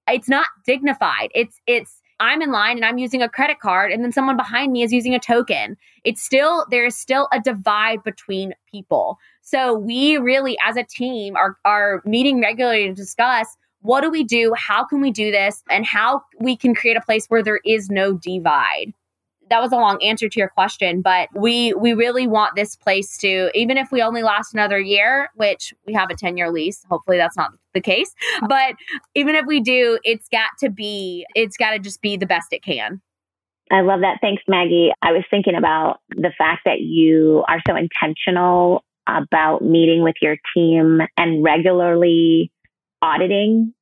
it's 0.07 0.29
not 0.29 0.47
dignified. 0.65 1.31
It's, 1.35 1.61
it's, 1.67 2.01
I'm 2.21 2.43
in 2.43 2.51
line 2.51 2.77
and 2.77 2.85
I'm 2.85 2.99
using 2.99 3.23
a 3.23 3.29
credit 3.29 3.61
card, 3.61 3.93
and 3.93 4.03
then 4.03 4.13
someone 4.13 4.37
behind 4.37 4.73
me 4.73 4.83
is 4.83 4.93
using 4.93 5.15
a 5.15 5.21
token. 5.21 5.77
It's 6.05 6.21
still, 6.21 6.67
there 6.71 6.85
is 6.85 6.97
still 6.97 7.29
a 7.33 7.41
divide 7.41 8.03
between 8.03 8.55
people. 8.71 9.19
So 9.51 9.75
we 9.75 10.19
really, 10.19 10.57
as 10.67 10.77
a 10.77 10.85
team, 10.85 11.37
are, 11.37 11.57
are 11.65 12.03
meeting 12.05 12.41
regularly 12.41 12.87
to 12.89 12.95
discuss 12.95 13.57
what 13.81 14.01
do 14.01 14.11
we 14.11 14.25
do? 14.25 14.53
How 14.57 14.85
can 14.85 15.01
we 15.01 15.11
do 15.11 15.31
this? 15.31 15.63
And 15.71 15.87
how 15.87 16.23
we 16.41 16.57
can 16.57 16.75
create 16.75 16.97
a 16.97 17.01
place 17.01 17.27
where 17.29 17.43
there 17.43 17.61
is 17.65 17.89
no 17.89 18.13
divide 18.13 18.93
that 19.51 19.61
was 19.61 19.73
a 19.73 19.77
long 19.77 20.03
answer 20.03 20.29
to 20.29 20.41
your 20.41 20.49
question, 20.49 21.01
but 21.03 21.29
we 21.35 21.73
we 21.75 21.93
really 21.93 22.27
want 22.27 22.57
this 22.57 22.77
place 22.77 23.17
to 23.19 23.51
even 23.55 23.77
if 23.77 23.91
we 23.91 24.03
only 24.03 24.23
last 24.23 24.53
another 24.53 24.79
year, 24.79 25.31
which 25.35 25.73
we 25.87 25.93
have 25.95 26.11
a 26.11 26.15
10-year 26.15 26.51
lease, 26.51 26.85
hopefully 26.89 27.17
that's 27.17 27.37
not 27.37 27.51
the 27.75 27.81
case, 27.81 28.15
but 28.49 28.75
even 29.15 29.35
if 29.35 29.47
we 29.47 29.61
do, 29.61 29.99
it's 30.05 30.29
got 30.29 30.51
to 30.61 30.71
be 30.71 31.27
it's 31.35 31.57
got 31.57 31.71
to 31.71 31.79
just 31.79 32.03
be 32.03 32.17
the 32.17 32.27
best 32.27 32.53
it 32.53 32.63
can. 32.63 33.01
I 33.71 33.83
love 33.83 34.01
that. 34.01 34.19
Thanks, 34.23 34.43
Maggie. 34.49 34.93
I 35.03 35.13
was 35.13 35.25
thinking 35.31 35.55
about 35.55 36.01
the 36.11 36.33
fact 36.39 36.63
that 36.65 36.81
you 36.81 37.45
are 37.49 37.61
so 37.67 37.77
intentional 37.77 38.83
about 39.09 39.63
meeting 39.63 40.03
with 40.03 40.17
your 40.21 40.37
team 40.55 41.01
and 41.17 41.43
regularly 41.43 42.53
auditing 43.01 43.73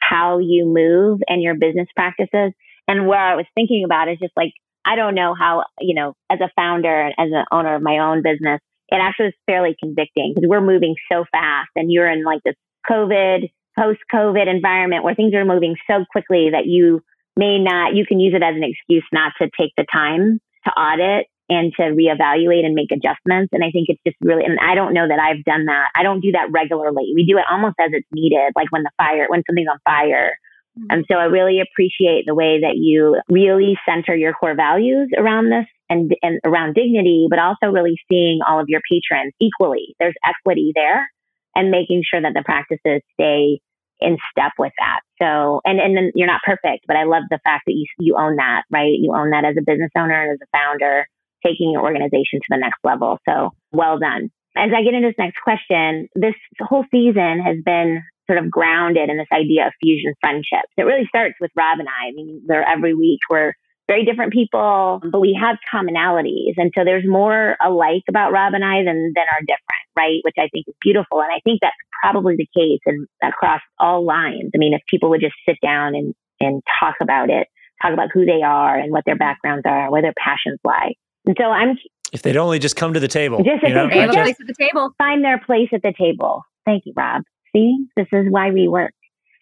how 0.00 0.38
you 0.38 0.64
move 0.64 1.20
and 1.28 1.42
your 1.42 1.54
business 1.54 1.88
practices. 1.94 2.52
And 2.88 3.06
where 3.06 3.20
I 3.20 3.36
was 3.36 3.46
thinking 3.54 3.84
about 3.84 4.08
is 4.08 4.18
just 4.18 4.32
like 4.36 4.52
I 4.84 4.96
don't 4.96 5.14
know 5.14 5.34
how, 5.38 5.64
you 5.78 5.94
know, 5.94 6.14
as 6.30 6.40
a 6.40 6.50
founder 6.56 7.00
and 7.00 7.14
as 7.18 7.28
an 7.32 7.44
owner 7.52 7.74
of 7.74 7.82
my 7.82 7.98
own 7.98 8.22
business, 8.22 8.60
it 8.88 8.96
actually 8.96 9.26
is 9.26 9.34
fairly 9.46 9.76
convicting 9.78 10.32
because 10.34 10.48
we're 10.48 10.60
moving 10.60 10.94
so 11.10 11.24
fast 11.30 11.70
and 11.76 11.92
you're 11.92 12.10
in 12.10 12.24
like 12.24 12.40
this 12.44 12.54
COVID, 12.90 13.50
post 13.78 14.00
COVID 14.12 14.48
environment 14.48 15.04
where 15.04 15.14
things 15.14 15.34
are 15.34 15.44
moving 15.44 15.76
so 15.86 16.04
quickly 16.10 16.48
that 16.52 16.66
you 16.66 17.02
may 17.36 17.58
not, 17.58 17.94
you 17.94 18.06
can 18.06 18.20
use 18.20 18.34
it 18.34 18.42
as 18.42 18.56
an 18.56 18.64
excuse 18.64 19.04
not 19.12 19.32
to 19.40 19.50
take 19.58 19.72
the 19.76 19.86
time 19.92 20.40
to 20.64 20.70
audit 20.70 21.26
and 21.50 21.72
to 21.76 21.92
reevaluate 21.92 22.64
and 22.64 22.74
make 22.74 22.90
adjustments. 22.90 23.50
And 23.52 23.62
I 23.62 23.70
think 23.70 23.90
it's 23.90 24.00
just 24.06 24.16
really, 24.22 24.44
and 24.44 24.58
I 24.62 24.74
don't 24.74 24.94
know 24.94 25.06
that 25.06 25.18
I've 25.18 25.44
done 25.44 25.66
that. 25.66 25.90
I 25.94 26.02
don't 26.02 26.20
do 26.20 26.32
that 26.32 26.48
regularly. 26.50 27.12
We 27.14 27.26
do 27.26 27.36
it 27.36 27.44
almost 27.50 27.74
as 27.80 27.90
it's 27.92 28.08
needed, 28.12 28.52
like 28.56 28.70
when 28.70 28.84
the 28.84 28.94
fire, 28.96 29.26
when 29.28 29.42
something's 29.46 29.68
on 29.68 29.82
fire 29.84 30.32
Mm-hmm. 30.78 30.86
And 30.90 31.04
so 31.10 31.16
I 31.16 31.24
really 31.24 31.60
appreciate 31.60 32.24
the 32.26 32.34
way 32.34 32.60
that 32.60 32.76
you 32.76 33.20
really 33.28 33.78
center 33.88 34.14
your 34.14 34.32
core 34.32 34.54
values 34.54 35.10
around 35.16 35.50
this 35.50 35.66
and, 35.88 36.14
and 36.22 36.38
around 36.44 36.74
dignity, 36.74 37.26
but 37.28 37.38
also 37.38 37.66
really 37.66 37.96
seeing 38.08 38.40
all 38.46 38.60
of 38.60 38.68
your 38.68 38.80
patrons 38.90 39.32
equally. 39.40 39.94
There's 39.98 40.14
equity 40.24 40.72
there 40.74 41.10
and 41.54 41.70
making 41.70 42.02
sure 42.08 42.22
that 42.22 42.32
the 42.34 42.44
practices 42.44 43.02
stay 43.14 43.60
in 44.00 44.16
step 44.30 44.52
with 44.58 44.72
that. 44.78 45.00
So, 45.20 45.60
and, 45.64 45.80
and 45.80 45.96
then 45.96 46.12
you're 46.14 46.28
not 46.28 46.40
perfect, 46.46 46.86
but 46.86 46.96
I 46.96 47.04
love 47.04 47.24
the 47.28 47.40
fact 47.44 47.64
that 47.66 47.74
you, 47.74 47.84
you 47.98 48.16
own 48.16 48.36
that, 48.36 48.62
right? 48.70 48.94
You 48.96 49.12
own 49.14 49.30
that 49.30 49.44
as 49.44 49.56
a 49.58 49.64
business 49.66 49.90
owner 49.98 50.22
and 50.22 50.32
as 50.32 50.38
a 50.40 50.56
founder, 50.56 51.06
taking 51.44 51.72
your 51.72 51.82
organization 51.82 52.40
to 52.40 52.48
the 52.50 52.58
next 52.58 52.78
level. 52.84 53.18
So 53.28 53.50
well 53.72 53.98
done. 53.98 54.30
As 54.56 54.70
I 54.76 54.82
get 54.82 54.94
into 54.94 55.08
this 55.08 55.18
next 55.18 55.38
question, 55.42 56.08
this 56.14 56.34
whole 56.60 56.84
season 56.90 57.40
has 57.40 57.56
been 57.64 58.02
sort 58.26 58.38
of 58.38 58.50
grounded 58.50 59.08
in 59.08 59.16
this 59.16 59.30
idea 59.32 59.66
of 59.66 59.72
fusion 59.82 60.14
friendships. 60.20 60.70
It 60.76 60.82
really 60.82 61.06
starts 61.08 61.34
with 61.40 61.50
Rob 61.56 61.78
and 61.78 61.88
I. 61.88 62.08
I 62.08 62.12
mean, 62.12 62.42
they're 62.46 62.66
every 62.66 62.94
week. 62.94 63.20
We're 63.28 63.54
very 63.88 64.04
different 64.04 64.32
people, 64.32 65.02
but 65.10 65.18
we 65.18 65.36
have 65.40 65.56
commonalities. 65.72 66.54
And 66.56 66.70
so 66.76 66.84
there's 66.84 67.04
more 67.04 67.56
alike 67.60 68.04
about 68.08 68.30
Rob 68.30 68.54
and 68.54 68.64
I 68.64 68.84
than, 68.84 69.12
than 69.16 69.24
are 69.32 69.40
different, 69.40 69.84
right? 69.96 70.20
Which 70.22 70.36
I 70.38 70.46
think 70.52 70.66
is 70.68 70.74
beautiful. 70.80 71.20
And 71.20 71.32
I 71.32 71.40
think 71.42 71.58
that's 71.60 71.74
probably 72.00 72.36
the 72.36 72.46
case 72.54 72.78
and 72.86 73.08
across 73.20 73.60
all 73.80 74.04
lines. 74.04 74.52
I 74.54 74.58
mean, 74.58 74.74
if 74.74 74.82
people 74.88 75.10
would 75.10 75.20
just 75.20 75.34
sit 75.44 75.56
down 75.60 75.96
and, 75.96 76.14
and 76.38 76.62
talk 76.78 76.94
about 77.02 77.30
it, 77.30 77.48
talk 77.82 77.92
about 77.92 78.10
who 78.14 78.24
they 78.24 78.42
are 78.42 78.78
and 78.78 78.92
what 78.92 79.04
their 79.06 79.16
backgrounds 79.16 79.64
are, 79.66 79.90
where 79.90 80.02
their 80.02 80.14
passions 80.16 80.60
lie. 80.64 80.94
And 81.30 81.36
so 81.38 81.44
I'm 81.44 81.78
if 82.12 82.22
they'd 82.22 82.36
only 82.36 82.58
just 82.58 82.74
come 82.74 82.92
to 82.92 82.98
the 82.98 83.06
table, 83.06 83.44
just 83.44 83.62
you 83.62 83.72
know, 83.72 83.88
they, 83.88 84.08
place 84.08 84.34
at 84.40 84.48
the 84.48 84.54
table, 84.58 84.92
find 84.98 85.24
their 85.24 85.38
place 85.38 85.68
at 85.72 85.80
the 85.80 85.92
table. 85.96 86.42
Thank 86.66 86.84
you, 86.84 86.92
Rob. 86.96 87.22
See, 87.54 87.86
this 87.96 88.08
is 88.10 88.26
why 88.30 88.50
we 88.50 88.66
work. 88.66 88.92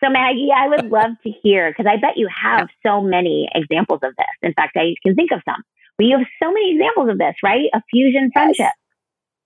So, 0.04 0.10
Maggie, 0.10 0.50
I 0.54 0.68
would 0.68 0.90
love 0.90 1.12
to 1.22 1.32
hear 1.42 1.70
because 1.70 1.86
I 1.90 1.96
bet 1.96 2.16
you 2.18 2.28
have 2.28 2.68
so 2.84 3.00
many 3.00 3.48
examples 3.54 4.00
of 4.02 4.14
this. 4.16 4.26
In 4.42 4.52
fact, 4.52 4.76
I 4.76 4.96
can 5.02 5.14
think 5.14 5.30
of 5.32 5.40
some. 5.46 5.62
But 5.96 6.04
you 6.04 6.18
have 6.18 6.26
so 6.42 6.52
many 6.52 6.74
examples 6.74 7.08
of 7.08 7.16
this, 7.16 7.36
right? 7.42 7.70
A 7.72 7.80
fusion 7.90 8.30
friendship 8.34 8.66
yes. 8.66 8.74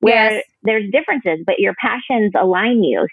where 0.01 0.33
yes. 0.33 0.45
there's 0.65 0.91
differences, 0.91 1.45
but 1.47 1.61
your 1.61 1.75
passions 1.81 2.33
align 2.37 2.83
you. 2.83 3.07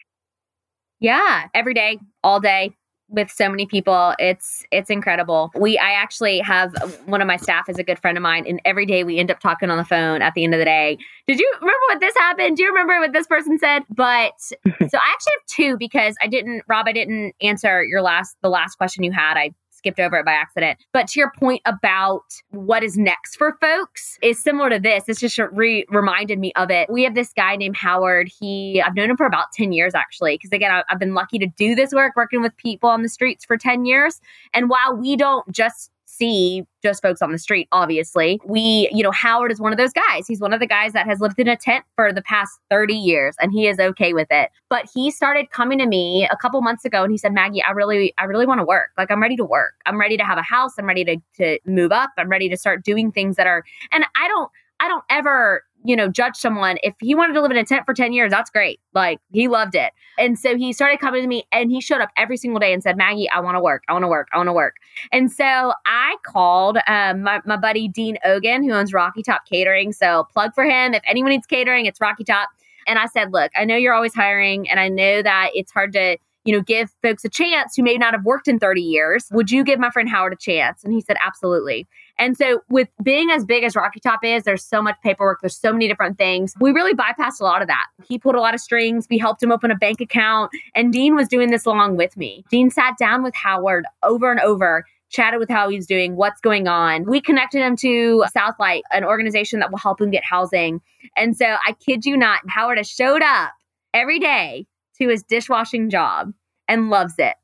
Yeah, 1.00 1.50
every 1.54 1.76
day, 1.76 2.00
all 2.24 2.40
day, 2.40 2.72
with 3.10 3.32
so 3.32 3.49
many 3.49 3.66
people 3.66 4.14
it's 4.20 4.64
it's 4.72 4.89
incredible. 4.89 5.51
We 5.55 5.78
i 5.78 5.91
actually 5.91 6.39
have 6.39 6.74
one 7.05 7.22
of 7.22 7.28
my 7.28 7.38
staff 7.38 7.70
is 7.70 7.78
a 7.78 7.84
good 7.84 7.99
friend 7.99 8.18
of 8.18 8.22
mine 8.22 8.45
and 8.47 8.62
every 8.66 8.86
day 8.86 9.03
we 9.03 9.20
end 9.20 9.32
up 9.32 9.39
talking 9.39 9.70
on 9.70 9.78
the 9.78 9.86
phone 9.86 10.22
at 10.22 10.34
the 10.34 10.43
end 10.43 10.53
of 10.53 10.60
the 10.60 10.66
day. 10.66 10.97
Did 11.28 11.39
you 11.39 11.51
remember 11.62 11.82
what 11.89 11.99
this 11.99 12.16
happened? 12.16 12.57
Do 12.57 12.64
you 12.64 12.70
remember 12.70 12.99
what 12.99 13.14
this 13.14 13.28
person 13.28 13.57
said? 13.60 13.84
But 13.89 14.39
so 14.41 14.53
i 14.64 15.14
actually 15.14 15.34
have 15.34 15.45
two 15.47 15.78
because 15.78 16.16
i 16.22 16.28
didn't 16.28 16.64
rob 16.68 16.88
i 16.88 16.93
didn't 16.93 17.36
answer 17.41 17.84
your 17.84 18.01
last 18.01 18.36
the 18.41 18.49
last 18.49 18.76
question 18.76 19.03
you 19.03 19.12
had. 19.12 19.38
I 19.38 19.51
skipped 19.80 20.00
over 20.00 20.18
it 20.18 20.26
by 20.26 20.34
accident. 20.34 20.78
But 20.94 21.08
to 21.08 21.20
your 21.20 21.32
point 21.38 21.62
about 21.66 22.24
what 22.52 22.84
is 22.84 22.98
next 22.98 23.36
for 23.38 23.58
folks 23.60 24.18
is 24.22 24.42
similar 24.42 24.70
to 24.70 24.80
this. 24.80 25.06
It's 25.08 25.20
just 25.20 25.40
re- 25.52 25.86
reminded 25.90 26.38
me 26.38 26.54
of 26.56 26.70
it. 26.70 26.90
We 26.90 27.04
have 27.04 27.16
this 27.16 27.34
guy 27.34 27.56
named 27.56 27.78
Howard. 27.78 28.30
He, 28.40 28.82
I've 28.86 28.96
known 28.96 29.10
him 29.10 29.18
for 29.18 29.26
about 29.26 29.52
10 29.54 29.72
years 29.72 29.96
actually, 29.96 30.36
because 30.36 30.52
again, 30.52 30.84
I've 30.88 31.00
been 31.00 31.16
lucky 31.16 31.40
to 31.40 31.48
do 31.48 31.74
this 31.74 31.92
work, 31.92 32.16
working 32.16 32.42
with 32.42 32.56
people 32.58 32.90
on 32.90 33.02
the 33.02 33.10
streets 33.10 33.46
for 33.46 33.58
10 33.58 33.86
years. 33.86 34.22
And 34.54 34.70
while 34.70 34.96
we 34.96 35.16
don't 35.16 35.50
just 35.52 35.92
see 36.20 36.64
just 36.84 37.02
folks 37.02 37.22
on 37.22 37.32
the 37.32 37.40
street, 37.40 37.68
obviously. 37.72 38.40
We, 38.46 38.90
you 38.92 39.02
know, 39.02 39.12
Howard 39.12 39.52
is 39.52 39.60
one 39.60 39.72
of 39.72 39.78
those 39.78 39.94
guys. 39.94 40.28
He's 40.28 40.40
one 40.40 40.54
of 40.54 40.60
the 40.60 40.68
guys 40.68 40.94
that 40.94 41.08
has 41.08 41.20
lived 41.20 41.40
in 41.40 41.48
a 41.48 41.56
tent 41.56 41.86
for 41.96 42.14
the 42.14 42.22
past 42.22 42.52
30 42.70 42.94
years 42.94 43.36
and 43.42 43.52
he 43.52 43.68
is 43.68 43.80
okay 43.80 44.14
with 44.14 44.28
it. 44.30 44.50
But 44.70 44.88
he 44.94 45.10
started 45.10 45.50
coming 45.52 45.80
to 45.80 45.88
me 45.88 46.28
a 46.32 46.38
couple 46.38 46.62
months 46.62 46.86
ago 46.86 47.04
and 47.04 47.12
he 47.12 47.18
said, 47.18 47.34
Maggie, 47.34 47.64
I 47.64 47.72
really, 47.72 48.14
I 48.18 48.26
really 48.26 48.46
want 48.46 48.60
to 48.60 48.66
work. 48.66 48.92
Like 48.98 49.10
I'm 49.10 49.22
ready 49.22 49.36
to 49.38 49.46
work. 49.46 49.74
I'm 49.86 50.00
ready 50.00 50.18
to 50.18 50.24
have 50.24 50.38
a 50.38 50.44
house. 50.44 50.74
I'm 50.78 50.86
ready 50.86 51.06
to, 51.06 51.18
to 51.38 51.60
move 51.66 51.92
up. 51.92 52.12
I'm 52.18 52.30
ready 52.30 52.50
to 52.50 52.58
start 52.58 52.84
doing 52.84 53.12
things 53.12 53.38
that 53.38 53.48
are, 53.48 53.64
and 53.92 54.06
I 54.16 54.28
don't, 54.28 54.52
I 54.82 54.88
don't 54.88 55.04
ever 55.10 55.64
you 55.84 55.96
know, 55.96 56.10
judge 56.10 56.36
someone. 56.36 56.78
If 56.84 56.96
he 57.00 57.16
wanted 57.16 57.34
to 57.34 57.42
live 57.42 57.52
in 57.52 57.58
a 57.58 57.66
tent 57.66 57.86
for 57.86 57.94
10 57.94 58.14
years, 58.14 58.32
that's 58.32 58.50
great. 58.50 58.80
Like 58.94 59.20
he 59.32 59.48
loved 59.48 59.76
it. 59.76 59.94
And 60.18 60.38
so 60.38 60.58
he 60.58 60.74
started 60.74 61.00
coming 61.00 61.22
to 61.22 61.28
me 61.28 61.44
and 61.52 61.72
he 61.72 61.80
showed 61.82 62.02
up 62.02 62.10
every 62.18 62.38
single 62.38 62.60
day 62.60 62.74
and 62.74 62.84
said, 62.84 62.98
Maggie, 62.98 63.30
I 63.30 63.40
want 63.40 63.56
to 63.56 63.62
work. 63.62 63.84
I 63.88 63.94
want 63.94 64.04
to 64.04 64.08
work. 64.08 64.28
I 64.34 64.38
want 64.38 64.48
to 64.48 64.54
work. 64.54 64.76
And 65.12 65.32
so 65.32 65.74
I 65.86 66.16
called 66.24 66.78
um, 66.88 67.24
my, 67.24 67.42
my 67.46 67.58
buddy 67.58 67.88
Dean 67.88 68.18
Ogan, 68.26 68.64
who 68.64 68.74
owns 68.74 68.94
Rocky 68.94 69.24
Top 69.24 69.46
Catering. 69.46 69.94
So 69.94 70.28
plug 70.34 70.54
for 70.54 70.66
him. 70.66 70.94
If 70.94 71.02
anyone 71.06 71.32
needs 71.32 71.48
catering, 71.48 71.86
it's 71.86 72.02
Rocky 72.02 72.24
Top. 72.24 72.50
And 72.88 73.00
I 73.00 73.06
said, 73.06 73.32
look, 73.32 73.52
I 73.56 73.66
know 73.66 73.76
you're 73.76 73.94
always 73.94 74.14
hiring 74.14 74.70
and 74.70 74.80
I 74.80 74.90
know 74.90 75.22
that 75.22 75.52
it's 75.54 75.72
hard 75.72 75.94
to 75.94 76.18
you 76.46 76.56
know, 76.56 76.62
give 76.62 76.90
folks 77.04 77.24
a 77.26 77.30
chance 77.30 77.76
who 77.76 77.84
may 77.84 77.98
not 77.98 78.14
have 78.14 78.24
worked 78.24 78.48
in 78.48 78.60
30 78.60 78.82
years. 78.82 79.28
Would 79.32 79.52
you 79.52 79.64
give 79.64 79.78
my 79.78 79.92
friend 79.92 80.10
Howard 80.10 80.34
a 80.34 80.36
chance? 80.36 80.84
And 80.84 80.94
he 80.94 81.02
said, 81.02 81.18
absolutely. 81.24 81.88
And 82.20 82.38
so, 82.38 82.62
with 82.70 82.90
being 83.02 83.32
as 83.32 83.46
big 83.46 83.64
as 83.64 83.76
Rocky 83.76 84.00
Top 84.00 84.24
is, 84.24 84.44
there's 84.44 84.64
so 84.64 84.82
much 84.82 84.98
paperwork, 85.02 85.40
there's 85.42 85.58
so 85.58 85.72
many 85.74 85.88
different 85.88 86.18
things. 86.18 86.54
We 86.60 86.72
really 86.72 86.94
bypassed 86.94 87.40
a 87.40 87.46
lot 87.46 87.62
of 87.62 87.68
that. 87.70 87.88
He 88.08 88.20
pulled 88.20 88.36
a 88.36 88.42
lot 88.42 88.54
of 88.54 88.60
strings. 88.60 89.08
We 89.10 89.18
helped 89.18 89.42
him 89.42 89.52
open 89.52 89.72
a 89.72 89.76
bank 89.76 90.02
account, 90.02 90.52
and 90.76 90.94
Dean 90.94 91.16
was 91.16 91.28
doing 91.28 91.50
this 91.50 91.66
along 91.66 91.96
with 91.96 92.16
me. 92.18 92.44
Dean 92.52 92.70
sat 92.70 92.98
down 93.00 93.24
with 93.24 93.34
Howard 93.34 93.86
over 94.04 94.30
and 94.30 94.42
over 94.42 94.86
chatted 95.10 95.40
with 95.40 95.50
how 95.50 95.70
he's 95.70 95.88
doing, 95.88 96.16
what's 96.16 96.40
going 96.40 96.68
on. 96.68 97.06
We 97.06 97.20
connected 97.20 97.62
him 97.62 97.76
to 97.78 98.24
Southlight, 98.36 98.82
an 98.92 99.04
organization 99.04 99.60
that 99.60 99.72
will 99.72 99.80
help 99.80 100.00
him 100.00 100.12
get 100.12 100.24
housing. 100.24 100.82
And 101.16 101.36
so 101.36 101.46
I 101.46 101.74
kid 101.74 102.06
you 102.06 102.16
not, 102.16 102.42
Howard 102.48 102.78
has 102.78 102.88
showed 102.88 103.22
up 103.24 103.54
every 103.94 104.20
day 104.20 104.68
to 105.00 105.10
his 105.10 105.24
dishwashing 105.24 105.90
job 105.90 106.34
and 106.68 106.90
loves 106.90 107.16
it. 107.18 107.36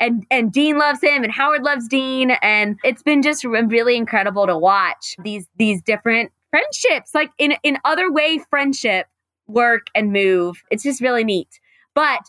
And 0.00 0.26
and 0.30 0.52
Dean 0.52 0.78
loves 0.78 1.00
him 1.02 1.22
and 1.22 1.32
Howard 1.32 1.62
loves 1.62 1.88
Dean 1.88 2.32
and 2.42 2.78
it's 2.84 3.02
been 3.02 3.22
just 3.22 3.44
really 3.44 3.96
incredible 3.96 4.46
to 4.46 4.58
watch 4.58 5.16
these 5.22 5.46
these 5.56 5.80
different 5.82 6.32
friendships 6.50 7.14
like 7.14 7.30
in 7.38 7.54
in 7.62 7.78
other 7.84 8.12
way 8.12 8.40
friendship 8.50 9.06
work 9.46 9.86
and 9.94 10.12
move. 10.12 10.62
It's 10.70 10.82
just 10.82 11.00
really 11.00 11.24
neat. 11.24 11.60
But 11.94 12.20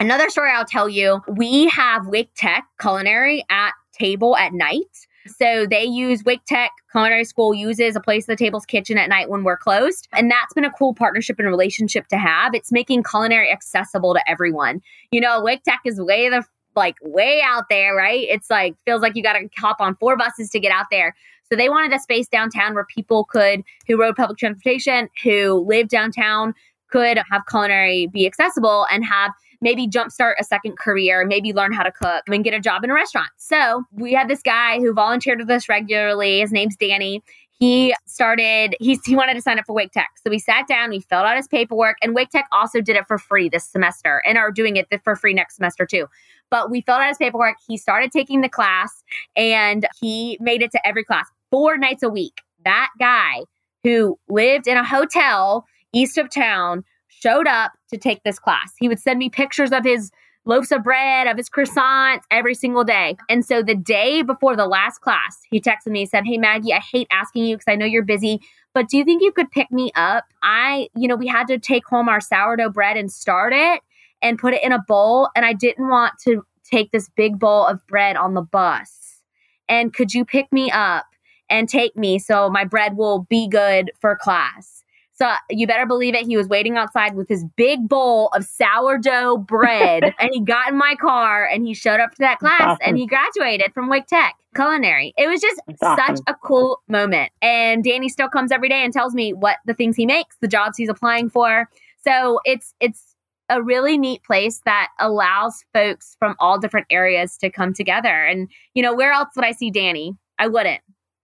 another 0.00 0.30
story 0.30 0.50
I'll 0.50 0.64
tell 0.64 0.88
you, 0.88 1.20
we 1.28 1.68
have 1.68 2.06
Wake 2.06 2.30
Tech 2.36 2.64
culinary 2.80 3.44
at 3.50 3.72
table 3.92 4.36
at 4.36 4.52
night 4.52 5.06
so 5.28 5.66
they 5.66 5.84
use 5.84 6.24
Wake 6.24 6.44
Tech 6.46 6.70
Culinary 6.90 7.24
School 7.24 7.54
uses 7.54 7.96
a 7.96 8.00
place 8.00 8.24
at 8.24 8.38
the 8.38 8.44
table's 8.44 8.64
kitchen 8.64 8.98
at 8.98 9.08
night 9.08 9.28
when 9.28 9.44
we're 9.44 9.56
closed. 9.56 10.08
And 10.12 10.30
that's 10.30 10.54
been 10.54 10.64
a 10.64 10.72
cool 10.72 10.94
partnership 10.94 11.38
and 11.38 11.48
relationship 11.48 12.08
to 12.08 12.18
have. 12.18 12.54
It's 12.54 12.72
making 12.72 13.02
culinary 13.02 13.50
accessible 13.50 14.14
to 14.14 14.30
everyone. 14.30 14.80
You 15.10 15.20
know, 15.20 15.42
Wake 15.42 15.62
Tech 15.62 15.80
is 15.84 16.00
way 16.00 16.28
the 16.28 16.44
like 16.78 16.96
way 17.02 17.42
out 17.44 17.64
there, 17.68 17.94
right? 17.94 18.26
It's 18.28 18.48
like 18.48 18.76
feels 18.86 19.02
like 19.02 19.16
you 19.16 19.22
got 19.22 19.34
to 19.34 19.48
hop 19.58 19.80
on 19.80 19.94
four 19.96 20.16
buses 20.16 20.48
to 20.50 20.60
get 20.60 20.72
out 20.72 20.86
there. 20.90 21.14
So 21.50 21.56
they 21.56 21.68
wanted 21.68 21.94
a 21.94 22.00
space 22.00 22.28
downtown 22.28 22.74
where 22.74 22.84
people 22.84 23.24
could 23.24 23.62
who 23.86 24.00
rode 24.00 24.16
public 24.16 24.38
transportation, 24.38 25.08
who 25.22 25.64
live 25.66 25.88
downtown, 25.88 26.54
could 26.90 27.18
have 27.30 27.42
culinary 27.48 28.06
be 28.06 28.26
accessible 28.26 28.86
and 28.90 29.04
have 29.04 29.32
maybe 29.60 29.88
jumpstart 29.88 30.34
a 30.38 30.44
second 30.44 30.78
career, 30.78 31.24
maybe 31.26 31.52
learn 31.52 31.72
how 31.72 31.82
to 31.82 31.90
cook 31.90 32.22
and 32.28 32.44
get 32.44 32.54
a 32.54 32.60
job 32.60 32.84
in 32.84 32.90
a 32.90 32.94
restaurant. 32.94 33.30
So 33.38 33.82
we 33.92 34.12
had 34.12 34.28
this 34.28 34.42
guy 34.42 34.78
who 34.78 34.92
volunteered 34.92 35.40
with 35.40 35.50
us 35.50 35.68
regularly. 35.68 36.40
His 36.40 36.52
name's 36.52 36.76
Danny. 36.76 37.22
He 37.58 37.94
started 38.06 38.76
he's 38.80 39.04
he 39.04 39.16
wanted 39.16 39.34
to 39.34 39.42
sign 39.42 39.58
up 39.58 39.66
for 39.66 39.72
wake 39.72 39.92
tech. 39.92 40.10
So 40.24 40.30
we 40.30 40.38
sat 40.38 40.66
down 40.68 40.90
we 40.90 41.00
filled 41.00 41.24
out 41.24 41.36
his 41.36 41.48
paperwork 41.48 41.96
and 42.02 42.14
wake 42.14 42.30
tech 42.30 42.46
also 42.52 42.80
did 42.80 42.96
it 42.96 43.06
for 43.06 43.18
free 43.18 43.48
this 43.48 43.64
semester 43.64 44.22
and 44.26 44.38
are 44.38 44.50
doing 44.50 44.76
it 44.76 44.86
for 45.02 45.16
free 45.16 45.34
next 45.34 45.56
semester 45.56 45.84
too. 45.84 46.06
But 46.50 46.70
we 46.70 46.80
filled 46.80 47.00
out 47.00 47.08
his 47.08 47.18
paperwork 47.18 47.56
he 47.66 47.76
started 47.76 48.12
taking 48.12 48.40
the 48.40 48.48
class 48.48 49.02
and 49.36 49.86
he 50.00 50.38
made 50.40 50.62
it 50.62 50.70
to 50.72 50.86
every 50.86 51.04
class 51.04 51.26
four 51.50 51.76
nights 51.76 52.02
a 52.02 52.08
week. 52.08 52.42
That 52.64 52.90
guy 52.98 53.44
who 53.82 54.18
lived 54.28 54.66
in 54.66 54.76
a 54.76 54.84
hotel 54.84 55.66
east 55.92 56.18
of 56.18 56.30
town 56.30 56.84
showed 57.08 57.46
up 57.46 57.72
to 57.90 57.98
take 57.98 58.22
this 58.22 58.38
class. 58.38 58.72
He 58.78 58.88
would 58.88 59.00
send 59.00 59.18
me 59.18 59.30
pictures 59.30 59.72
of 59.72 59.84
his 59.84 60.10
loaves 60.48 60.72
of 60.72 60.82
bread, 60.82 61.28
of 61.28 61.36
his 61.36 61.48
croissants 61.48 62.22
every 62.30 62.54
single 62.54 62.82
day. 62.82 63.16
And 63.28 63.44
so 63.44 63.62
the 63.62 63.74
day 63.74 64.22
before 64.22 64.56
the 64.56 64.66
last 64.66 65.00
class, 65.00 65.42
he 65.48 65.60
texted 65.60 65.88
me 65.88 66.00
and 66.00 66.10
said, 66.10 66.24
Hey, 66.26 66.38
Maggie, 66.38 66.72
I 66.72 66.80
hate 66.80 67.06
asking 67.12 67.44
you 67.44 67.56
because 67.56 67.70
I 67.70 67.76
know 67.76 67.86
you're 67.86 68.02
busy, 68.02 68.40
but 68.74 68.88
do 68.88 68.96
you 68.96 69.04
think 69.04 69.22
you 69.22 69.30
could 69.30 69.50
pick 69.50 69.70
me 69.70 69.92
up? 69.94 70.24
I, 70.42 70.88
you 70.96 71.06
know, 71.06 71.16
we 71.16 71.28
had 71.28 71.46
to 71.48 71.58
take 71.58 71.86
home 71.86 72.08
our 72.08 72.20
sourdough 72.20 72.70
bread 72.70 72.96
and 72.96 73.12
start 73.12 73.52
it 73.52 73.82
and 74.22 74.38
put 74.38 74.54
it 74.54 74.64
in 74.64 74.72
a 74.72 74.82
bowl. 74.88 75.28
And 75.36 75.44
I 75.44 75.52
didn't 75.52 75.88
want 75.88 76.14
to 76.24 76.44
take 76.64 76.90
this 76.90 77.08
big 77.16 77.38
bowl 77.38 77.66
of 77.66 77.86
bread 77.86 78.16
on 78.16 78.34
the 78.34 78.42
bus. 78.42 79.22
And 79.68 79.92
could 79.92 80.14
you 80.14 80.24
pick 80.24 80.50
me 80.52 80.70
up 80.70 81.06
and 81.50 81.68
take 81.68 81.96
me 81.96 82.18
so 82.18 82.48
my 82.48 82.64
bread 82.64 82.96
will 82.96 83.26
be 83.28 83.48
good 83.48 83.92
for 84.00 84.16
class? 84.16 84.77
So 85.18 85.32
you 85.50 85.66
better 85.66 85.84
believe 85.84 86.14
it. 86.14 86.26
He 86.26 86.36
was 86.36 86.46
waiting 86.46 86.76
outside 86.76 87.16
with 87.16 87.28
his 87.28 87.44
big 87.56 87.88
bowl 87.88 88.28
of 88.34 88.44
sourdough 88.44 89.38
bread. 89.38 90.04
and 90.18 90.30
he 90.32 90.40
got 90.40 90.70
in 90.70 90.78
my 90.78 90.94
car 90.94 91.44
and 91.44 91.66
he 91.66 91.74
showed 91.74 91.98
up 91.98 92.12
to 92.12 92.18
that 92.18 92.38
class 92.38 92.60
awesome. 92.60 92.78
and 92.82 92.96
he 92.96 93.04
graduated 93.04 93.74
from 93.74 93.88
Wake 93.88 94.06
Tech 94.06 94.36
culinary. 94.54 95.14
It 95.16 95.28
was 95.28 95.40
just 95.40 95.60
awesome. 95.82 96.16
such 96.16 96.24
a 96.28 96.34
cool 96.34 96.82
moment. 96.86 97.32
And 97.42 97.82
Danny 97.82 98.08
still 98.08 98.28
comes 98.28 98.52
every 98.52 98.68
day 98.68 98.84
and 98.84 98.92
tells 98.92 99.12
me 99.12 99.32
what 99.32 99.56
the 99.66 99.74
things 99.74 99.96
he 99.96 100.06
makes, 100.06 100.36
the 100.40 100.46
jobs 100.46 100.76
he's 100.76 100.88
applying 100.88 101.30
for. 101.30 101.68
So 102.04 102.38
it's 102.44 102.74
it's 102.78 103.16
a 103.50 103.60
really 103.60 103.98
neat 103.98 104.22
place 104.22 104.60
that 104.66 104.88
allows 105.00 105.64
folks 105.72 106.16
from 106.20 106.36
all 106.38 106.60
different 106.60 106.86
areas 106.90 107.36
to 107.38 107.50
come 107.50 107.72
together. 107.72 108.24
And 108.24 108.48
you 108.74 108.82
know, 108.84 108.94
where 108.94 109.10
else 109.10 109.30
would 109.34 109.44
I 109.44 109.52
see 109.52 109.72
Danny? 109.72 110.16
I 110.38 110.46
wouldn't. 110.46 110.80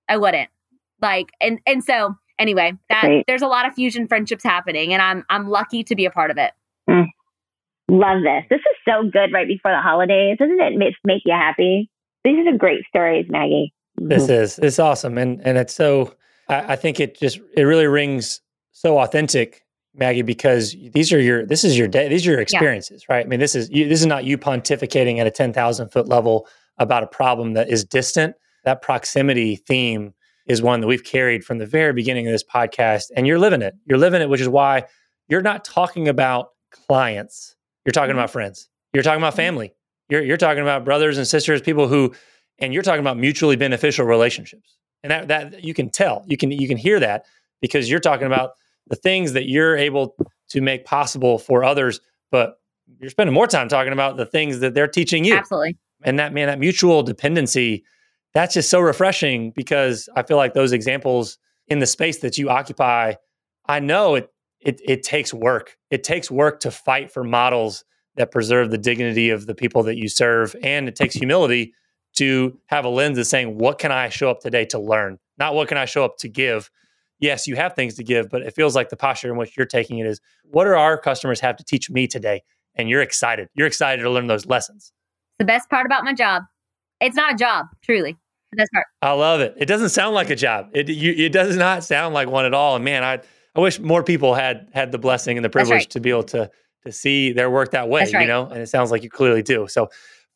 I 0.09 0.17
wouldn't. 0.17 0.51
Like 1.01 1.31
and 1.41 1.61
and 1.65 1.85
so 1.85 2.17
anyway, 2.39 2.73
that 2.89 3.03
Great. 3.03 3.25
there's 3.27 3.43
a 3.43 3.47
lot 3.47 3.67
of 3.67 3.75
fusion 3.75 4.09
friendships 4.09 4.45
happening, 4.45 4.93
and 4.93 5.03
I'm 5.03 5.25
I'm 5.29 5.49
lucky 5.49 5.85
to 5.85 5.95
be 5.95 6.05
a 6.05 6.11
part 6.11 6.31
of 6.31 6.39
it. 6.39 6.53
Mm. 6.89 7.07
Love 7.89 8.23
this. 8.23 8.45
This 8.51 8.61
is 8.61 8.77
so 8.89 9.09
good 9.11 9.33
right 9.33 9.47
before 9.47 9.71
the 9.71 9.81
holidays. 9.81 10.39
Doesn't 10.39 10.61
it 10.61 10.77
make, 10.77 10.95
make 11.05 11.23
you 11.25 11.33
happy? 11.33 11.91
These 12.25 12.47
are 12.47 12.57
great 12.57 12.85
stories, 12.89 13.27
Maggie. 13.29 13.75
This 13.97 14.29
is 14.29 14.59
it's 14.59 14.79
awesome, 14.79 15.19
and 15.19 15.41
and 15.47 15.59
it's 15.59 15.75
so. 15.75 16.15
I, 16.49 16.73
I 16.73 16.77
think 16.77 17.01
it 17.01 17.19
just 17.19 17.41
it 17.57 17.63
really 17.63 17.87
rings 17.87 18.41
so 18.73 18.99
authentic, 18.99 19.65
Maggie, 19.95 20.23
because 20.23 20.75
these 20.93 21.13
are 21.13 21.21
your 21.21 21.47
this 21.47 21.63
is 21.63 21.79
your 21.79 21.87
day. 21.87 22.09
These 22.09 22.27
are 22.27 22.33
your 22.33 22.41
experiences, 22.41 23.05
yeah. 23.09 23.17
right? 23.17 23.27
I 23.27 23.29
mean, 23.29 23.41
this 23.41 23.55
is 23.55 23.71
you, 23.71 23.89
this 23.89 24.01
is 24.01 24.07
not 24.07 24.25
you 24.25 24.37
pontificating 24.39 25.19
at 25.19 25.27
a 25.27 25.31
ten 25.31 25.53
thousand 25.53 25.91
foot 25.91 26.09
level 26.09 26.49
about 26.79 27.03
a 27.03 27.07
problem 27.07 27.53
that 27.53 27.69
is 27.71 27.85
distant. 27.85 28.35
That 28.65 28.81
proximity 28.81 29.57
theme 29.57 30.15
is 30.47 30.63
one 30.63 30.81
that 30.81 30.87
we've 30.87 31.05
carried 31.05 31.45
from 31.45 31.59
the 31.59 31.67
very 31.67 31.93
beginning 31.93 32.27
of 32.27 32.33
this 32.33 32.45
podcast. 32.45 33.05
And 33.17 33.27
you're 33.27 33.39
living 33.39 33.63
it. 33.63 33.75
You're 33.87 33.99
living 33.99 34.23
it, 34.23 34.29
which 34.29 34.41
is 34.41 34.49
why 34.49 34.85
you're 35.29 35.43
not 35.43 35.65
talking 35.65 36.09
about 36.09 36.51
clients. 36.71 37.57
You're 37.85 37.93
talking 37.93 38.11
mm-hmm. 38.11 38.19
about 38.19 38.31
friends. 38.31 38.69
You're 38.93 39.03
talking 39.03 39.21
about 39.21 39.33
mm-hmm. 39.33 39.39
family. 39.39 39.75
You're, 40.09 40.23
you're 40.23 40.37
talking 40.37 40.63
about 40.63 40.85
brothers 40.85 41.17
and 41.17 41.27
sisters, 41.27 41.63
people 41.63 41.89
who, 41.89 42.15
and 42.59 42.75
you're 42.75 42.83
talking 42.83 43.01
about 43.01 43.17
mutually 43.17 43.57
beneficial 43.57 44.05
relationships. 44.05 44.77
And 45.03 45.11
that, 45.11 45.29
that 45.29 45.65
you 45.65 45.75
can 45.75 45.91
tell, 45.91 46.25
you 46.27 46.37
can, 46.37 46.51
you 46.51 46.69
can 46.69 46.77
hear 46.77 47.01
that 47.01 47.25
because 47.61 47.91
you're 47.91 48.01
talking 48.01 48.27
about 48.27 48.53
the 48.89 48.97
things 48.97 49.33
that 49.33 49.49
you're 49.49 49.77
able 49.77 50.15
to 50.51 50.61
make 50.61 50.85
possible 50.85 51.39
for 51.39 51.65
others, 51.65 52.01
but 52.31 52.59
you're 53.01 53.11
spending 53.11 53.35
more 53.35 53.47
time 53.47 53.69
talking 53.69 53.93
about 53.93 54.17
the 54.17 54.27
things 54.27 54.61
that 54.61 54.75
they're 54.75 54.89
teaching 54.89 55.25
you. 55.25 55.35
Absolutely. 55.35 55.77
And 56.03 56.19
that, 56.19 56.35
man, 56.35 56.49
that 56.49 56.59
mutual 56.59 57.03
dependency 57.03 57.85
that's 58.35 58.55
just 58.55 58.69
so 58.69 58.81
refreshing 58.81 59.53
because 59.53 60.09
I 60.17 60.25
feel 60.25 60.37
like 60.37 60.55
those 60.55 60.73
examples 60.73 61.39
in 61.69 61.79
the 61.79 61.87
space 61.87 62.19
that 62.19 62.37
you 62.37 62.51
occupy, 62.51 63.15
I 63.67 63.81
know 63.81 64.17
it 64.17 64.29
it 64.61 64.81
it 64.85 65.03
takes 65.03 65.33
work. 65.33 65.77
It 65.91 66.05
takes 66.05 66.31
work 66.31 66.61
to 66.61 66.71
fight 66.71 67.13
for 67.13 67.23
models 67.23 67.85
that 68.17 68.31
preserve 68.31 68.71
the 68.71 68.79
dignity 68.79 69.31
of 69.31 69.47
the 69.47 69.55
people 69.55 69.83
that 69.85 69.97
you 69.97 70.09
serve 70.09 70.55
and 70.63 70.89
it 70.89 70.97
takes 70.97 71.15
humility 71.15 71.75
to 72.17 72.59
have 72.67 72.85
a 72.85 72.89
lens 72.89 73.19
of 73.19 73.27
saying 73.27 73.59
what 73.59 73.79
can 73.79 73.91
I 73.91 74.09
show 74.09 74.31
up 74.31 74.41
today 74.41 74.65
to 74.67 74.79
learn, 74.79 75.19
not 75.39 75.55
what 75.55 75.69
can 75.69 75.79
I 75.79 75.85
show 75.85 76.05
up 76.05 76.17
to 76.19 76.29
give. 76.29 76.71
Yes, 77.19 77.47
you 77.47 77.57
have 77.57 77.75
things 77.75 77.95
to 77.95 78.05
give, 78.05 78.29
but 78.29 78.43
it 78.43 78.55
feels 78.55 78.77
like 78.77 78.89
the 78.89 78.97
posture 78.97 79.31
in 79.31 79.37
which 79.37 79.57
you're 79.57 79.67
taking 79.67 79.99
it 79.99 80.07
is 80.07 80.21
what 80.45 80.65
do 80.65 80.71
our 80.71 80.99
customers 80.99 81.41
have 81.41 81.57
to 81.57 81.65
teach 81.65 81.91
me 81.91 82.07
today? 82.07 82.43
And 82.77 82.89
you're 82.89 83.03
excited. 83.03 83.49
You're 83.55 83.69
excited 83.69 84.03
to 84.03 84.11
learn 84.11 84.27
those 84.27 84.47
lessons. 84.47 84.93
It's 85.33 85.39
The 85.39 85.45
best 85.45 85.71
part 85.71 85.87
about 85.87 86.05
my 86.05 86.13
job. 86.13 86.43
It's 87.01 87.17
not 87.17 87.35
a 87.35 87.37
job, 87.37 87.67
truly 87.83 88.17
I 89.03 89.13
love 89.13 89.41
it. 89.41 89.55
It 89.57 89.67
doesn't 89.67 89.91
sound 89.91 90.15
like 90.15 90.31
a 90.31 90.37
job. 90.37 90.71
It 90.73 90.89
you, 90.89 91.13
it 91.13 91.33
does 91.33 91.57
not 91.57 91.85
sound 91.85 92.15
like 92.15 92.29
one 92.29 92.45
at 92.45 92.55
all. 92.55 92.77
And 92.77 92.85
man, 92.85 93.05
I 93.05 93.21
I 93.55 93.61
wish 93.61 93.79
more 93.79 94.03
people 94.03 94.35
had 94.35 94.69
had 94.73 94.93
the 94.93 94.99
blessing 94.99 95.37
and 95.37 95.45
the 95.45 95.51
privilege 95.51 95.83
right. 95.83 95.91
to 95.91 96.01
be 96.01 96.11
able 96.11 96.25
to 96.25 96.51
to 96.85 96.93
see 96.93 97.33
their 97.33 97.51
work 97.51 97.73
that 97.73 97.89
way. 97.89 98.11
Right. 98.13 98.23
You 98.23 98.29
know, 98.29 98.47
and 98.47 98.61
it 98.61 98.69
sounds 98.69 98.91
like 98.91 99.03
you 99.03 99.11
clearly 99.11 99.43
do. 99.43 99.67
So 99.69 99.89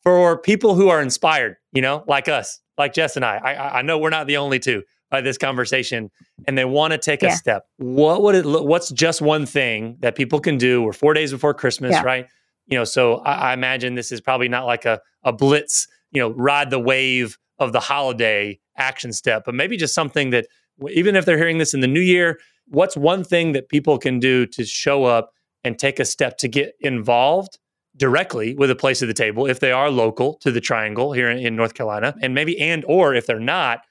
for 0.03 0.37
people 0.37 0.75
who 0.75 0.89
are 0.89 1.01
inspired, 1.01 1.57
you 1.71 1.81
know, 1.81 2.03
like 2.07 2.27
us, 2.27 2.59
like 2.77 2.95
Jes 2.95 3.15
and 3.15 3.25
I, 3.25 3.37
I, 3.37 3.79
I 3.79 3.81
know 3.81 3.97
we're 3.97 4.09
not 4.09 4.27
the 4.27 4.37
only 4.37 4.59
two 4.59 4.83
by 5.11 5.21
this 5.21 5.37
conversation, 5.37 6.11
and 6.47 6.57
they 6.57 6.65
want 6.65 6.93
to 6.93 6.97
take 6.97 7.21
yeah. 7.21 7.29
a 7.29 7.35
step. 7.35 7.65
What 7.77 8.21
would 8.21 8.35
it? 8.35 8.45
Look, 8.45 8.65
what's 8.65 8.89
just 8.91 9.21
one 9.21 9.45
thing 9.45 9.97
that 9.99 10.15
people 10.15 10.39
can 10.39 10.57
do? 10.57 10.81
We're 10.81 10.93
four 10.93 11.13
days 11.13 11.31
before 11.31 11.53
Christmas, 11.53 11.93
yeah. 11.93 12.03
right? 12.03 12.27
You 12.67 12.77
know, 12.77 12.83
so 12.83 13.15
I, 13.15 13.51
I 13.51 13.53
imagine 13.53 13.95
this 13.95 14.11
is 14.11 14.21
probably 14.21 14.47
not 14.47 14.65
like 14.65 14.85
a 14.85 15.01
a 15.23 15.33
blitz. 15.33 15.87
You 16.11 16.21
know, 16.21 16.29
ride 16.31 16.69
the 16.69 16.79
wave 16.79 17.37
of 17.59 17.73
the 17.73 17.79
holiday 17.79 18.59
action 18.77 19.13
step, 19.13 19.43
but 19.45 19.55
maybe 19.55 19.77
just 19.77 19.93
something 19.93 20.29
that 20.29 20.47
even 20.91 21.15
if 21.15 21.25
they're 21.25 21.37
hearing 21.37 21.57
this 21.57 21.73
in 21.73 21.81
the 21.81 21.87
new 21.87 21.99
year, 21.99 22.39
what's 22.67 22.95
one 22.95 23.23
thing 23.23 23.51
that 23.51 23.69
people 23.69 23.97
can 23.97 24.19
do 24.19 24.45
to 24.45 24.63
show 24.63 25.03
up 25.03 25.33
and 25.63 25.77
take 25.77 25.99
a 25.99 26.05
step 26.05 26.37
to 26.37 26.47
get 26.47 26.73
involved 26.79 27.57
directly 27.97 28.55
with 28.55 28.71
a 28.71 28.75
place 28.75 29.01
at 29.01 29.07
the 29.07 29.13
table 29.13 29.45
if 29.45 29.59
they 29.59 29.71
are 29.71 29.89
local 29.89 30.35
to 30.35 30.51
the 30.51 30.61
triangle 30.61 31.11
here 31.11 31.29
in, 31.29 31.55
North 31.55 31.73
Carolina 31.73 32.15
and 32.21 32.33
maybe 32.33 32.57
and 32.59 32.85
or 32.87 33.13
if 33.13 33.25
they're 33.25 33.39
not 33.39 33.81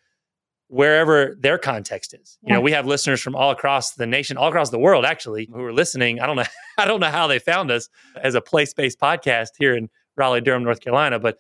wherever 0.68 1.36
their 1.38 1.58
context 1.58 2.14
is. 2.14 2.38
You 2.42 2.54
know, 2.54 2.60
we 2.60 2.72
have 2.72 2.86
listeners 2.86 3.20
from 3.20 3.34
all 3.34 3.50
across 3.50 3.94
the 3.94 4.06
nation, 4.06 4.36
all 4.36 4.48
across 4.48 4.70
the 4.70 4.78
world 4.78 5.04
actually, 5.04 5.48
who 5.52 5.62
are 5.62 5.72
listening. 5.72 6.20
I 6.20 6.26
don't 6.26 6.36
know 6.36 6.44
I 6.78 6.86
don't 6.86 7.00
know 7.00 7.10
how 7.10 7.26
they 7.26 7.38
found 7.38 7.70
us 7.70 7.88
as 8.22 8.34
a 8.34 8.40
place-based 8.40 8.98
podcast 8.98 9.48
here 9.58 9.76
in 9.76 9.88
Raleigh, 10.16 10.40
Durham, 10.40 10.64
North 10.64 10.80
Carolina, 10.80 11.18
but 11.18 11.38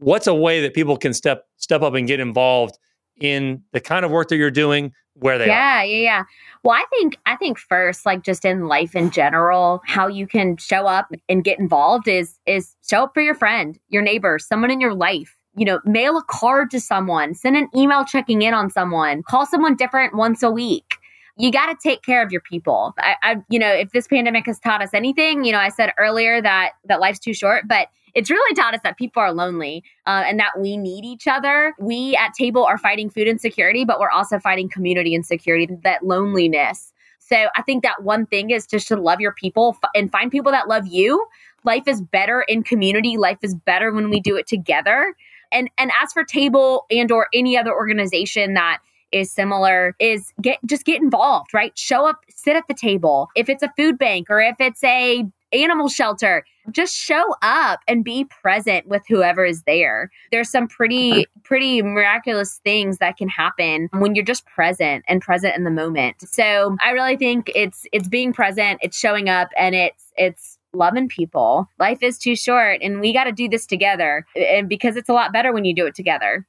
what's 0.00 0.26
a 0.26 0.34
way 0.34 0.60
that 0.62 0.74
people 0.74 0.96
can 0.96 1.14
step 1.14 1.46
step 1.56 1.82
up 1.82 1.94
and 1.94 2.08
get 2.08 2.20
involved 2.20 2.78
in 3.20 3.62
the 3.72 3.80
kind 3.80 4.04
of 4.04 4.10
work 4.10 4.28
that 4.28 4.36
you're 4.36 4.50
doing 4.50 4.92
where 5.14 5.38
they 5.38 5.46
yeah, 5.46 5.80
are. 5.80 5.84
Yeah, 5.84 6.00
yeah, 6.00 6.22
Well, 6.62 6.76
I 6.76 6.84
think 6.90 7.18
I 7.26 7.36
think 7.36 7.58
first, 7.58 8.06
like 8.06 8.22
just 8.22 8.44
in 8.44 8.66
life 8.66 8.96
in 8.96 9.10
general, 9.10 9.82
how 9.84 10.06
you 10.06 10.26
can 10.26 10.56
show 10.56 10.86
up 10.86 11.10
and 11.28 11.44
get 11.44 11.58
involved 11.58 12.08
is 12.08 12.38
is 12.46 12.74
show 12.88 13.04
up 13.04 13.14
for 13.14 13.20
your 13.20 13.34
friend, 13.34 13.78
your 13.88 14.02
neighbor, 14.02 14.38
someone 14.38 14.70
in 14.70 14.80
your 14.80 14.94
life. 14.94 15.36
You 15.56 15.64
know, 15.64 15.80
mail 15.84 16.16
a 16.16 16.22
card 16.22 16.70
to 16.70 16.80
someone, 16.80 17.34
send 17.34 17.56
an 17.56 17.68
email 17.76 18.04
checking 18.04 18.42
in 18.42 18.54
on 18.54 18.70
someone, 18.70 19.24
call 19.24 19.46
someone 19.46 19.74
different 19.74 20.14
once 20.14 20.44
a 20.44 20.50
week. 20.50 20.94
You 21.36 21.50
got 21.50 21.66
to 21.66 21.76
take 21.82 22.02
care 22.02 22.22
of 22.22 22.30
your 22.30 22.40
people. 22.40 22.94
I, 22.98 23.16
I, 23.22 23.36
you 23.48 23.58
know, 23.58 23.72
if 23.72 23.90
this 23.90 24.06
pandemic 24.06 24.46
has 24.46 24.60
taught 24.60 24.80
us 24.80 24.90
anything, 24.94 25.44
you 25.44 25.50
know, 25.50 25.58
I 25.58 25.70
said 25.70 25.92
earlier 25.98 26.40
that 26.40 26.72
that 26.84 27.00
life's 27.00 27.18
too 27.18 27.34
short, 27.34 27.66
but 27.66 27.88
it's 28.14 28.30
really 28.30 28.54
taught 28.54 28.74
us 28.74 28.80
that 28.84 28.96
people 28.96 29.22
are 29.22 29.32
lonely 29.32 29.84
uh, 30.06 30.24
and 30.26 30.38
that 30.38 30.58
we 30.58 30.76
need 30.76 31.04
each 31.04 31.26
other. 31.26 31.74
We 31.78 32.16
at 32.16 32.34
Table 32.34 32.64
are 32.64 32.78
fighting 32.78 33.10
food 33.10 33.28
insecurity, 33.28 33.84
but 33.84 34.00
we're 34.00 34.10
also 34.10 34.38
fighting 34.38 34.68
community 34.68 35.14
insecurity, 35.14 35.68
that 35.84 36.04
loneliness. 36.04 36.92
So 37.18 37.48
I 37.54 37.62
think 37.62 37.82
that 37.84 38.02
one 38.02 38.26
thing 38.26 38.50
is 38.50 38.66
just 38.66 38.88
to 38.88 38.96
love 38.96 39.20
your 39.20 39.32
people 39.32 39.76
f- 39.82 39.90
and 39.94 40.10
find 40.10 40.30
people 40.30 40.50
that 40.52 40.68
love 40.68 40.86
you. 40.86 41.24
Life 41.64 41.86
is 41.86 42.00
better 42.00 42.42
in 42.48 42.62
community. 42.62 43.16
Life 43.16 43.38
is 43.42 43.54
better 43.54 43.92
when 43.92 44.10
we 44.10 44.20
do 44.20 44.36
it 44.36 44.46
together. 44.46 45.14
And 45.52 45.70
and 45.78 45.90
as 46.02 46.12
for 46.12 46.24
Table 46.24 46.86
and 46.90 47.10
or 47.12 47.28
any 47.32 47.56
other 47.56 47.72
organization 47.72 48.54
that 48.54 48.78
is 49.12 49.30
similar 49.30 49.94
is 49.98 50.32
get 50.40 50.58
just 50.66 50.84
get 50.84 51.00
involved, 51.00 51.52
right? 51.52 51.76
Show 51.76 52.06
up, 52.06 52.24
sit 52.28 52.56
at 52.56 52.66
the 52.68 52.74
table. 52.74 53.28
If 53.34 53.48
it's 53.48 53.62
a 53.62 53.72
food 53.76 53.98
bank 53.98 54.30
or 54.30 54.40
if 54.40 54.56
it's 54.60 54.82
a 54.84 55.24
animal 55.52 55.88
shelter. 55.88 56.44
Just 56.70 56.94
show 56.94 57.22
up 57.42 57.80
and 57.88 58.04
be 58.04 58.24
present 58.24 58.86
with 58.86 59.02
whoever 59.08 59.44
is 59.44 59.62
there. 59.64 60.10
There's 60.30 60.50
some 60.50 60.68
pretty, 60.68 61.26
pretty 61.42 61.82
miraculous 61.82 62.60
things 62.64 62.98
that 62.98 63.16
can 63.16 63.28
happen 63.28 63.88
when 63.92 64.14
you're 64.14 64.24
just 64.24 64.46
present 64.46 65.04
and 65.08 65.20
present 65.20 65.56
in 65.56 65.64
the 65.64 65.70
moment. 65.70 66.16
So 66.28 66.76
I 66.84 66.90
really 66.90 67.16
think 67.16 67.50
it's 67.54 67.86
it's 67.92 68.08
being 68.08 68.32
present, 68.32 68.80
it's 68.82 68.98
showing 68.98 69.28
up, 69.28 69.48
and 69.56 69.74
it's 69.74 70.12
it's 70.16 70.58
loving 70.72 71.08
people. 71.08 71.68
Life 71.78 72.02
is 72.02 72.18
too 72.18 72.36
short, 72.36 72.80
and 72.82 73.00
we 73.00 73.12
got 73.12 73.24
to 73.24 73.32
do 73.32 73.48
this 73.48 73.66
together. 73.66 74.26
And 74.36 74.68
because 74.68 74.96
it's 74.96 75.08
a 75.08 75.12
lot 75.12 75.32
better 75.32 75.52
when 75.52 75.64
you 75.64 75.74
do 75.74 75.86
it 75.86 75.94
together. 75.94 76.46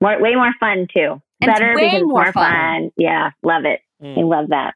More, 0.00 0.20
way 0.20 0.34
more 0.34 0.52
fun 0.60 0.86
too. 0.92 1.20
and 1.40 1.52
better 1.52 1.72
it's 1.72 1.80
way 1.80 2.02
more, 2.02 2.24
more 2.24 2.32
fun. 2.32 2.52
fun. 2.52 2.90
Yeah, 2.96 3.30
love 3.42 3.64
it. 3.64 3.80
Mm. 4.02 4.18
I 4.18 4.22
love 4.22 4.48
that. 4.50 4.74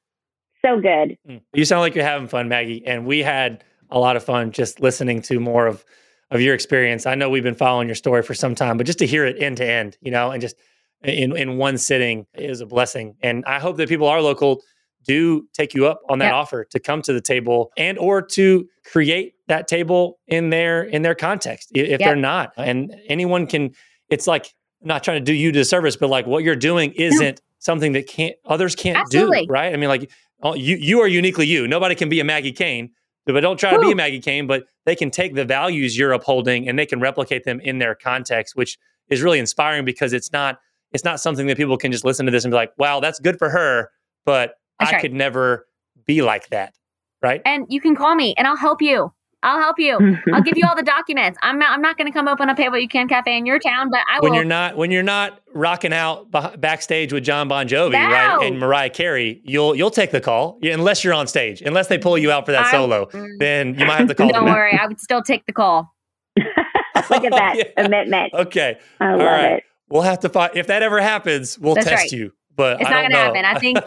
So 0.64 0.80
good. 0.80 1.16
Mm. 1.28 1.40
You 1.52 1.64
sound 1.64 1.80
like 1.80 1.94
you're 1.94 2.04
having 2.04 2.28
fun, 2.28 2.48
Maggie. 2.48 2.84
And 2.86 3.06
we 3.06 3.20
had 3.20 3.62
a 3.90 3.98
lot 3.98 4.16
of 4.16 4.24
fun 4.24 4.52
just 4.52 4.80
listening 4.80 5.22
to 5.22 5.40
more 5.40 5.66
of 5.66 5.84
of 6.30 6.40
your 6.40 6.54
experience. 6.54 7.06
I 7.06 7.14
know 7.14 7.30
we've 7.30 7.42
been 7.42 7.54
following 7.54 7.88
your 7.88 7.94
story 7.94 8.22
for 8.22 8.34
some 8.34 8.54
time, 8.54 8.76
but 8.76 8.86
just 8.86 8.98
to 8.98 9.06
hear 9.06 9.24
it 9.24 9.42
end 9.42 9.56
to 9.58 9.66
end, 9.66 9.96
you 10.02 10.10
know, 10.10 10.30
and 10.30 10.40
just 10.40 10.56
in 11.02 11.36
in 11.36 11.56
one 11.56 11.78
sitting 11.78 12.26
is 12.34 12.60
a 12.60 12.66
blessing. 12.66 13.16
And 13.22 13.44
I 13.46 13.58
hope 13.58 13.76
that 13.78 13.88
people 13.88 14.06
are 14.06 14.20
local 14.20 14.62
do 15.08 15.46
take 15.54 15.74
you 15.74 15.86
up 15.86 16.00
on 16.08 16.18
that 16.18 16.28
yeah. 16.28 16.34
offer 16.34 16.64
to 16.64 16.78
come 16.78 17.02
to 17.02 17.12
the 17.12 17.20
table 17.20 17.72
and 17.76 17.98
or 17.98 18.20
to 18.20 18.68
create 18.84 19.34
that 19.48 19.66
table 19.66 20.18
in 20.26 20.50
their 20.50 20.84
in 20.84 21.02
their 21.02 21.14
context 21.14 21.70
if 21.74 21.98
yeah. 21.98 22.06
they're 22.06 22.16
not 22.16 22.52
and 22.56 22.94
anyone 23.08 23.46
can 23.46 23.70
it's 24.10 24.26
like 24.26 24.54
not 24.82 25.02
trying 25.02 25.18
to 25.18 25.24
do 25.24 25.32
you 25.32 25.50
disservice 25.50 25.96
but 25.96 26.10
like 26.10 26.26
what 26.26 26.44
you're 26.44 26.56
doing 26.56 26.92
isn't 26.92 27.36
no. 27.36 27.42
something 27.58 27.92
that 27.92 28.06
can't 28.06 28.36
others 28.44 28.74
can't 28.76 28.98
Absolutely. 28.98 29.46
do 29.46 29.52
right 29.52 29.72
i 29.72 29.76
mean 29.76 29.88
like 29.88 30.10
oh, 30.42 30.54
you 30.54 30.76
you 30.76 31.00
are 31.00 31.08
uniquely 31.08 31.46
you 31.46 31.66
nobody 31.66 31.94
can 31.94 32.08
be 32.08 32.20
a 32.20 32.24
maggie 32.24 32.52
kane 32.52 32.90
but 33.32 33.40
don't 33.40 33.58
try 33.58 33.72
to 33.72 33.78
be 33.78 33.92
a 33.92 33.96
maggie 33.96 34.20
kane 34.20 34.46
but 34.46 34.64
they 34.86 34.96
can 34.96 35.10
take 35.10 35.34
the 35.34 35.44
values 35.44 35.96
you're 35.98 36.12
upholding 36.12 36.68
and 36.68 36.78
they 36.78 36.86
can 36.86 37.00
replicate 37.00 37.44
them 37.44 37.60
in 37.60 37.78
their 37.78 37.94
context 37.94 38.56
which 38.56 38.78
is 39.08 39.22
really 39.22 39.38
inspiring 39.38 39.84
because 39.84 40.12
it's 40.12 40.32
not 40.32 40.58
it's 40.92 41.04
not 41.04 41.20
something 41.20 41.46
that 41.46 41.56
people 41.56 41.76
can 41.76 41.92
just 41.92 42.04
listen 42.04 42.26
to 42.26 42.32
this 42.32 42.44
and 42.44 42.52
be 42.52 42.56
like 42.56 42.72
wow 42.78 43.00
that's 43.00 43.18
good 43.18 43.38
for 43.38 43.48
her 43.50 43.90
but 44.24 44.54
that's 44.78 44.92
I 44.92 44.96
right. 44.96 45.02
could 45.02 45.14
never 45.14 45.66
be 46.06 46.22
like 46.22 46.48
that. 46.48 46.74
Right. 47.22 47.42
And 47.44 47.66
you 47.68 47.80
can 47.80 47.96
call 47.96 48.14
me 48.14 48.34
and 48.36 48.46
I'll 48.46 48.56
help 48.56 48.80
you. 48.82 49.12
I'll 49.42 49.60
help 49.60 49.78
you. 49.78 49.96
I'll 50.32 50.42
give 50.42 50.56
you 50.56 50.66
all 50.68 50.74
the 50.74 50.82
documents. 50.82 51.38
I'm 51.42 51.58
not, 51.58 51.70
I'm 51.70 51.80
not 51.80 51.96
going 51.96 52.10
to 52.10 52.12
come 52.12 52.26
open 52.26 52.48
a 52.48 52.54
Pay 52.54 52.68
What 52.68 52.82
You 52.82 52.88
Can 52.88 53.08
cafe 53.08 53.36
in 53.36 53.46
your 53.46 53.58
town, 53.58 53.90
but 53.90 54.00
I 54.10 54.18
will. 54.20 54.30
When 54.30 54.34
you're 54.34 54.44
not 54.44 54.76
when 54.76 54.90
you're 54.90 55.02
not 55.02 55.40
rocking 55.54 55.92
out 55.92 56.30
backstage 56.60 57.12
with 57.12 57.24
John 57.24 57.48
Bon 57.48 57.68
Jovi, 57.68 57.92
no. 57.92 57.98
right, 57.98 58.38
and 58.42 58.58
Mariah 58.58 58.90
Carey, 58.90 59.40
you'll 59.44 59.74
you'll 59.74 59.90
take 59.90 60.10
the 60.10 60.20
call 60.20 60.58
unless 60.62 61.04
you're 61.04 61.14
on 61.14 61.26
stage. 61.26 61.62
Unless 61.62 61.86
they 61.88 61.98
pull 61.98 62.18
you 62.18 62.32
out 62.32 62.46
for 62.46 62.52
that 62.52 62.66
I, 62.66 62.70
solo, 62.70 63.08
then 63.38 63.78
you 63.78 63.86
might 63.86 63.98
have 63.98 64.08
to 64.08 64.14
call. 64.14 64.30
Don't 64.30 64.46
worry, 64.46 64.78
I 64.78 64.86
would 64.86 65.00
still 65.00 65.22
take 65.22 65.46
the 65.46 65.52
call. 65.52 65.94
Look 66.36 67.24
at 67.24 67.32
that 67.32 67.54
yeah. 67.56 67.82
commitment. 67.82 68.34
Okay, 68.34 68.78
I 69.00 69.12
love 69.12 69.20
all 69.20 69.26
right. 69.26 69.52
It. 69.54 69.64
We'll 69.88 70.02
have 70.02 70.20
to 70.20 70.28
find 70.28 70.54
if 70.56 70.66
that 70.66 70.82
ever 70.82 71.00
happens. 71.00 71.58
We'll 71.58 71.74
That's 71.74 71.86
test 71.86 72.02
right. 72.02 72.12
you 72.12 72.32
but 72.58 72.80
it's 72.80 72.90
not 72.90 73.02
going 73.02 73.12
to 73.12 73.16
happen. 73.16 73.44
I 73.44 73.58
think 73.60 73.78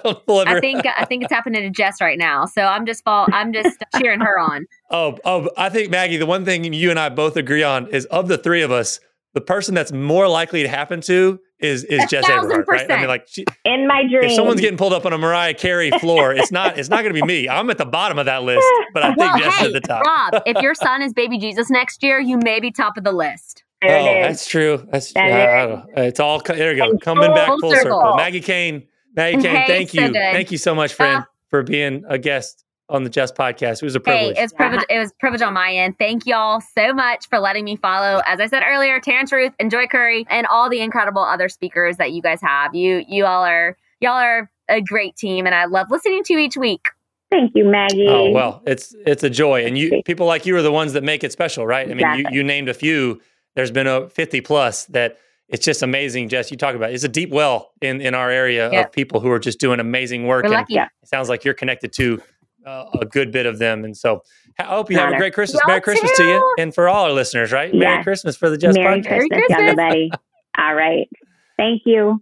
I 0.48 0.60
think 0.62 0.86
I 0.86 1.06
think 1.06 1.24
it's 1.24 1.32
happening 1.32 1.72
to 1.72 1.84
Jes 1.84 2.02
right 2.02 2.18
now. 2.18 2.46
So 2.46 2.64
I'm 2.64 2.86
just 2.86 3.04
fall, 3.04 3.28
I'm 3.32 3.54
just 3.54 3.78
cheering 4.00 4.22
her 4.22 4.40
on. 4.40 4.66
Oh, 4.90 5.18
oh, 5.26 5.50
I 5.58 5.70
think 5.70 5.92
Maggie, 5.92 6.18
the 6.18 6.26
one 6.26 6.46
thing 6.46 6.74
you 6.74 6.90
and 6.90 6.98
I 6.98 7.10
both 7.10 7.36
agree 7.36 7.64
on 7.64 7.88
is 7.88 8.06
of 8.06 8.30
the 8.30 8.38
three 8.38 8.62
of 8.62 8.72
us, 8.72 9.02
the 9.34 9.42
person 9.42 9.76
that's 9.76 9.92
more 9.92 10.28
likely 10.28 10.64
to 10.64 10.70
happen 10.70 11.02
to 11.02 11.40
is 11.60 11.84
is 11.84 12.10
Jes 12.10 12.26
Averhart, 12.26 12.66
right? 12.66 12.90
I 12.90 13.00
mean, 13.00 13.08
like 13.08 13.28
she, 13.28 13.46
in 13.66 13.88
my 13.88 14.04
dream, 14.04 14.24
if 14.24 14.32
someone's 14.32 14.62
getting 14.62 14.78
pulled 14.78 14.94
up 14.94 15.06
on 15.06 15.12
a 15.12 15.18
Mariah 15.18 15.54
Carey 15.54 15.92
floor, 15.92 16.34
it's 16.34 16.52
not 16.52 16.80
it's 16.80 16.90
not 16.90 17.04
going 17.04 17.14
to 17.14 17.22
be 17.22 17.28
me. 17.28 17.50
I'm 17.50 17.70
at 17.70 17.78
the 17.78 17.86
bottom 17.86 18.18
of 18.18 18.26
that 18.26 18.44
list, 18.44 18.66
but 18.94 19.04
I 19.04 19.08
think 19.16 19.18
well, 19.18 19.38
Jes 19.38 19.54
hey, 19.56 19.68
is 19.68 19.76
at 19.76 19.82
the 19.82 19.88
top. 19.88 20.06
Rob, 20.06 20.44
if 20.46 20.62
your 20.62 20.74
son 20.74 21.02
is 21.02 21.14
baby 21.14 21.38
Jesus 21.38 21.70
next 21.70 22.04
year, 22.04 22.22
you 22.22 22.38
may 22.38 22.62
be 22.62 22.72
top 22.72 22.98
of 22.98 23.04
the 23.04 23.12
list. 23.12 23.64
There 23.82 24.00
oh, 24.00 24.22
that's 24.22 24.48
true. 24.48 24.88
That's 24.92 25.12
that 25.14 25.70
uh, 25.70 25.86
it's 25.98 26.20
all 26.20 26.40
there. 26.40 26.74
You 26.74 26.92
go, 26.92 26.98
coming 27.00 27.34
back 27.34 27.48
full 27.48 27.72
circle. 27.72 28.00
circle. 28.00 28.16
Maggie 28.16 28.42
Kane 28.42 28.84
Maggie 29.16 29.42
Kane, 29.42 29.56
hey, 29.56 29.68
thank 29.68 29.90
so 29.90 30.02
you. 30.02 30.08
Good. 30.08 30.14
Thank 30.14 30.52
you 30.52 30.58
so 30.58 30.74
much, 30.74 30.94
friend, 30.94 31.24
uh, 31.24 31.26
for 31.50 31.64
being 31.64 32.04
a 32.08 32.18
guest 32.18 32.64
on 32.90 33.04
the 33.04 33.10
Jess 33.10 33.32
podcast. 33.32 33.82
It 33.82 33.84
was 33.84 33.96
a 33.96 34.00
privilege. 34.00 34.38
Hey, 34.38 34.44
it's 34.44 34.54
privilege. 34.54 34.86
It 34.90 35.00
was 35.00 35.12
privilege 35.20 35.42
on 35.42 35.54
my 35.54 35.74
end. 35.74 35.98
Thank 35.98 36.26
y'all 36.26 36.62
so 36.62 36.94
much 36.94 37.28
for 37.28 37.40
letting 37.40 37.66
me 37.66 37.76
follow. 37.76 38.22
As 38.26 38.40
I 38.40 38.48
said 38.48 38.64
earlier, 38.66 39.00
Terrance 39.00 39.32
Ruth 39.32 39.54
Enjoy 39.60 39.88
Curry 39.88 40.26
and 40.30 40.48
all 40.48 40.70
the 40.70 40.82
incredible 40.82 41.24
other 41.24 41.50
speakers 41.50 41.98
that 41.98 42.12
you 42.12 42.22
guys 42.22 42.42
have. 42.42 42.74
You 42.76 43.04
you 43.08 43.26
all 43.26 43.44
are 43.44 43.78
y'all 44.00 44.14
are 44.14 44.50
a 44.70 44.82
great 44.82 45.16
team, 45.16 45.46
and 45.46 45.56
I 45.56 45.66
love 45.66 45.88
listening 45.90 46.24
to 46.26 46.34
you 46.34 46.40
each 46.40 46.58
week. 46.58 46.90
Thank 47.30 47.54
you, 47.56 47.66
Maggie. 47.66 48.08
Oh 48.08 48.32
well, 48.32 48.62
it's 48.66 48.96
it's 49.06 49.24
a 49.24 49.30
joy, 49.30 49.66
and 49.66 49.78
you 49.78 50.02
people 50.06 50.26
like 50.26 50.46
you 50.46 50.56
are 50.56 50.62
the 50.62 50.72
ones 50.72 50.94
that 50.94 51.04
make 51.04 51.24
it 51.24 51.32
special, 51.32 51.66
right? 51.66 51.90
I 51.90 51.94
mean, 51.94 52.20
you, 52.20 52.26
you 52.32 52.44
named 52.44 52.70
a 52.70 52.74
few. 52.74 53.22
There's 53.56 53.72
been 53.72 53.88
a 53.88 54.10
50 54.10 54.41
plus 54.41 54.86
that 54.86 55.18
it's 55.52 55.66
just 55.66 55.84
amazing, 55.84 56.30
Jes. 56.30 56.49
You 56.49 56.58
talk 56.58 56.76
about 56.76 56.91
it. 56.91 56.93
it's 56.93 57.04
a 57.04 57.10
deep 57.10 57.30
well 57.30 57.72
in 57.82 57.99
in 57.99 58.16
our 58.16 58.30
area 58.32 58.72
yeah. 58.72 58.82
of 58.82 58.91
people 58.91 59.20
who 59.20 59.30
are 59.30 59.39
just 59.39 59.60
doing 59.60 59.80
amazing 59.80 60.26
work. 60.26 60.45
We're 60.45 60.52
lucky. 60.52 60.76
It 60.78 60.89
sounds 61.04 61.28
like 61.28 61.43
you're 61.43 61.54
connected 61.54 61.91
to 61.93 62.22
uh, 62.66 62.86
a 63.02 63.06
good 63.06 63.32
bit 63.32 63.45
of 63.45 63.60
them, 63.60 63.84
and 63.84 63.95
so 63.95 64.24
I 64.58 64.64
hope 64.64 64.89
you 64.89 64.97
have 64.97 65.12
a 65.14 65.18
great 65.18 65.34
Christmas. 65.34 65.60
Y'all 65.62 65.68
Merry 65.68 65.82
Christmas 65.82 66.16
to 66.18 66.24
you, 66.24 66.56
and 66.58 66.74
for 66.74 66.88
all 66.88 67.06
our 67.06 67.12
listeners, 67.12 67.52
right? 67.52 67.74
Merry 67.74 68.02
Christmas 68.02 68.38
for 68.38 68.49
the 68.49 68.58
Jess 68.58 68.76
Merry 68.76 69.02
podcast. 69.02 69.08
Christmas, 69.08 69.30
Merry 69.30 69.47
Christmas, 69.47 69.70
everybody. 69.70 70.12
all 70.58 70.76
right, 70.76 71.10
thank 71.58 71.82
you. 71.86 72.22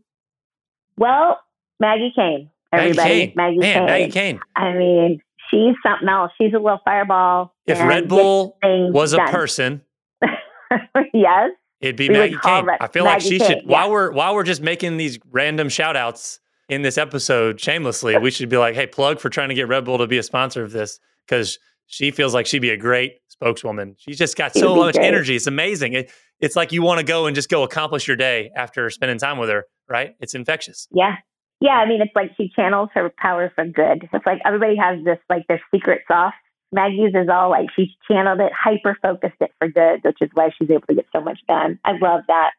Well, 0.97 1.39
Maggie 1.79 2.11
Kane, 2.15 2.49
everybody. 2.73 2.97
Maggie 2.97 3.25
Kane. 3.27 3.33
Maggie, 3.35 3.57
Man, 3.57 3.73
Kane. 3.73 3.85
Maggie 3.85 4.11
Kane. 4.11 4.39
I 4.55 4.73
mean, 4.73 5.21
she's 5.51 5.75
something 5.85 6.09
else. 6.09 6.31
She's 6.41 6.53
a 6.53 6.57
little 6.57 6.79
fireball. 6.83 7.53
If 7.67 7.79
Red 7.79 8.07
Bull 8.07 8.57
was 8.63 9.13
a 9.13 9.17
done. 9.17 9.31
person, 9.31 9.81
yes, 11.13 11.51
It'd 11.81 11.95
be 11.95 12.09
Maggie 12.09 12.37
Kane. 12.43 12.67
I 12.81 12.87
feel 12.87 13.05
Maggie 13.05 13.13
like 13.13 13.21
she 13.21 13.39
Kane, 13.39 13.59
should. 13.59 13.67
While 13.67 13.91
we're 13.91 14.11
while 14.11 14.35
we're 14.35 14.43
just 14.43 14.61
making 14.61 14.97
these 14.97 15.17
random 15.31 15.69
shout 15.69 15.95
outs 15.95 16.39
in 16.67 16.81
this 16.81 16.97
episode 16.97 17.59
shamelessly, 17.59 18.17
we 18.17 18.31
should 18.31 18.49
be 18.49 18.57
like, 18.57 18.75
hey, 18.75 18.85
plug 18.85 19.19
for 19.19 19.29
trying 19.29 19.49
to 19.49 19.55
get 19.55 19.67
Red 19.67 19.85
Bull 19.85 19.97
to 19.97 20.07
be 20.07 20.17
a 20.17 20.23
sponsor 20.23 20.63
of 20.63 20.71
this 20.71 20.99
because 21.25 21.57
she 21.87 22.11
feels 22.11 22.33
like 22.33 22.45
she'd 22.45 22.59
be 22.59 22.69
a 22.69 22.77
great 22.77 23.13
spokeswoman. 23.29 23.95
She's 23.97 24.17
just 24.17 24.35
got 24.35 24.53
so 24.53 24.75
much 24.75 24.95
great. 24.95 25.05
energy. 25.07 25.35
It's 25.35 25.47
amazing. 25.47 25.93
It, 25.93 26.11
it's 26.39 26.55
like 26.55 26.71
you 26.71 26.83
want 26.83 26.99
to 26.99 27.05
go 27.05 27.25
and 27.25 27.35
just 27.35 27.49
go 27.49 27.63
accomplish 27.63 28.07
your 28.07 28.17
day 28.17 28.51
after 28.55 28.89
spending 28.89 29.17
time 29.17 29.37
with 29.37 29.49
her, 29.49 29.65
right? 29.87 30.15
It's 30.19 30.35
infectious. 30.35 30.87
Yeah. 30.91 31.15
Yeah. 31.61 31.71
I 31.71 31.87
mean, 31.87 32.01
it's 32.01 32.15
like 32.15 32.31
she 32.37 32.51
channels 32.55 32.89
her 32.93 33.11
power 33.17 33.51
for 33.55 33.65
good. 33.65 34.07
It's 34.11 34.25
like 34.25 34.39
everybody 34.45 34.75
has 34.75 35.03
this, 35.05 35.17
like 35.29 35.47
their 35.47 35.61
secret 35.73 36.01
sauce 36.07 36.33
Maggie's 36.71 37.13
is 37.15 37.29
all 37.31 37.49
like 37.49 37.67
she's 37.75 37.89
channeled 38.09 38.39
it, 38.39 38.51
hyper 38.53 38.97
focused 39.01 39.41
it 39.41 39.51
for 39.57 39.67
good, 39.67 40.01
which 40.03 40.17
is 40.21 40.29
why 40.33 40.49
she's 40.57 40.69
able 40.69 40.85
to 40.87 40.95
get 40.95 41.05
so 41.13 41.21
much 41.21 41.39
done. 41.47 41.79
I 41.83 41.91
love 41.93 42.21
that. 42.27 42.51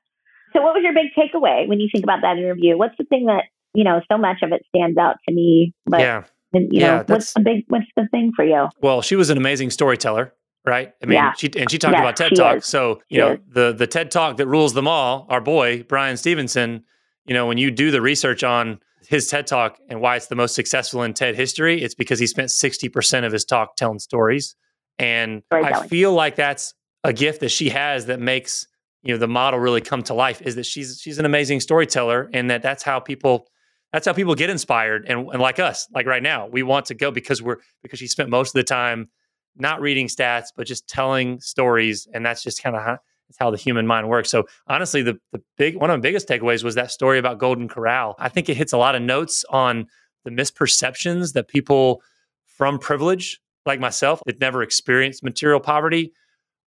So, 0.53 0.63
what 0.63 0.75
was 0.75 0.83
your 0.83 0.95
big 0.95 1.13
takeaway 1.17 1.69
when 1.69 1.79
you 1.79 1.89
think 1.93 2.05
about 2.05 2.23
that 2.23 2.37
interview? 2.37 2.77
What's 2.77 2.97
the 2.99 3.05
thing 3.05 3.27
that 3.27 3.45
you 3.73 3.85
know 3.85 4.01
so 4.11 4.19
much 4.19 4.39
of 4.43 4.53
it 4.53 4.65
stands 4.69 4.99
out 4.99 5.17
to 5.29 5.35
me? 5.35 5.73
But, 5.87 6.01
yeah, 6.01 6.25
you 6.53 6.69
yeah, 6.73 6.97
know, 6.99 7.05
what's 7.07 7.33
the 7.35 7.41
big 7.41 7.65
what's 7.69 7.87
the 7.97 8.09
thing 8.11 8.33
for 8.35 8.45
you? 8.45 8.69
Well, 8.81 9.03
she 9.03 9.15
was 9.15 9.31
an 9.31 9.39
amazing 9.39 9.71
storyteller, 9.71 10.35
right? 10.67 10.93
I 11.03 11.07
mean, 11.07 11.17
yeah. 11.17 11.33
she 11.35 11.51
and 11.57 11.71
she 11.71 11.79
talked 11.79 11.95
about 11.97 12.17
TED 12.17 12.33
Talk. 12.35 12.59
Is. 12.59 12.67
So, 12.67 13.01
you 13.09 13.17
she 13.17 13.19
know, 13.19 13.33
is. 13.35 13.39
the 13.49 13.73
the 13.73 13.87
TED 13.87 14.11
Talk 14.11 14.39
that 14.39 14.47
rules 14.47 14.75
them 14.75 14.89
all, 14.89 15.27
our 15.29 15.41
boy 15.41 15.85
Bryan 15.85 16.17
Stevenson. 16.17 16.85
You 17.27 17.35
know, 17.35 17.47
when 17.47 17.59
you 17.59 17.71
do 17.71 17.93
the 17.93 18.01
research 18.01 18.43
on 18.43 18.81
his 19.11 19.27
TED 19.27 19.49
talk 19.49 19.77
and 19.89 20.01
why 20.01 20.15
it's 20.15 20.29
the 20.29 20.37
most 20.37 20.55
successful 20.55 21.03
in 21.03 21.13
TED 21.13 21.35
history, 21.35 21.83
it's 21.83 21.97
because 21.97 22.21
he 22.21 22.29
spent 22.29 22.49
60% 22.49 23.27
of 23.27 23.33
his 23.33 23.45
talk 23.45 23.75
telling 23.75 23.99
stories. 23.99 24.55
And 25.01 25.43
I 25.51 25.89
feel 25.89 26.13
like 26.13 26.37
that's 26.37 26.75
a 27.03 27.13
gift 27.13 27.41
that 27.41 27.49
she 27.49 27.71
has 27.71 28.07
that 28.07 28.21
makes, 28.21 28.69
you 29.03 29.13
know, 29.13 29.19
the 29.19 29.27
model 29.27 29.59
really 29.59 29.81
come 29.81 30.05
to 30.05 30.15
life 30.15 30.41
is 30.43 30.55
that 30.55 30.65
she's 30.65 31.01
she's 31.03 31.19
an 31.19 31.25
amazing 31.25 31.59
storyteller 31.59 32.31
and 32.33 32.51
that 32.51 32.63
that's 32.63 32.85
how 32.85 33.01
people 33.01 33.49
that's 33.93 34.07
how 34.07 34.13
people 34.13 34.37
get 34.37 34.49
inspired 34.49 35.07
and, 35.09 35.29
and 35.33 35.43
like 35.43 35.59
us, 35.59 35.89
like 35.93 36.07
right 36.07 36.23
now, 36.23 36.47
we 36.47 36.63
want 36.63 36.87
to 36.87 36.95
go 36.95 37.11
because 37.11 37.43
we're 37.43 37.57
because 37.83 37.99
she 37.99 38.07
spent 38.07 38.31
most 38.31 38.51
of 38.51 38.61
the 38.61 38.63
time 38.63 39.09
not 39.57 39.81
reading 39.81 40.07
stats 40.07 40.49
but 40.57 40.69
just 40.69 40.89
telling 40.89 41.41
stories 41.41 42.07
and 42.15 42.25
that's 42.25 42.45
just 42.45 42.63
kind 42.63 42.77
of 42.77 42.83
how 42.83 42.99
it's 43.31 43.39
how 43.39 43.51
the 43.51 43.57
human 43.57 43.87
mind 43.87 44.09
works. 44.09 44.29
So 44.29 44.45
honestly, 44.67 45.03
the 45.03 45.19
the 45.33 45.41
big 45.57 45.77
one 45.77 45.89
of 45.89 45.97
the 45.97 46.03
biggest 46.03 46.29
takeaways 46.29 46.63
was 46.63 46.75
that 46.75 46.91
story 46.91 47.19
about 47.19 47.39
Golden 47.39 47.69
Corral. 47.69 48.17
I 48.19 48.29
think 48.29 48.49
it 48.49 48.57
hits 48.57 48.73
a 48.73 48.77
lot 48.77 48.95
of 48.95 49.03
notes 49.03 49.45
on 49.51 49.87
the 50.25 50.31
misperceptions 50.31 51.33
that 51.33 51.49
people 51.49 52.03
from 52.45 52.79
privilege, 52.79 53.41
like 53.65 53.81
myself, 53.81 54.21
that 54.27 54.41
never 54.41 54.63
experienced 54.63 55.23
material 55.23 55.61
poverty. 55.61 56.13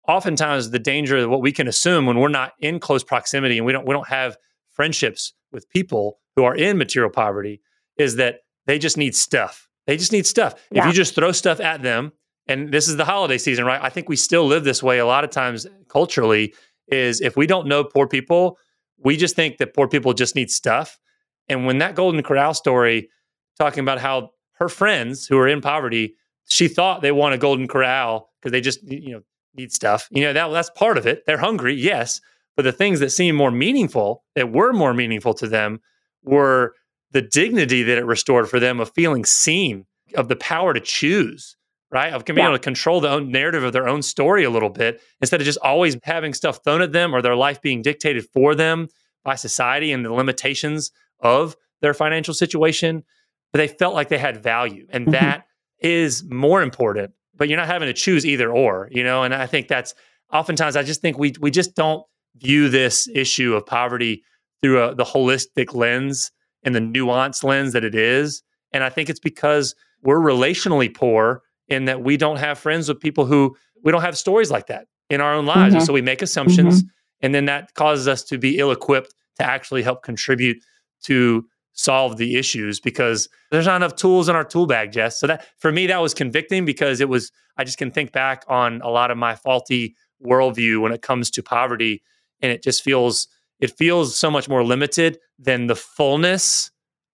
Oftentimes, 0.08 0.70
the 0.70 0.78
danger 0.78 1.18
of 1.18 1.30
what 1.30 1.42
we 1.42 1.52
can 1.52 1.68
assume 1.68 2.06
when 2.06 2.18
we're 2.18 2.28
not 2.28 2.52
in 2.60 2.78
close 2.78 3.04
proximity 3.04 3.58
and 3.58 3.66
we 3.66 3.72
don't 3.72 3.86
we 3.86 3.92
don't 3.92 4.08
have 4.08 4.36
friendships 4.70 5.34
with 5.50 5.68
people 5.68 6.20
who 6.36 6.44
are 6.44 6.54
in 6.54 6.78
material 6.78 7.10
poverty 7.10 7.60
is 7.98 8.16
that 8.16 8.40
they 8.66 8.78
just 8.78 8.96
need 8.96 9.14
stuff. 9.16 9.68
They 9.88 9.96
just 9.96 10.12
need 10.12 10.26
stuff. 10.26 10.54
Yeah. 10.70 10.82
If 10.82 10.86
you 10.86 10.92
just 10.92 11.16
throw 11.16 11.32
stuff 11.32 11.58
at 11.60 11.82
them 11.82 12.12
and 12.52 12.72
this 12.72 12.88
is 12.88 12.96
the 12.96 13.04
holiday 13.04 13.38
season, 13.38 13.64
right? 13.64 13.80
I 13.82 13.88
think 13.88 14.08
we 14.08 14.16
still 14.16 14.46
live 14.46 14.64
this 14.64 14.82
way 14.82 14.98
a 14.98 15.06
lot 15.06 15.24
of 15.24 15.30
times 15.30 15.66
culturally. 15.88 16.54
Is 16.88 17.20
if 17.20 17.36
we 17.36 17.46
don't 17.46 17.66
know 17.66 17.84
poor 17.84 18.06
people, 18.06 18.58
we 18.98 19.16
just 19.16 19.34
think 19.34 19.56
that 19.58 19.74
poor 19.74 19.88
people 19.88 20.12
just 20.12 20.34
need 20.34 20.50
stuff. 20.50 20.98
And 21.48 21.64
when 21.64 21.78
that 21.78 21.94
Golden 21.94 22.22
Corral 22.22 22.54
story, 22.54 23.08
talking 23.58 23.80
about 23.80 23.98
how 23.98 24.30
her 24.54 24.68
friends 24.68 25.26
who 25.26 25.38
are 25.38 25.48
in 25.48 25.60
poverty, 25.60 26.14
she 26.48 26.68
thought 26.68 27.00
they 27.00 27.12
want 27.12 27.34
a 27.34 27.38
Golden 27.38 27.66
Corral 27.66 28.30
because 28.40 28.52
they 28.52 28.60
just 28.60 28.82
you 28.82 29.12
know 29.12 29.22
need 29.54 29.72
stuff. 29.72 30.08
You 30.10 30.22
know 30.22 30.32
that 30.32 30.48
that's 30.48 30.70
part 30.70 30.98
of 30.98 31.06
it. 31.06 31.24
They're 31.26 31.38
hungry, 31.38 31.74
yes, 31.74 32.20
but 32.56 32.64
the 32.64 32.72
things 32.72 33.00
that 33.00 33.10
seem 33.10 33.34
more 33.34 33.50
meaningful, 33.50 34.24
that 34.34 34.52
were 34.52 34.72
more 34.72 34.92
meaningful 34.92 35.34
to 35.34 35.48
them, 35.48 35.80
were 36.22 36.74
the 37.12 37.22
dignity 37.22 37.82
that 37.82 37.98
it 37.98 38.04
restored 38.04 38.48
for 38.48 38.60
them 38.60 38.80
of 38.80 38.92
feeling 38.92 39.24
seen, 39.24 39.86
of 40.14 40.28
the 40.28 40.36
power 40.36 40.74
to 40.74 40.80
choose 40.80 41.56
right? 41.92 42.12
Of 42.12 42.24
being 42.24 42.38
yeah. 42.38 42.46
able 42.46 42.56
to 42.56 42.62
control 42.62 43.00
the 43.00 43.10
own 43.10 43.30
narrative 43.30 43.62
of 43.62 43.72
their 43.72 43.86
own 43.86 44.00
story 44.02 44.44
a 44.44 44.50
little 44.50 44.70
bit 44.70 45.00
instead 45.20 45.40
of 45.40 45.44
just 45.44 45.58
always 45.58 45.96
having 46.02 46.32
stuff 46.32 46.60
thrown 46.64 46.80
at 46.80 46.92
them 46.92 47.14
or 47.14 47.20
their 47.20 47.36
life 47.36 47.60
being 47.60 47.82
dictated 47.82 48.24
for 48.32 48.54
them 48.54 48.88
by 49.24 49.34
society 49.34 49.92
and 49.92 50.04
the 50.04 50.12
limitations 50.12 50.90
of 51.20 51.54
their 51.82 51.94
financial 51.94 52.32
situation, 52.32 53.04
but 53.52 53.58
they 53.58 53.68
felt 53.68 53.94
like 53.94 54.08
they 54.08 54.18
had 54.18 54.42
value. 54.42 54.86
And 54.90 55.04
mm-hmm. 55.04 55.12
that 55.12 55.44
is 55.80 56.24
more 56.24 56.62
important. 56.62 57.12
But 57.34 57.48
you're 57.48 57.58
not 57.58 57.66
having 57.66 57.86
to 57.86 57.92
choose 57.92 58.24
either 58.24 58.50
or, 58.50 58.88
you 58.90 59.04
know? 59.04 59.22
And 59.22 59.34
I 59.34 59.46
think 59.46 59.68
that's 59.68 59.94
oftentimes 60.32 60.76
I 60.76 60.82
just 60.82 61.00
think 61.00 61.18
we 61.18 61.32
we 61.40 61.50
just 61.50 61.74
don't 61.74 62.04
view 62.36 62.68
this 62.68 63.08
issue 63.14 63.54
of 63.54 63.66
poverty 63.66 64.22
through 64.62 64.82
a, 64.82 64.94
the 64.94 65.04
holistic 65.04 65.74
lens 65.74 66.30
and 66.62 66.74
the 66.74 66.80
nuanced 66.80 67.42
lens 67.44 67.72
that 67.72 67.84
it 67.84 67.94
is. 67.94 68.42
And 68.72 68.84
I 68.84 68.90
think 68.90 69.10
it's 69.10 69.20
because 69.20 69.74
we're 70.02 70.20
relationally 70.20 70.94
poor 70.94 71.42
in 71.68 71.86
that 71.86 72.02
we 72.02 72.16
don't 72.16 72.36
have 72.36 72.58
friends 72.58 72.88
with 72.88 73.00
people 73.00 73.24
who 73.24 73.56
we 73.82 73.92
don't 73.92 74.02
have 74.02 74.16
stories 74.16 74.50
like 74.50 74.66
that 74.66 74.86
in 75.10 75.20
our 75.20 75.34
own 75.34 75.46
lives. 75.46 75.74
Mm-hmm. 75.74 75.84
so 75.84 75.92
we 75.92 76.02
make 76.02 76.22
assumptions, 76.22 76.82
mm-hmm. 76.82 76.88
and 77.20 77.34
then 77.34 77.46
that 77.46 77.74
causes 77.74 78.08
us 78.08 78.22
to 78.24 78.38
be 78.38 78.58
ill 78.58 78.70
equipped 78.70 79.14
to 79.36 79.44
actually 79.44 79.82
help 79.82 80.02
contribute 80.02 80.62
to 81.04 81.44
solve 81.72 82.16
the 82.16 82.36
issues 82.36 82.80
because 82.80 83.28
there's 83.50 83.66
not 83.66 83.76
enough 83.76 83.96
tools 83.96 84.28
in 84.28 84.36
our 84.36 84.44
tool 84.44 84.66
bag, 84.66 84.94
Jes. 84.94 85.18
So 85.18 85.26
that 85.26 85.46
for 85.58 85.72
me, 85.72 85.86
that 85.86 86.00
was 86.02 86.14
convicting 86.14 86.64
because 86.64 87.00
it 87.00 87.08
was, 87.08 87.32
I 87.56 87.64
just 87.64 87.78
can 87.78 87.90
think 87.90 88.12
back 88.12 88.44
on 88.48 88.80
a 88.82 88.90
lot 88.90 89.10
of 89.10 89.16
my 89.16 89.34
faulty 89.34 89.96
worldview 90.24 90.80
when 90.80 90.92
it 90.92 91.02
comes 91.02 91.30
to 91.30 91.42
poverty. 91.42 92.02
And 92.40 92.52
it 92.52 92.62
just 92.62 92.82
feels, 92.82 93.28
it 93.60 93.76
feels 93.76 94.16
so 94.16 94.30
much 94.30 94.48
more 94.48 94.64
limited 94.64 95.18
than 95.38 95.66
the 95.66 95.76
fullness 95.76 96.70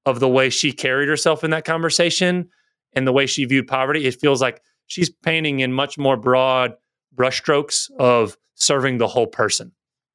of 0.07 0.21
the 0.21 0.29
way 0.29 0.51
she 0.51 0.73
carried 0.73 1.09
herself 1.09 1.45
in 1.45 1.51
that 1.51 1.65
conversation 1.65 2.49
and 2.93 3.07
the 3.07 3.13
way 3.13 3.27
she 3.27 3.45
viewed 3.45 3.67
poverty. 3.67 4.07
It 4.07 4.21
feels 4.21 4.41
like 4.41 4.63
she's 4.87 5.11
painting 5.11 5.61
in 5.61 5.73
much 5.73 5.99
more 5.99 6.17
broad 6.17 6.75
brushstrokes 7.15 7.91
of 7.99 8.37
serving 8.55 8.99
the 8.99 9.09
whole 9.09 9.27
person. 9.27 9.73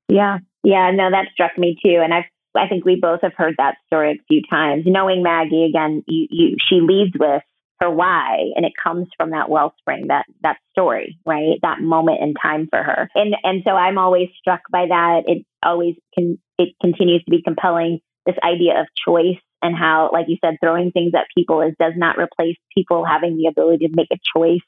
Yeah. 0.10 0.40
Yeah. 0.64 0.92
No, 0.92 1.10
that 1.10 1.28
struck 1.34 1.58
me 1.58 1.78
too. 1.84 2.00
And 2.04 2.14
I've 2.14 2.26
I 2.56 2.68
think 2.68 2.86
we 2.86 3.00
both 3.02 3.22
have 3.24 3.34
heard 3.36 3.56
that 3.58 3.76
story 3.88 4.12
a 4.12 4.24
few 4.28 4.42
times. 4.50 4.84
Knowing 4.86 5.24
Maggie 5.24 5.66
again, 5.66 6.04
you, 6.08 6.28
you, 6.30 6.58
she 6.70 6.82
leads 6.82 7.14
with 7.20 7.42
her 7.80 7.90
why, 7.90 8.52
and 8.56 8.66
it 8.66 8.74
comes 8.82 9.08
from 9.18 9.32
that 9.32 9.50
wellspring, 9.50 10.08
that 10.08 10.26
that 10.44 10.58
story, 10.72 11.18
right? 11.26 11.58
That 11.62 11.82
moment 11.82 12.22
in 12.22 12.34
time 12.36 12.68
for 12.70 12.82
her, 12.82 13.10
and 13.16 13.36
and 13.44 13.64
so 13.66 13.72
I'm 13.72 13.98
always 13.98 14.30
struck 14.40 14.62
by 14.72 14.86
that. 14.88 15.24
It 15.26 15.46
always 15.64 15.96
can 16.14 16.38
it 16.58 16.70
continues 16.82 17.24
to 17.26 17.32
be 17.32 17.42
compelling. 17.42 18.00
This 18.26 18.36
idea 18.42 18.80
of 18.80 18.88
choice 19.06 19.42
and 19.64 19.76
how, 19.76 20.10
like 20.14 20.26
you 20.28 20.38
said, 20.44 20.58
throwing 20.62 20.92
things 20.92 21.14
at 21.16 21.26
people 21.36 21.62
is 21.62 21.74
does 21.80 21.94
not 21.96 22.18
replace 22.18 22.58
people 22.76 23.06
having 23.06 23.38
the 23.38 23.48
ability 23.48 23.88
to 23.88 23.94
make 23.96 24.10
a 24.12 24.20
choice 24.38 24.62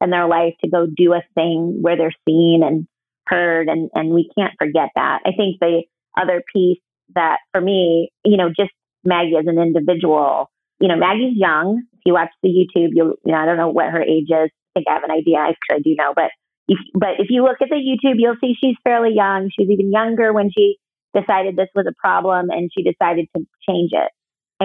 in 0.00 0.10
their 0.10 0.28
life 0.28 0.54
to 0.62 0.70
go 0.70 0.86
do 0.86 1.14
a 1.14 1.22
thing 1.34 1.78
where 1.80 1.96
they're 1.96 2.12
seen 2.28 2.62
and 2.64 2.86
heard, 3.26 3.68
and 3.68 3.90
and 3.94 4.10
we 4.10 4.30
can't 4.38 4.54
forget 4.58 4.90
that. 4.94 5.20
I 5.26 5.30
think 5.36 5.58
the 5.60 5.82
other 6.16 6.42
piece 6.54 6.78
that 7.14 7.38
for 7.52 7.60
me, 7.60 8.10
you 8.24 8.36
know, 8.36 8.48
just 8.48 8.72
Maggie 9.04 9.36
as 9.36 9.46
an 9.46 9.58
individual, 9.58 10.50
you 10.80 10.88
know, 10.88 10.96
Maggie's 10.96 11.36
young. 11.36 11.82
If 11.94 12.00
you 12.04 12.12
watch 12.12 12.30
the 12.42 12.50
YouTube, 12.50 12.90
you'll, 12.92 13.14
you 13.24 13.32
know, 13.32 13.38
I 13.38 13.46
don't 13.46 13.56
know 13.56 13.70
what 13.70 13.90
her 13.90 14.02
age 14.02 14.28
is. 14.28 14.50
I 14.50 14.70
think 14.74 14.86
I 14.88 14.94
have 14.94 15.04
an 15.04 15.10
idea. 15.10 15.38
I, 15.38 15.54
I 15.72 15.78
do 15.78 15.94
know, 15.96 16.12
but 16.14 16.30
if, 16.68 16.78
but 16.94 17.10
if 17.18 17.28
you 17.30 17.44
look 17.44 17.58
at 17.60 17.68
the 17.68 17.76
YouTube, 17.76 18.16
you'll 18.18 18.36
see 18.40 18.54
she's 18.58 18.76
fairly 18.84 19.14
young. 19.14 19.50
She's 19.56 19.68
even 19.70 19.92
younger 19.92 20.32
when 20.32 20.50
she 20.56 20.76
decided 21.14 21.56
this 21.56 21.68
was 21.74 21.86
a 21.88 21.94
problem 21.98 22.50
and 22.50 22.70
she 22.76 22.82
decided 22.82 23.28
to 23.36 23.44
change 23.68 23.90
it. 23.92 24.10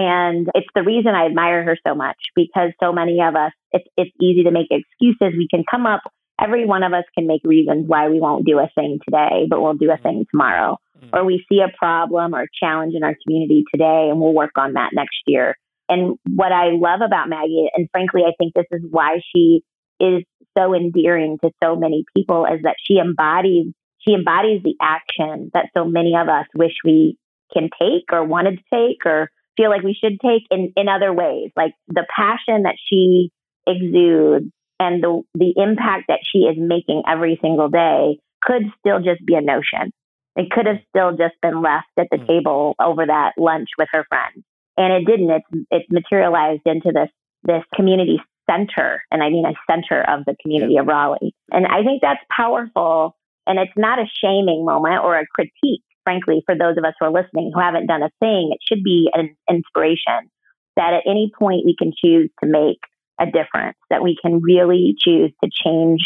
And 0.00 0.48
it's 0.54 0.66
the 0.74 0.82
reason 0.82 1.14
I 1.14 1.26
admire 1.26 1.62
her 1.62 1.76
so 1.86 1.94
much 1.94 2.16
because 2.34 2.70
so 2.82 2.90
many 2.90 3.20
of 3.20 3.36
us, 3.36 3.52
it's, 3.70 3.84
it's 3.98 4.10
easy 4.18 4.44
to 4.44 4.50
make 4.50 4.68
excuses. 4.70 5.36
We 5.36 5.46
can 5.50 5.62
come 5.70 5.84
up 5.84 6.00
every 6.42 6.64
one 6.64 6.82
of 6.82 6.94
us 6.94 7.04
can 7.14 7.26
make 7.26 7.42
reasons 7.44 7.84
why 7.86 8.08
we 8.08 8.18
won't 8.18 8.46
do 8.46 8.58
a 8.58 8.70
thing 8.74 8.98
today, 9.04 9.46
but 9.46 9.60
we'll 9.60 9.74
do 9.74 9.90
a 9.92 9.98
thing 9.98 10.24
tomorrow. 10.30 10.78
Mm-hmm. 10.96 11.14
Or 11.14 11.24
we 11.24 11.44
see 11.52 11.60
a 11.60 11.76
problem 11.76 12.34
or 12.34 12.46
challenge 12.58 12.94
in 12.96 13.04
our 13.04 13.14
community 13.22 13.64
today 13.70 14.08
and 14.10 14.18
we'll 14.18 14.32
work 14.32 14.56
on 14.56 14.72
that 14.72 14.92
next 14.94 15.18
year. 15.26 15.54
And 15.90 16.16
what 16.34 16.50
I 16.50 16.70
love 16.70 17.00
about 17.04 17.28
Maggie, 17.28 17.68
and 17.76 17.90
frankly, 17.92 18.22
I 18.26 18.32
think 18.38 18.54
this 18.54 18.64
is 18.70 18.80
why 18.88 19.20
she 19.34 19.62
is 20.00 20.22
so 20.56 20.74
endearing 20.74 21.36
to 21.44 21.50
so 21.62 21.76
many 21.76 22.04
people, 22.16 22.46
is 22.46 22.62
that 22.62 22.76
she 22.86 22.98
embodies 22.98 23.66
she 24.00 24.14
embodies 24.14 24.62
the 24.64 24.76
action 24.80 25.50
that 25.52 25.66
so 25.76 25.84
many 25.84 26.14
of 26.16 26.26
us 26.26 26.46
wish 26.54 26.72
we 26.86 27.18
can 27.52 27.68
take 27.78 28.10
or 28.10 28.24
wanted 28.24 28.58
to 28.58 28.64
take 28.72 29.04
or 29.04 29.30
feel 29.60 29.70
like 29.70 29.82
we 29.82 29.94
should 29.98 30.18
take 30.20 30.42
in, 30.50 30.72
in 30.76 30.88
other 30.88 31.12
ways. 31.12 31.50
Like 31.56 31.74
the 31.88 32.06
passion 32.16 32.62
that 32.62 32.76
she 32.88 33.30
exudes 33.66 34.46
and 34.78 35.02
the 35.02 35.22
the 35.34 35.52
impact 35.56 36.04
that 36.08 36.20
she 36.24 36.40
is 36.40 36.56
making 36.58 37.02
every 37.06 37.38
single 37.42 37.68
day 37.68 38.18
could 38.40 38.62
still 38.78 38.98
just 38.98 39.24
be 39.24 39.34
a 39.34 39.42
notion. 39.42 39.92
It 40.36 40.50
could 40.50 40.66
have 40.66 40.78
still 40.88 41.10
just 41.10 41.34
been 41.42 41.60
left 41.60 41.92
at 41.98 42.08
the 42.10 42.16
mm. 42.16 42.26
table 42.26 42.74
over 42.80 43.04
that 43.04 43.32
lunch 43.36 43.68
with 43.76 43.88
her 43.92 44.06
friends, 44.08 44.44
and 44.76 44.92
it 44.92 45.04
didn't. 45.04 45.30
It's 45.30 45.66
it's 45.70 45.90
materialized 45.90 46.62
into 46.64 46.92
this 46.94 47.10
this 47.42 47.62
community 47.74 48.18
center, 48.48 49.02
and 49.10 49.22
I 49.22 49.28
mean 49.28 49.44
a 49.44 49.54
center 49.70 50.00
of 50.00 50.24
the 50.24 50.36
community 50.40 50.78
of 50.78 50.86
Raleigh. 50.86 51.34
And 51.50 51.66
I 51.66 51.82
think 51.84 52.00
that's 52.00 52.24
powerful. 52.34 53.16
And 53.46 53.58
it's 53.58 53.72
not 53.76 53.98
a 53.98 54.04
shaming 54.22 54.64
moment 54.64 55.02
or 55.02 55.18
a 55.18 55.26
critique, 55.26 55.82
frankly, 56.10 56.42
for 56.46 56.56
those 56.56 56.76
of 56.76 56.84
us 56.84 56.94
who 56.98 57.06
are 57.06 57.12
listening 57.12 57.52
who 57.54 57.60
haven't 57.60 57.86
done 57.86 58.02
a 58.02 58.10
thing. 58.20 58.50
It 58.52 58.58
should 58.66 58.82
be 58.82 59.10
an 59.14 59.36
inspiration 59.48 60.30
that 60.76 60.94
at 60.94 61.02
any 61.06 61.30
point 61.38 61.62
we 61.64 61.76
can 61.78 61.92
choose 61.96 62.30
to 62.42 62.48
make 62.48 62.78
a 63.20 63.26
difference, 63.26 63.76
that 63.90 64.02
we 64.02 64.16
can 64.20 64.40
really 64.42 64.94
choose 64.98 65.30
to 65.44 65.50
change 65.64 66.00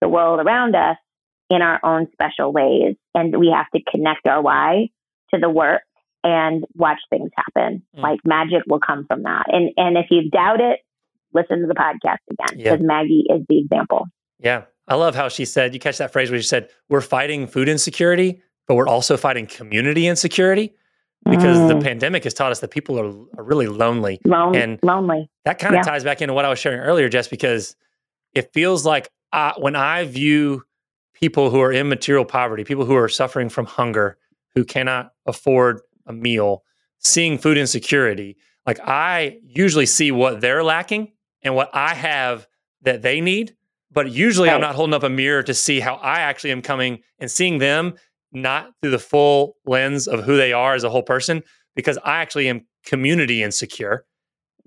the 0.00 0.08
world 0.08 0.40
around 0.40 0.76
us 0.76 0.96
in 1.48 1.62
our 1.62 1.80
own 1.82 2.06
special 2.12 2.52
ways. 2.52 2.96
And 3.14 3.36
we 3.38 3.52
have 3.54 3.66
to 3.74 3.80
connect 3.90 4.26
our 4.26 4.42
why 4.42 4.88
to 5.32 5.40
the 5.40 5.50
work 5.50 5.82
and 6.22 6.64
watch 6.74 6.98
things 7.08 7.30
happen. 7.36 7.82
Mm. 7.96 8.02
Like 8.02 8.20
magic 8.24 8.62
will 8.66 8.80
come 8.80 9.06
from 9.06 9.22
that. 9.22 9.46
And 9.48 9.70
and 9.76 9.96
if 9.96 10.06
you 10.10 10.30
doubt 10.30 10.60
it, 10.60 10.80
listen 11.32 11.60
to 11.60 11.66
the 11.66 11.74
podcast 11.74 12.18
again 12.30 12.58
because 12.58 12.80
yeah. 12.80 12.86
Maggie 12.86 13.24
is 13.28 13.42
the 13.48 13.58
example. 13.58 14.06
Yeah. 14.38 14.64
I 14.86 14.96
love 14.96 15.14
how 15.14 15.28
she 15.28 15.44
said, 15.44 15.72
you 15.72 15.78
catch 15.78 15.98
that 15.98 16.12
phrase 16.12 16.30
where 16.30 16.40
she 16.40 16.46
said, 16.46 16.68
we're 16.88 17.00
fighting 17.00 17.46
food 17.46 17.68
insecurity, 17.68 18.42
but 18.70 18.76
we're 18.76 18.86
also 18.86 19.16
fighting 19.16 19.48
community 19.48 20.06
insecurity 20.06 20.72
because 21.28 21.58
mm. 21.58 21.66
the 21.70 21.80
pandemic 21.80 22.22
has 22.22 22.32
taught 22.32 22.52
us 22.52 22.60
that 22.60 22.70
people 22.70 23.00
are, 23.00 23.08
are 23.36 23.42
really 23.42 23.66
lonely. 23.66 24.20
Lone, 24.24 24.54
and 24.54 24.78
lonely. 24.84 25.28
That 25.44 25.58
kind 25.58 25.74
of 25.74 25.80
yeah. 25.80 25.90
ties 25.90 26.04
back 26.04 26.22
into 26.22 26.34
what 26.34 26.44
I 26.44 26.50
was 26.50 26.60
sharing 26.60 26.78
earlier, 26.78 27.08
just 27.08 27.30
because 27.30 27.74
it 28.32 28.52
feels 28.52 28.86
like 28.86 29.10
I, 29.32 29.54
when 29.58 29.74
I 29.74 30.04
view 30.04 30.62
people 31.14 31.50
who 31.50 31.60
are 31.60 31.72
in 31.72 31.88
material 31.88 32.24
poverty, 32.24 32.62
people 32.62 32.84
who 32.84 32.94
are 32.94 33.08
suffering 33.08 33.48
from 33.48 33.66
hunger, 33.66 34.18
who 34.54 34.64
cannot 34.64 35.14
afford 35.26 35.80
a 36.06 36.12
meal, 36.12 36.62
seeing 37.00 37.38
food 37.38 37.58
insecurity, 37.58 38.36
like 38.68 38.78
I 38.78 39.40
usually 39.42 39.86
see 39.86 40.12
what 40.12 40.40
they're 40.40 40.62
lacking 40.62 41.10
and 41.42 41.56
what 41.56 41.70
I 41.74 41.92
have 41.92 42.46
that 42.82 43.02
they 43.02 43.20
need. 43.20 43.56
But 43.90 44.12
usually 44.12 44.48
right. 44.48 44.54
I'm 44.54 44.60
not 44.60 44.76
holding 44.76 44.94
up 44.94 45.02
a 45.02 45.10
mirror 45.10 45.42
to 45.42 45.54
see 45.54 45.80
how 45.80 45.96
I 45.96 46.20
actually 46.20 46.52
am 46.52 46.62
coming 46.62 47.00
and 47.18 47.28
seeing 47.28 47.58
them 47.58 47.94
not 48.32 48.70
through 48.80 48.92
the 48.92 48.98
full 48.98 49.56
lens 49.66 50.06
of 50.06 50.24
who 50.24 50.36
they 50.36 50.52
are 50.52 50.74
as 50.74 50.84
a 50.84 50.90
whole 50.90 51.02
person 51.02 51.42
because 51.74 51.98
I 52.04 52.18
actually 52.18 52.48
am 52.48 52.66
community 52.84 53.42
insecure. 53.42 54.04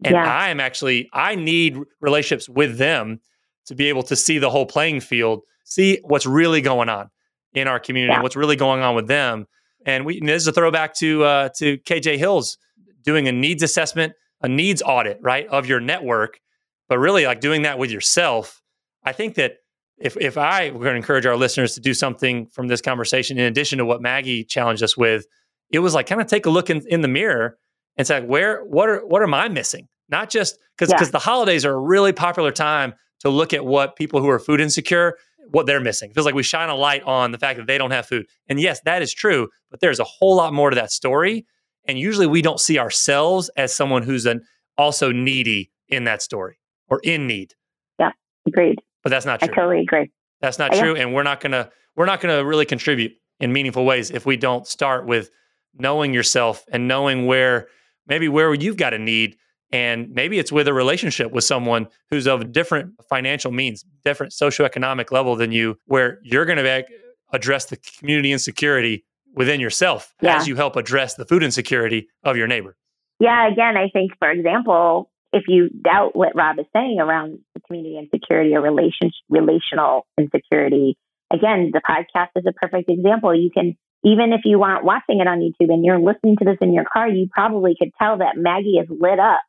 And 0.03 0.13
yeah. 0.13 0.25
I 0.25 0.49
am 0.49 0.59
actually, 0.59 1.09
I 1.13 1.35
need 1.35 1.77
relationships 2.01 2.49
with 2.49 2.77
them 2.77 3.19
to 3.67 3.75
be 3.75 3.89
able 3.89 4.03
to 4.03 4.15
see 4.15 4.37
the 4.37 4.49
whole 4.49 4.65
playing 4.65 4.99
field, 4.99 5.41
see 5.63 5.99
what's 6.03 6.25
really 6.25 6.61
going 6.61 6.89
on 6.89 7.09
in 7.53 7.67
our 7.67 7.79
community, 7.79 8.13
yeah. 8.13 8.21
what's 8.21 8.35
really 8.35 8.55
going 8.55 8.81
on 8.81 8.95
with 8.95 9.07
them. 9.07 9.45
And 9.85 10.05
we, 10.05 10.19
and 10.19 10.27
this 10.27 10.41
is 10.41 10.47
a 10.47 10.51
throwback 10.51 10.95
to 10.95 11.23
uh, 11.23 11.49
to 11.57 11.77
KJ 11.79 12.17
Hills 12.17 12.57
doing 13.03 13.27
a 13.27 13.31
needs 13.31 13.63
assessment, 13.63 14.13
a 14.41 14.47
needs 14.47 14.81
audit, 14.81 15.19
right, 15.21 15.45
of 15.47 15.65
your 15.65 15.79
network, 15.79 16.39
but 16.87 16.99
really 16.99 17.25
like 17.25 17.41
doing 17.41 17.63
that 17.63 17.77
with 17.77 17.91
yourself. 17.91 18.61
I 19.03 19.11
think 19.11 19.35
that 19.35 19.57
if 19.97 20.17
if 20.17 20.37
I 20.37 20.71
were 20.71 20.79
going 20.79 20.93
to 20.93 20.97
encourage 20.97 21.25
our 21.25 21.35
listeners 21.35 21.75
to 21.75 21.81
do 21.81 21.93
something 21.93 22.47
from 22.47 22.67
this 22.67 22.81
conversation, 22.81 23.37
in 23.37 23.45
addition 23.45 23.77
to 23.77 23.85
what 23.85 24.01
Maggie 24.01 24.43
challenged 24.43 24.83
us 24.83 24.97
with, 24.97 25.25
it 25.71 25.79
was 25.79 25.93
like 25.93 26.07
kind 26.07 26.21
of 26.21 26.27
take 26.27 26.45
a 26.45 26.49
look 26.49 26.69
in, 26.69 26.81
in 26.87 27.01
the 27.01 27.07
mirror 27.07 27.57
and 27.97 28.07
say, 28.07 28.21
where 28.21 28.63
what 28.63 28.89
are 28.89 29.05
what 29.05 29.21
am 29.21 29.33
I 29.33 29.47
missing? 29.49 29.87
Not 30.09 30.29
just 30.29 30.57
because 30.77 30.93
because 30.93 31.07
yeah. 31.07 31.11
the 31.11 31.19
holidays 31.19 31.65
are 31.65 31.73
a 31.73 31.79
really 31.79 32.13
popular 32.13 32.51
time 32.51 32.93
to 33.21 33.29
look 33.29 33.53
at 33.53 33.65
what 33.65 33.95
people 33.95 34.21
who 34.21 34.29
are 34.29 34.39
food 34.39 34.59
insecure 34.59 35.15
what 35.51 35.65
they're 35.65 35.79
missing. 35.79 36.09
It 36.09 36.13
feels 36.13 36.25
like 36.25 36.35
we 36.35 36.43
shine 36.43 36.69
a 36.69 36.75
light 36.75 37.03
on 37.03 37.31
the 37.31 37.37
fact 37.37 37.57
that 37.57 37.67
they 37.67 37.77
don't 37.77 37.91
have 37.91 38.05
food. 38.05 38.25
And 38.47 38.59
yes, 38.59 38.79
that 38.85 39.01
is 39.01 39.13
true, 39.13 39.49
but 39.69 39.79
there's 39.79 39.99
a 39.99 40.03
whole 40.03 40.35
lot 40.35 40.53
more 40.53 40.69
to 40.69 40.75
that 40.75 40.91
story. 40.91 41.45
And 41.87 41.99
usually 41.99 42.27
we 42.27 42.41
don't 42.41 42.59
see 42.59 42.79
ourselves 42.79 43.49
as 43.57 43.75
someone 43.75 44.03
who's 44.03 44.25
an 44.25 44.41
also 44.77 45.11
needy 45.11 45.71
in 45.89 46.05
that 46.05 46.21
story 46.21 46.57
or 46.87 47.01
in 47.03 47.27
need. 47.27 47.53
Yeah, 47.99 48.11
agreed. 48.47 48.79
But 49.03 49.09
that's 49.09 49.25
not 49.25 49.39
true. 49.39 49.49
I 49.51 49.55
totally 49.55 49.81
agree. 49.81 50.09
That's 50.41 50.59
not 50.59 50.73
true. 50.73 50.95
And 50.95 51.13
we're 51.13 51.23
not 51.23 51.39
gonna 51.41 51.69
we're 51.95 52.05
not 52.05 52.21
gonna 52.21 52.43
really 52.43 52.65
contribute 52.65 53.13
in 53.39 53.51
meaningful 53.53 53.85
ways 53.85 54.09
if 54.11 54.25
we 54.25 54.37
don't 54.37 54.65
start 54.67 55.05
with 55.05 55.29
knowing 55.77 56.13
yourself 56.13 56.65
and 56.71 56.87
knowing 56.87 57.25
where 57.25 57.67
maybe 58.07 58.27
where 58.29 58.53
you've 58.53 58.77
got 58.77 58.93
a 58.93 58.99
need 58.99 59.37
and 59.71 60.09
maybe 60.11 60.37
it's 60.37 60.51
with 60.51 60.67
a 60.67 60.73
relationship 60.73 61.31
with 61.31 61.43
someone 61.43 61.87
who's 62.11 62.27
of 62.27 62.51
different 62.51 62.93
financial 63.09 63.51
means, 63.51 63.83
different 64.05 64.31
socioeconomic 64.31 65.11
level 65.11 65.35
than 65.35 65.51
you, 65.51 65.77
where 65.87 66.19
you're 66.23 66.45
going 66.45 66.59
to 66.59 66.85
address 67.31 67.65
the 67.65 67.77
community 67.77 68.31
insecurity 68.31 69.03
within 69.33 69.59
yourself 69.59 70.13
Yeah. 70.21 70.37
as 70.37 70.47
you 70.47 70.55
help 70.55 70.75
address 70.75 71.15
the 71.15 71.25
food 71.25 71.41
insecurity 71.41 72.07
of 72.23 72.37
your 72.37 72.45
neighbor. 72.45 72.77
Yeah, 73.19 73.47
again, 73.51 73.75
I 73.75 73.89
think, 73.89 74.11
for 74.19 74.29
example, 74.29 75.09
if 75.33 75.45
you 75.47 75.69
doubt 75.69 76.15
what 76.15 76.35
Rob 76.35 76.59
is 76.59 76.65
saying 76.73 76.99
around 76.99 77.39
community 77.65 77.97
insecurity 77.97 78.55
or 78.55 78.61
relation, 78.61 79.11
relational 79.29 80.05
insecurity, 80.17 80.95
again, 81.31 81.71
the 81.73 81.81
podcast 81.81 82.29
is 82.35 82.45
a 82.47 82.53
perfect 82.53 82.89
example. 82.89 83.35
You 83.35 83.49
can, 83.51 83.75
even 84.03 84.31
if 84.31 84.41
you 84.45 84.61
aren't 84.61 84.85
watching 84.85 85.19
it 85.19 85.27
on 85.27 85.39
YouTube 85.39 85.73
and 85.73 85.83
you're 85.83 85.99
listening 85.99 86.37
to 86.37 86.45
this 86.45 86.57
in 86.61 86.71
your 86.71 86.85
car, 86.85 87.07
you 87.09 87.27
probably 87.31 87.75
could 87.77 87.91
tell 87.99 88.19
that 88.19 88.37
Maggie 88.37 88.77
is 88.77 88.87
lit 88.89 89.19
up. 89.19 89.41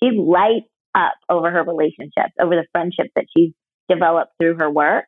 She 0.00 0.10
lights 0.10 0.68
up 0.94 1.14
over 1.28 1.50
her 1.50 1.64
relationships, 1.64 2.32
over 2.40 2.54
the 2.54 2.66
friendships 2.70 3.10
that 3.16 3.26
she's 3.36 3.52
developed 3.88 4.32
through 4.40 4.56
her 4.58 4.70
work. 4.70 5.06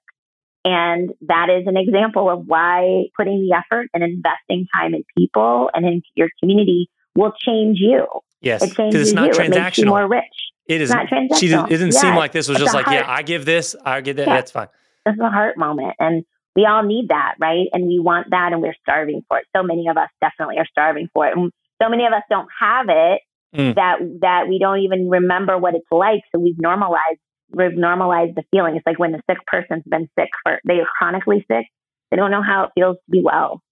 And 0.65 1.11
that 1.29 1.47
is 1.49 1.69
an 1.69 1.77
example 1.77 2.29
of 2.29 2.47
why 2.47 3.05
putting 3.17 3.49
the 3.49 3.57
effort 3.57 3.89
and 3.95 4.03
investing 4.03 4.67
time 4.75 4.95
in 4.95 5.05
people 5.17 5.71
and 5.73 5.87
in 5.87 6.03
your 6.17 6.29
community 6.41 6.89
will 7.17 7.33
change 7.47 7.79
you. 7.81 8.07
Yes, 8.41 8.63
It 8.63 8.71
because 8.71 8.77
changes 8.77 9.01
it's 9.09 9.13
not 9.15 9.27
you. 9.37 9.43
It 9.45 9.51
makes 9.51 9.79
you 9.79 9.85
transactional. 9.85 9.89
more 9.89 10.09
rich. 10.09 10.25
It 10.69 10.81
is. 10.81 10.91
not 10.91 11.09
She 11.09 11.15
didn't, 11.15 11.31
transactional. 11.31 11.67
it 11.67 11.69
didn't 11.79 11.93
seem 11.93 12.15
like 12.17 12.33
this 12.33 12.49
was 12.49 12.57
it's 12.57 12.65
just 12.65 12.75
a 12.75 12.79
like, 12.79 12.87
yeah. 12.89 13.05
I 13.09 13.23
give 13.23 13.45
this, 13.45 13.75
I 13.85 14.01
give 14.01 14.17
that. 14.17 14.27
Yeah. 14.27 14.35
That's 14.35 14.51
fine. 14.51 14.69
This 15.05 15.15
is 15.15 15.21
a 15.21 15.31
heart 15.31 15.57
moment. 15.57 15.95
And 15.99 16.25
we 16.55 16.65
all 16.67 16.83
need 16.83 17.09
that, 17.09 17.35
right? 17.39 17.67
And 17.73 17.87
we 17.87 17.99
want 18.01 18.29
that 18.31 18.53
and 18.53 18.61
we're 18.63 18.75
starving 18.83 19.23
for 19.29 19.39
it. 19.39 19.45
So 19.55 19.63
many 19.63 19.89
of 19.89 19.97
us 19.97 20.09
definitely 20.21 20.59
are 20.59 20.67
starving 20.67 21.09
for 21.13 21.27
it. 21.29 21.37
And 21.37 21.53
so 21.83 21.89
many 21.89 22.05
of 22.07 22.13
us 22.13 22.23
don't 22.31 22.49
have 22.61 22.87
it 22.89 23.21
Mm. 23.55 23.77
that 23.77 23.99
that 24.23 24.49
we 24.49 24.59
don't 24.59 24.81
even 24.81 25.09
remember 25.09 25.57
what 25.57 25.75
it's 25.77 25.87
like. 25.93 26.21
So 26.35 26.41
we've 26.41 26.59
normalized 26.59 27.21
we've 27.53 27.77
normalized 27.77 28.35
the 28.35 28.43
feeling. 28.51 28.75
It's 28.77 28.85
like 28.85 28.99
when 28.99 29.13
the 29.13 29.23
sick 29.31 29.39
person's 29.47 29.85
been 29.89 30.09
sick 30.19 30.29
for 30.43 30.59
they 30.67 30.81
are 30.81 30.87
chronically 30.99 31.47
sick, 31.49 31.65
they 32.11 32.17
don't 32.17 32.33
know 32.33 32.43
how 32.43 32.65
it 32.65 32.71
feels 32.75 32.97
to 32.97 33.11
be 33.11 33.23
well. 33.25 33.63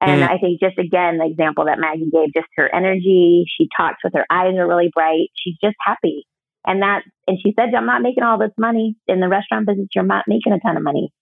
And 0.00 0.22
Mm. 0.22 0.30
I 0.30 0.38
think 0.38 0.60
just 0.60 0.78
again 0.78 1.18
the 1.18 1.26
example 1.26 1.64
that 1.66 1.78
Maggie 1.78 2.10
gave, 2.12 2.32
just 2.34 2.48
her 2.56 2.72
energy, 2.74 3.44
she 3.56 3.68
talks 3.76 3.98
with 4.04 4.12
her 4.14 4.26
eyes 4.30 4.54
are 4.56 4.66
really 4.68 4.90
bright. 4.94 5.28
She's 5.36 5.56
just 5.62 5.76
happy. 5.80 6.26
And 6.66 6.82
that 6.82 7.02
and 7.28 7.38
she 7.40 7.52
said, 7.58 7.74
I'm 7.74 7.86
not 7.86 8.02
making 8.02 8.22
all 8.24 8.38
this 8.38 8.52
money 8.58 8.96
in 9.06 9.20
the 9.20 9.28
restaurant 9.28 9.66
business, 9.66 9.88
you're 9.94 10.04
not 10.04 10.24
making 10.28 10.52
a 10.52 10.60
ton 10.60 10.76
of 10.76 10.82
money. 10.82 11.12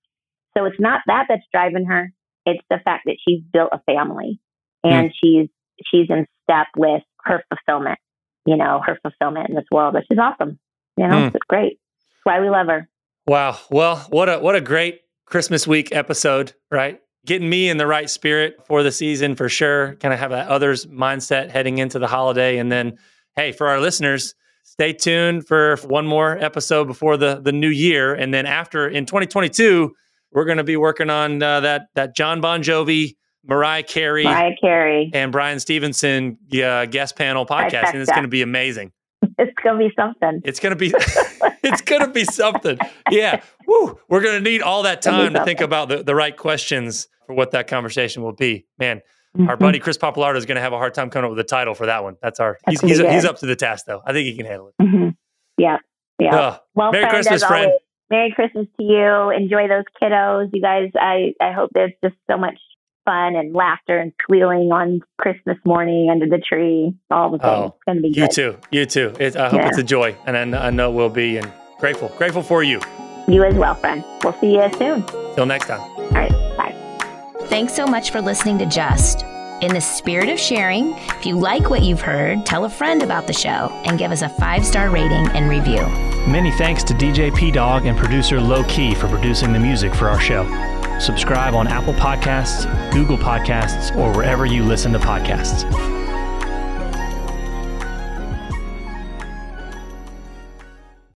So 0.57 0.65
it's 0.67 0.81
not 0.81 1.01
that 1.07 1.27
that's 1.29 1.47
driving 1.53 1.87
her. 1.87 2.13
It's 2.45 2.63
the 2.71 2.79
fact 2.85 3.05
that 3.07 3.17
she's 3.27 3.41
built 3.53 3.71
a 3.73 3.81
family 3.81 4.41
and 4.85 5.13
she's 5.23 5.49
she's 5.91 6.11
in 6.11 6.27
step 6.45 6.67
with 6.77 7.03
her 7.25 7.43
fulfillment, 7.49 7.99
you 8.47 8.57
know, 8.57 8.81
her 8.85 8.99
fulfillment 9.03 9.49
in 9.49 9.55
this 9.55 9.65
world, 9.71 9.95
which 9.95 10.07
is 10.11 10.19
awesome. 10.19 10.59
You 10.97 11.07
know, 11.09 11.15
Mm. 11.15 11.35
it's 11.35 11.45
great. 11.49 11.79
That's 12.01 12.21
why 12.25 12.41
we 12.41 12.51
love 12.51 12.67
her. 12.67 12.89
Wow. 13.27 13.57
Well, 13.71 13.97
what 14.11 14.29
a 14.29 14.39
what 14.41 14.55
a 14.57 14.61
great 14.61 15.01
Christmas 15.27 15.67
week 15.67 15.95
episode, 15.95 16.53
right? 16.71 17.01
Getting 17.25 17.49
me 17.49 17.69
in 17.69 17.77
the 17.77 17.87
right 17.87 18.11
spirit 18.11 18.57
for 18.67 18.83
the 18.83 18.91
season 18.91 19.37
for 19.37 19.49
sure. 19.49 19.95
Kind 19.97 20.13
of 20.13 20.19
have 20.19 20.31
that 20.31 20.49
others 20.49 20.87
mindset 20.87 21.51
heading 21.51 21.79
into 21.79 21.99
the 22.01 22.09
holiday. 22.09 22.59
And 22.59 22.71
then, 22.71 22.99
hey, 23.37 23.53
for 23.53 23.69
our 23.69 23.79
listeners, 23.81 24.35
stay 24.65 24.93
tuned 24.93 25.47
for 25.47 25.77
one 25.85 26.07
more 26.07 26.37
episode 26.39 26.87
before 26.87 27.17
the 27.17 27.41
the 27.41 27.53
new 27.53 27.69
year. 27.69 28.13
And 28.15 28.35
then 28.35 28.45
after 28.47 28.89
in 28.89 29.07
2022, 29.07 29.93
we're 30.33 30.45
going 30.45 30.59
to 30.59 30.65
be 30.65 30.77
working 30.77 31.11
on 31.11 31.43
uh, 31.43 31.61
that 31.61 31.83
that 31.95 32.17
John 32.17 32.41
Bon 32.41 32.61
Jovi, 32.63 33.15
Mariah 33.47 33.85
Carey, 33.85 34.25
Mariah 34.25 34.57
Carey. 34.61 35.11
and 35.15 35.31
Bryan 35.31 35.61
Stevenson 35.61 36.39
uh, 36.55 36.87
guest 36.87 37.15
panel 37.17 37.47
podcast, 37.47 37.93
and 37.93 38.01
it's 38.01 38.11
going 38.11 38.23
to 38.23 38.29
be 38.29 38.43
amazing. 38.43 38.91
It's 39.39 39.53
gonna 39.65 39.79
be 39.79 39.93
something. 39.97 40.43
It's 40.45 40.61
gonna 40.61 40.77
be 40.77 40.93
it's 41.63 41.81
gonna 41.81 42.11
be 42.11 42.25
something. 42.25 42.77
Yeah. 43.11 43.41
Woo. 43.67 43.99
We're 44.09 44.21
gonna 44.21 44.41
need 44.41 44.63
all 44.63 44.83
that 44.83 45.01
time 45.01 45.33
to 45.35 45.45
think 45.45 45.61
about 45.61 45.89
the, 45.89 46.03
the 46.03 46.15
right 46.15 46.37
questions 46.37 47.09
for 47.27 47.35
what 47.35 47.51
that 47.53 47.67
conversation 47.69 48.23
will 48.23 48.33
be. 48.33 48.67
Man, 48.79 49.01
our 49.49 49.57
Mhm. 49.57 49.61
buddy 49.61 49.79
Chris 49.79 49.97
Pappalardo 49.99 50.37
is 50.37 50.47
gonna 50.47 50.61
have 50.61 50.73
a 50.73 50.79
hard 50.79 50.95
time 50.95 51.11
coming 51.11 51.25
up 51.27 51.31
with 51.37 51.41
a 51.41 51.49
title 51.49 51.75
for 51.75 51.87
that 51.87 52.03
one. 52.03 52.17
That's 52.23 52.41
our 52.41 52.59
he's 52.69 52.81
That's 52.81 52.91
he's, 52.93 53.01
pretty 53.01 53.15
he's 53.15 53.25
up 53.25 53.39
to 53.39 53.47
the 53.47 53.57
task 53.57 53.87
though. 53.87 54.03
I 54.07 54.13
think 54.13 54.27
he 54.27 54.37
can 54.37 54.47
handle 54.47 54.69
it. 54.69 54.75
Mhm. 54.83 55.15
Yeah. 55.59 55.79
Yeah. 56.19 56.35
Ugh. 56.37 56.61
Well, 56.75 56.93
Merry 56.93 57.05
friend, 57.05 57.15
Christmas, 57.15 57.45
friend. 57.45 57.67
always, 57.67 57.81
Merry 58.11 58.33
Christmas 58.33 58.67
to 58.79 58.83
you. 58.85 59.31
Enjoy 59.31 59.69
those 59.69 59.85
kiddos. 60.01 60.51
You 60.53 60.61
guys, 60.61 60.91
I, 60.95 61.33
I 61.41 61.53
hope 61.53 61.71
there's 61.75 61.93
just 62.05 62.15
so 62.31 62.37
much 62.37 62.59
fun 63.05 63.35
and 63.35 63.55
laughter 63.55 63.99
and 63.99 64.13
squealing 64.23 64.71
on 64.71 65.01
Christmas 65.19 65.57
morning 65.65 66.09
under 66.11 66.27
the 66.27 66.39
tree. 66.39 66.93
All 67.11 67.31
the 67.31 67.39
things. 67.39 67.49
Oh, 67.51 67.65
it's 67.67 67.85
going 67.87 67.97
to 67.97 68.03
be 68.03 68.09
You 68.09 68.27
good. 68.27 68.31
too. 68.31 68.57
You 68.71 68.87
too. 68.87 69.13
It, 69.19 69.35
I 69.37 69.49
hope 69.49 69.61
Yeah. 69.61 69.69
it's 69.69 69.79
a 69.79 69.83
joy, 69.83 70.15
and 70.27 70.55
I, 70.55 70.67
I 70.67 70.71
know 70.71 70.91
we'll 70.91 71.09
be. 71.09 71.39
And 71.39 71.51
grateful, 71.81 72.13
grateful 72.19 72.43
for 72.43 72.63
you. 72.63 72.81
You 73.27 73.43
as 73.45 73.55
well, 73.55 73.75
friend. 73.75 74.05
We'll 74.23 74.35
see 74.35 74.55
you 74.55 74.69
soon. 74.79 75.05
Till 75.35 75.47
next 75.47 75.67
time. 75.67 75.81
All 75.81 76.11
right. 76.11 76.33
Thanks 77.53 77.75
so 77.75 77.85
much 77.85 78.13
for 78.13 78.23
listening 78.23 78.57
to 78.61 78.65
Just. 78.65 79.27
In 79.61 79.75
the 79.75 79.81
spirit 79.83 80.31
of 80.31 80.41
sharing, 80.41 80.95
if 80.97 81.27
you 81.27 81.39
like 81.39 81.69
what 81.69 81.83
you've 81.83 82.01
heard, 82.01 82.47
tell 82.47 82.65
a 82.65 82.71
friend 82.71 83.03
about 83.03 83.27
the 83.27 83.35
show 83.35 83.69
and 83.85 83.99
give 83.99 84.11
us 84.11 84.23
a 84.23 84.29
five 84.31 84.65
star 84.65 84.89
rating 84.89 85.29
and 85.37 85.51
review. 85.51 85.83
Many 86.27 86.51
thanks 86.53 86.83
to 86.85 86.95
DJ 86.95 87.31
Pdogg 87.31 87.87
and 87.87 87.99
producer 87.99 88.41
Lo 88.41 88.65
Key 88.69 88.95
for 88.95 89.07
producing 89.07 89.53
the 89.53 89.59
music 89.59 89.95
for 89.95 90.09
our 90.09 90.19
show. 90.19 90.47
Subscribe 90.99 91.53
on 91.53 91.69
Apple 91.69 91.93
Podcasts, 91.93 92.65
Google 92.91 93.19
Podcasts, 93.19 93.95
or 93.99 94.17
wherever 94.17 94.47
you 94.47 94.65
listen 94.65 94.91
to 94.95 94.99
podcasts. 94.99 96.02